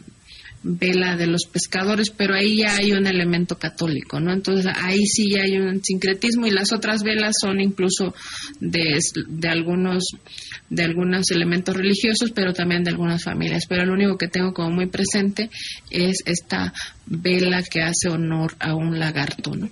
vela 0.67 1.15
de 1.15 1.27
los 1.27 1.45
pescadores, 1.45 2.09
pero 2.09 2.33
ahí 2.33 2.57
ya 2.57 2.77
hay 2.77 2.91
un 2.91 3.05
elemento 3.05 3.59
católico, 3.59 4.19
¿no? 4.19 4.33
Entonces 4.33 4.65
ahí 4.75 5.05
sí 5.05 5.29
ya 5.29 5.43
hay 5.43 5.59
un 5.59 5.83
sincretismo 5.83 6.47
y 6.47 6.51
las 6.51 6.73
otras 6.73 7.03
velas 7.03 7.35
son 7.39 7.61
incluso 7.61 8.15
de, 8.59 8.97
de 9.27 9.47
algunos 9.47 10.05
de 10.67 10.83
algunos 10.83 11.29
elementos 11.29 11.77
religiosos, 11.77 12.31
pero 12.33 12.51
también 12.51 12.83
de 12.83 12.89
algunas 12.89 13.23
familias. 13.23 13.65
Pero 13.69 13.85
lo 13.85 13.93
único 13.93 14.17
que 14.17 14.27
tengo 14.27 14.53
como 14.53 14.71
muy 14.71 14.87
presente 14.87 15.51
es 15.91 16.23
esta 16.25 16.73
vela 17.05 17.61
que 17.61 17.83
hace 17.83 18.09
honor 18.09 18.55
a 18.59 18.73
un 18.73 18.97
lagarto, 18.97 19.51
¿no? 19.55 19.69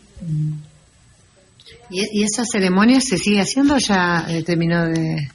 ¿Y, 1.89 2.23
esa 2.23 2.45
ceremonia 2.45 3.01
se 3.01 3.17
sigue 3.17 3.41
haciendo 3.41 3.75
o 3.75 3.79
ya 3.79 4.25
eh, 4.29 4.43
terminó 4.43 4.85
de... 4.85 5.29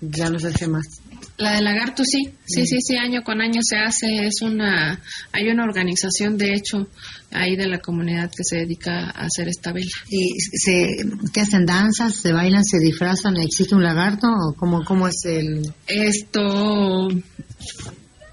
ya 0.00 0.30
no 0.30 0.38
se 0.38 0.48
hace 0.48 0.66
más? 0.66 0.86
La 1.36 1.54
del 1.54 1.64
lagarto 1.64 2.04
sí, 2.04 2.30
sí, 2.44 2.64
sí, 2.64 2.76
sí, 2.80 2.96
año 2.96 3.22
con 3.24 3.40
año 3.40 3.60
se 3.60 3.76
hace, 3.76 4.06
es 4.26 4.40
una, 4.40 5.00
hay 5.32 5.48
una 5.48 5.64
organización 5.64 6.38
de 6.38 6.54
hecho 6.54 6.86
ahí 7.32 7.56
de 7.56 7.66
la 7.66 7.80
comunidad 7.80 8.30
que 8.30 8.44
se 8.44 8.58
dedica 8.58 9.06
a 9.10 9.26
hacer 9.26 9.48
esta 9.48 9.72
vela. 9.72 9.90
¿Y 10.08 10.38
se, 10.38 10.96
qué 11.32 11.40
hacen? 11.40 11.66
¿Danzas? 11.66 12.16
¿Se 12.16 12.32
bailan? 12.32 12.64
¿Se 12.64 12.78
disfrazan? 12.78 13.36
¿Existe 13.38 13.74
un 13.74 13.82
lagarto? 13.82 14.28
¿O 14.28 14.54
cómo, 14.54 14.84
cómo 14.84 15.08
es 15.08 15.24
el...? 15.24 15.74
Esto, 15.88 17.08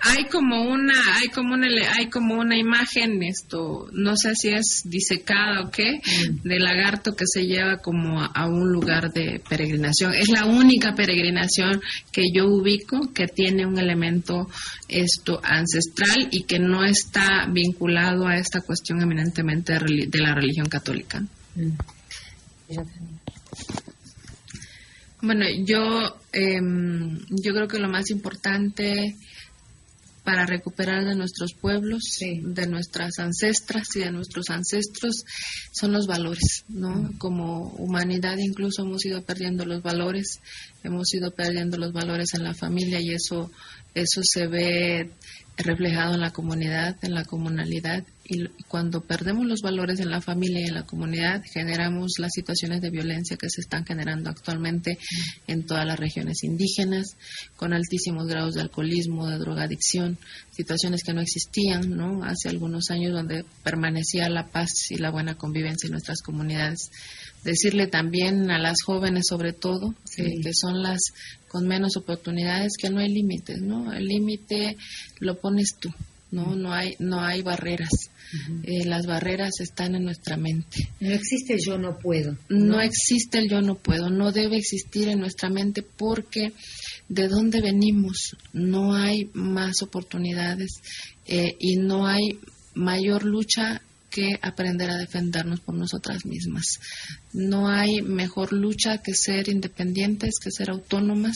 hay 0.04 0.26
como 0.26 0.64
una, 0.64 0.94
hay 1.16 1.30
como 1.30 1.54
una, 1.54 1.68
hay 1.94 2.10
como 2.10 2.36
una 2.36 2.58
imagen, 2.58 3.22
esto, 3.24 3.88
no 3.92 4.16
sé 4.18 4.36
si 4.36 4.50
es 4.50 4.84
disecada 4.86 5.62
o 5.62 5.72
qué, 5.72 6.02
de 6.44 6.60
lagarto 6.60 7.16
que 7.16 7.26
se 7.28 7.46
lleva 7.46 7.78
como 7.78 8.20
a, 8.20 8.26
a 8.26 8.48
un 8.48 8.72
lugar 8.72 9.12
de 9.12 9.42
peregrinación. 9.48 10.14
Es 10.14 10.30
la 10.30 10.46
única 10.46 10.94
peregrinación 10.96 11.82
que 12.12 12.24
yo 12.34 12.48
ubico 12.48 13.14
que 13.14 13.28
tiene 13.28 13.66
un 13.66 13.78
elemento 13.78 14.50
esto 14.88 15.40
ancestral 15.44 16.28
y 16.32 16.44
que 16.44 16.60
no 16.60 16.84
está 16.84 17.48
vinculado 17.48 18.28
a 18.28 18.38
esta 18.38 18.62
cuestión 18.62 19.02
eminentemente 19.02 19.74
de, 19.74 20.20
la 20.20 20.36
religión 20.36 20.68
católica. 20.68 21.24
Bueno, 25.22 25.46
yo, 25.66 26.20
em, 26.32 27.20
yo 27.30 27.54
creo 27.54 27.68
que 27.68 27.80
lo 27.80 27.90
más 27.90 28.10
importante 28.10 29.16
para 30.24 30.46
recuperar 30.46 31.04
de 31.06 31.16
nuestros 31.16 31.54
pueblos, 31.54 32.20
de 32.20 32.68
nuestras 32.68 33.18
ancestras 33.20 33.96
y 33.96 34.00
de 34.02 34.12
nuestros 34.12 34.50
ancestros 34.50 35.26
son 35.72 35.92
los 35.92 36.06
valores, 36.06 36.64
¿no? 36.70 37.12
Como 37.18 37.70
humanidad 37.78 38.38
incluso 38.38 38.84
hemos 38.84 39.06
ido 39.06 39.24
perdiendo 39.24 39.66
los 39.66 39.82
valores, 39.82 40.40
hemos 40.84 41.14
ido 41.14 41.32
perdiendo 41.32 41.78
los 41.78 41.92
valores 41.92 42.34
en 42.36 42.44
la 42.44 42.54
familia 42.54 43.00
y 43.00 43.12
eso 43.14 43.52
eso 43.94 44.22
se 44.24 44.48
ve 44.48 45.12
reflejado 45.58 46.14
en 46.14 46.22
la 46.22 46.32
comunidad, 46.32 46.98
en 47.02 47.14
la 47.14 47.26
comunalidad 47.26 48.06
y 48.32 48.48
cuando 48.70 49.02
perdemos 49.02 49.46
los 49.46 49.62
valores 49.62 50.00
en 50.00 50.10
la 50.10 50.22
familia 50.22 50.62
y 50.62 50.70
en 50.70 50.76
la 50.76 50.86
comunidad 50.86 51.44
generamos 51.52 52.14
las 52.18 52.32
situaciones 52.34 52.80
de 52.82 52.90
violencia 52.90 53.36
que 53.36 53.50
se 53.50 53.60
están 53.60 53.86
generando 53.86 54.30
actualmente 54.30 54.98
en 55.48 55.66
todas 55.66 55.86
las 55.86 56.00
regiones 56.00 56.44
indígenas 56.44 57.18
con 57.58 57.74
altísimos 57.74 58.28
grados 58.28 58.54
de 58.54 58.62
alcoholismo, 58.62 59.28
de 59.28 59.38
drogadicción, 59.38 60.18
situaciones 60.52 61.04
que 61.04 61.14
no 61.14 61.20
existían, 61.20 61.90
¿no? 61.90 62.24
Hace 62.24 62.48
algunos 62.48 62.90
años 62.90 63.12
donde 63.12 63.44
permanecía 63.64 64.30
la 64.30 64.48
paz 64.48 64.70
y 64.92 64.96
la 64.96 65.12
buena 65.12 65.36
convivencia 65.36 65.88
en 65.88 65.92
nuestras 65.92 66.22
comunidades. 66.22 66.90
Decirle 67.44 67.88
también 67.88 68.50
a 68.50 68.60
las 68.60 68.78
jóvenes 68.86 69.26
sobre 69.28 69.52
todo 69.52 69.94
que, 70.16 70.24
que 70.42 70.52
son 70.54 70.82
las 70.82 71.02
con 71.48 71.68
menos 71.68 71.98
oportunidades 71.98 72.78
que 72.80 72.90
no 72.90 73.02
hay 73.02 73.10
límites, 73.10 73.62
¿no? 73.62 73.92
El 73.92 74.06
límite 74.06 74.78
lo 75.20 75.38
pones 75.38 75.76
tú, 75.78 75.90
¿no? 76.32 76.56
No 76.56 76.72
hay 76.72 76.96
no 77.00 77.20
hay 77.20 77.42
barreras. 77.42 78.11
Eh, 78.64 78.86
las 78.86 79.06
barreras 79.06 79.60
están 79.60 79.96
en 79.96 80.06
nuestra 80.06 80.38
mente. 80.38 80.90
No 81.00 81.12
existe 81.12 81.58
yo 81.60 81.78
no 81.78 81.98
puedo. 81.98 82.38
No 82.50 82.80
existe 82.80 83.40
el 83.40 83.50
yo 83.50 83.62
no 83.62 83.76
puedo, 83.76 84.10
no 84.10 84.32
debe 84.32 84.58
existir 84.58 85.10
en 85.10 85.20
nuestra 85.20 85.50
mente 85.50 85.82
porque 85.82 86.54
de 87.10 87.28
dónde 87.28 87.62
venimos 87.62 88.38
no 88.54 88.94
hay 88.94 89.30
más 89.34 89.82
oportunidades 89.82 90.82
eh, 91.28 91.56
y 91.60 91.76
no 91.76 92.08
hay 92.08 92.40
mayor 92.74 93.24
lucha 93.24 93.82
que 94.12 94.38
aprender 94.42 94.90
a 94.90 94.98
defendernos 94.98 95.62
por 95.62 95.74
nosotras 95.74 96.26
mismas. 96.26 96.80
No 97.34 97.70
hay 97.70 98.02
mejor 98.02 98.52
lucha 98.52 98.98
que 98.98 99.14
ser 99.14 99.48
independientes, 99.48 100.36
que 100.44 100.52
ser 100.52 100.70
autónomas, 100.70 101.34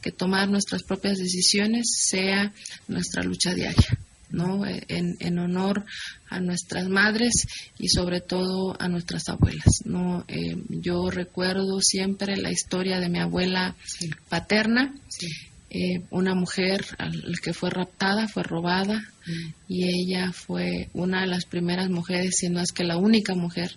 que 0.00 0.10
tomar 0.10 0.48
nuestras 0.48 0.82
propias 0.82 1.18
decisiones 1.18 1.86
sea 1.94 2.52
nuestra 2.88 3.22
lucha 3.22 3.54
diaria. 3.54 3.98
¿No? 4.30 4.66
En, 4.66 5.16
en, 5.20 5.38
honor 5.38 5.84
a 6.28 6.40
nuestras 6.40 6.88
madres 6.88 7.46
y 7.78 7.88
sobre 7.88 8.20
todo 8.20 8.76
a 8.80 8.88
nuestras 8.88 9.28
abuelas. 9.28 9.82
¿no? 9.84 10.24
Eh, 10.28 10.56
yo 10.68 11.10
recuerdo 11.10 11.80
siempre 11.80 12.36
la 12.36 12.50
historia 12.50 13.00
de 13.00 13.08
mi 13.08 13.20
abuela 13.20 13.76
sí. 13.84 14.10
paterna, 14.28 14.94
sí. 15.08 15.26
eh, 15.70 16.02
una 16.10 16.34
mujer 16.34 16.84
al 16.98 17.40
que 17.42 17.52
fue 17.52 17.70
raptada, 17.70 18.28
fue 18.28 18.42
robada 18.42 18.98
mm. 19.26 19.52
y 19.68 19.84
ella 19.88 20.32
fue 20.32 20.88
una 20.92 21.22
de 21.22 21.28
las 21.28 21.44
primeras 21.44 21.90
mujeres, 21.90 22.36
si 22.38 22.48
no 22.48 22.60
es 22.60 22.72
que 22.72 22.84
la 22.84 22.96
única 22.96 23.34
mujer 23.34 23.72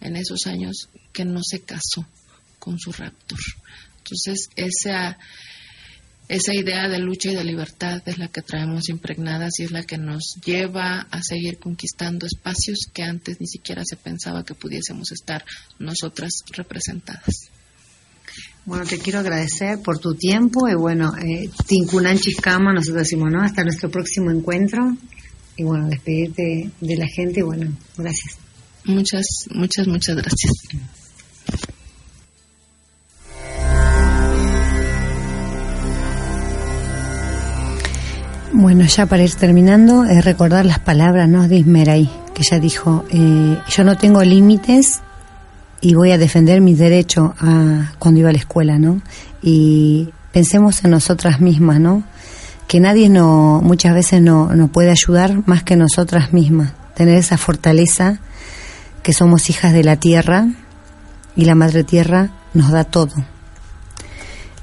en 0.00 0.16
esos 0.16 0.46
años 0.46 0.88
que 1.12 1.24
no 1.24 1.40
se 1.42 1.60
casó 1.60 2.06
con 2.58 2.78
su 2.78 2.92
raptor. 2.92 3.38
Entonces, 3.98 4.50
esa 4.56 5.18
esa 6.30 6.54
idea 6.54 6.88
de 6.88 7.00
lucha 7.00 7.32
y 7.32 7.34
de 7.34 7.42
libertad 7.42 8.00
es 8.06 8.16
la 8.18 8.28
que 8.28 8.40
traemos 8.40 8.88
impregnadas 8.88 9.58
y 9.58 9.64
es 9.64 9.72
la 9.72 9.82
que 9.82 9.98
nos 9.98 10.36
lleva 10.44 11.00
a 11.10 11.22
seguir 11.24 11.58
conquistando 11.58 12.24
espacios 12.24 12.86
que 12.94 13.02
antes 13.02 13.40
ni 13.40 13.48
siquiera 13.48 13.82
se 13.84 13.96
pensaba 13.96 14.44
que 14.44 14.54
pudiésemos 14.54 15.10
estar 15.10 15.44
nosotras 15.80 16.44
representadas. 16.52 17.50
Bueno, 18.64 18.84
te 18.84 18.98
quiero 18.98 19.18
agradecer 19.18 19.80
por 19.82 19.98
tu 19.98 20.14
tiempo 20.14 20.68
y 20.68 20.74
bueno, 20.74 21.12
eh, 21.16 21.50
Tincunan 21.66 22.16
Chiscama, 22.16 22.72
nosotros 22.72 23.02
decimos, 23.02 23.32
¿no? 23.32 23.42
Hasta 23.42 23.64
nuestro 23.64 23.90
próximo 23.90 24.30
encuentro. 24.30 24.96
y 25.56 25.64
bueno, 25.64 25.88
despedirte 25.88 26.70
de 26.80 26.96
la 26.96 27.08
gente, 27.08 27.42
bueno, 27.42 27.76
gracias. 27.96 28.38
Muchas, 28.84 29.26
muchas, 29.50 29.88
muchas 29.88 30.14
gracias. 30.14 30.52
Bueno, 38.60 38.84
ya 38.84 39.06
para 39.06 39.22
ir 39.22 39.34
terminando, 39.36 40.04
es 40.04 40.22
recordar 40.22 40.66
las 40.66 40.78
palabras 40.78 41.26
¿no? 41.26 41.48
de 41.48 41.56
Ismeray, 41.56 42.10
que 42.34 42.42
ella 42.42 42.60
dijo, 42.60 43.06
eh, 43.08 43.56
yo 43.70 43.84
no 43.84 43.96
tengo 43.96 44.22
límites 44.22 45.00
y 45.80 45.94
voy 45.94 46.12
a 46.12 46.18
defender 46.18 46.60
mis 46.60 46.78
derechos 46.78 47.30
a, 47.40 47.94
cuando 47.98 48.20
iba 48.20 48.28
a 48.28 48.32
la 48.32 48.38
escuela, 48.38 48.78
¿no? 48.78 49.00
Y 49.40 50.10
pensemos 50.30 50.84
en 50.84 50.90
nosotras 50.90 51.40
mismas, 51.40 51.80
¿no? 51.80 52.02
Que 52.68 52.80
nadie 52.80 53.08
no, 53.08 53.62
muchas 53.64 53.94
veces 53.94 54.20
no, 54.20 54.54
nos 54.54 54.68
puede 54.68 54.90
ayudar 54.90 55.42
más 55.46 55.62
que 55.62 55.76
nosotras 55.76 56.34
mismas. 56.34 56.74
Tener 56.94 57.16
esa 57.16 57.38
fortaleza 57.38 58.18
que 59.02 59.14
somos 59.14 59.48
hijas 59.48 59.72
de 59.72 59.84
la 59.84 59.96
tierra 59.96 60.48
y 61.34 61.46
la 61.46 61.54
madre 61.54 61.82
tierra 61.82 62.28
nos 62.52 62.70
da 62.70 62.84
todo. 62.84 63.14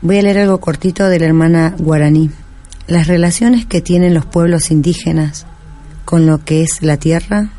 Voy 0.03 0.19
a 0.19 0.21
leer 0.21 0.37
algo 0.37 0.59
cortito 0.59 1.09
de 1.09 1.19
la 1.19 1.25
hermana 1.25 1.73
guaraní. 1.79 2.29
Las 2.87 3.07
relaciones 3.07 3.65
que 3.65 3.81
tienen 3.81 4.13
los 4.13 4.25
pueblos 4.25 4.71
indígenas 4.71 5.45
con 6.05 6.25
lo 6.25 6.43
que 6.43 6.63
es 6.63 6.81
la 6.81 6.95
tierra, 6.95 7.49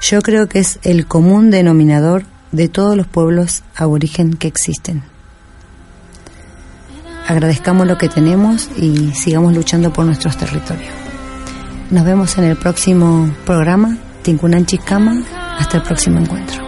yo 0.00 0.20
creo 0.22 0.48
que 0.48 0.60
es 0.60 0.78
el 0.84 1.06
común 1.06 1.50
denominador 1.50 2.24
de 2.52 2.68
todos 2.68 2.96
los 2.96 3.06
pueblos 3.06 3.64
aborigen 3.74 4.34
que 4.34 4.46
existen. 4.46 5.02
Agradezcamos 7.26 7.86
lo 7.86 7.98
que 7.98 8.08
tenemos 8.08 8.70
y 8.76 9.12
sigamos 9.12 9.54
luchando 9.54 9.92
por 9.92 10.06
nuestros 10.06 10.36
territorios. 10.36 10.94
Nos 11.90 12.04
vemos 12.04 12.38
en 12.38 12.44
el 12.44 12.56
próximo 12.56 13.30
programa, 13.44 13.98
Tinkunan 14.22 14.66
Chikama. 14.66 15.22
Hasta 15.58 15.78
el 15.78 15.82
próximo 15.82 16.20
encuentro. 16.20 16.67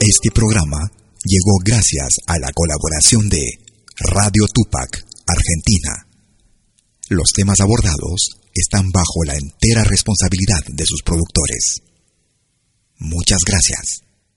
Este 0.00 0.30
programa 0.34 0.90
llegó 1.22 1.58
gracias 1.62 2.16
a 2.26 2.38
la 2.38 2.50
colaboración 2.54 3.28
de 3.28 3.40
Radio 3.98 4.46
Tupac, 4.54 5.04
Argentina. 5.26 6.06
Los 7.10 7.32
temas 7.34 7.60
abordados 7.60 8.40
están 8.54 8.90
bajo 8.90 9.24
la 9.26 9.34
entera 9.34 9.84
responsabilidad 9.84 10.64
de 10.66 10.84
sus 10.86 11.02
productores. 11.02 11.82
Muchas 12.96 13.40
gracias. 13.46 14.09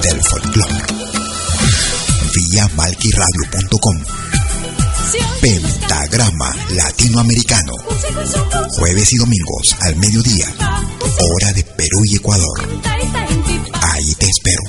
del 0.00 0.20
folclore. 0.22 0.84
Vía 2.34 2.68
malquiradio.com 2.76 3.96
Pentagrama 5.40 6.54
Latinoamericano. 6.70 7.72
Jueves 8.78 9.12
y 9.12 9.16
domingos 9.16 9.76
al 9.80 9.96
mediodía. 9.96 10.46
Hora 11.20 11.52
de 11.52 11.62
Perú 11.62 12.00
y 12.04 12.16
Ecuador. 12.16 12.68
Ahí 13.82 14.14
te 14.14 14.26
espero. 14.26 14.62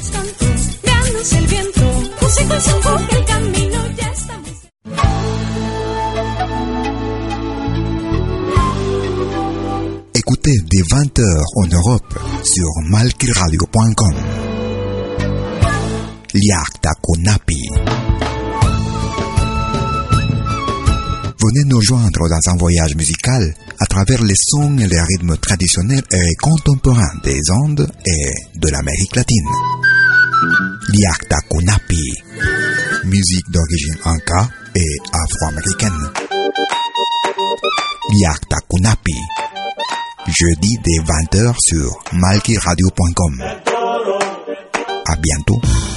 Écoutez 10.14 10.56
des 10.70 10.84
20h 10.84 11.66
en 11.66 11.72
Europe 11.74 12.16
sur 12.44 12.84
malquiradio.com. 12.90 14.47
Liakta 16.38 16.92
Kunapi. 17.02 17.58
Venez 21.42 21.64
nous 21.66 21.82
joindre 21.82 22.30
dans 22.30 22.52
un 22.52 22.58
voyage 22.58 22.96
musical 22.96 23.56
à 23.80 23.86
travers 23.88 24.22
les 24.22 24.36
sons 24.38 24.78
et 24.78 24.86
les 24.86 25.02
rythmes 25.02 25.36
traditionnels 25.38 26.04
et 26.12 26.36
contemporains 26.40 27.16
des 27.24 27.42
Andes 27.50 27.90
et 28.06 28.60
de 28.60 28.70
l'Amérique 28.70 29.16
latine. 29.16 29.50
Liakta 30.90 31.38
musique 33.06 33.50
d'origine 33.50 33.98
inca 34.06 34.48
et 34.76 34.98
afro-américaine. 35.12 36.12
Liakta 38.14 38.58
Kunapi, 38.70 39.18
jeudi 40.28 40.78
dès 40.86 41.02
20h 41.04 41.56
sur 41.58 41.98
malkiradio.com. 42.14 43.44
À 45.08 45.16
bientôt. 45.16 45.97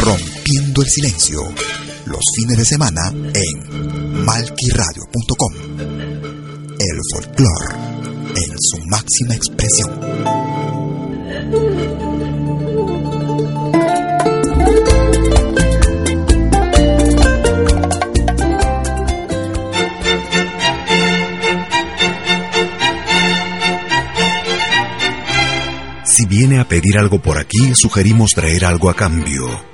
Rompiendo 0.00 0.82
el 0.82 0.88
silencio. 0.88 1.40
Los 2.06 2.20
fines 2.36 2.58
de 2.58 2.64
semana 2.64 3.00
en 3.12 4.24
malquiradio.com. 4.24 5.52
El 6.78 7.00
folclore 7.12 7.84
en 8.36 8.54
su 8.58 8.78
máxima 8.86 9.34
expresión. 9.34 9.90
Si 26.04 26.26
viene 26.26 26.60
a 26.60 26.68
pedir 26.68 26.98
algo 26.98 27.20
por 27.20 27.38
aquí, 27.38 27.74
sugerimos 27.74 28.30
traer 28.30 28.64
algo 28.64 28.88
a 28.88 28.94
cambio. 28.94 29.73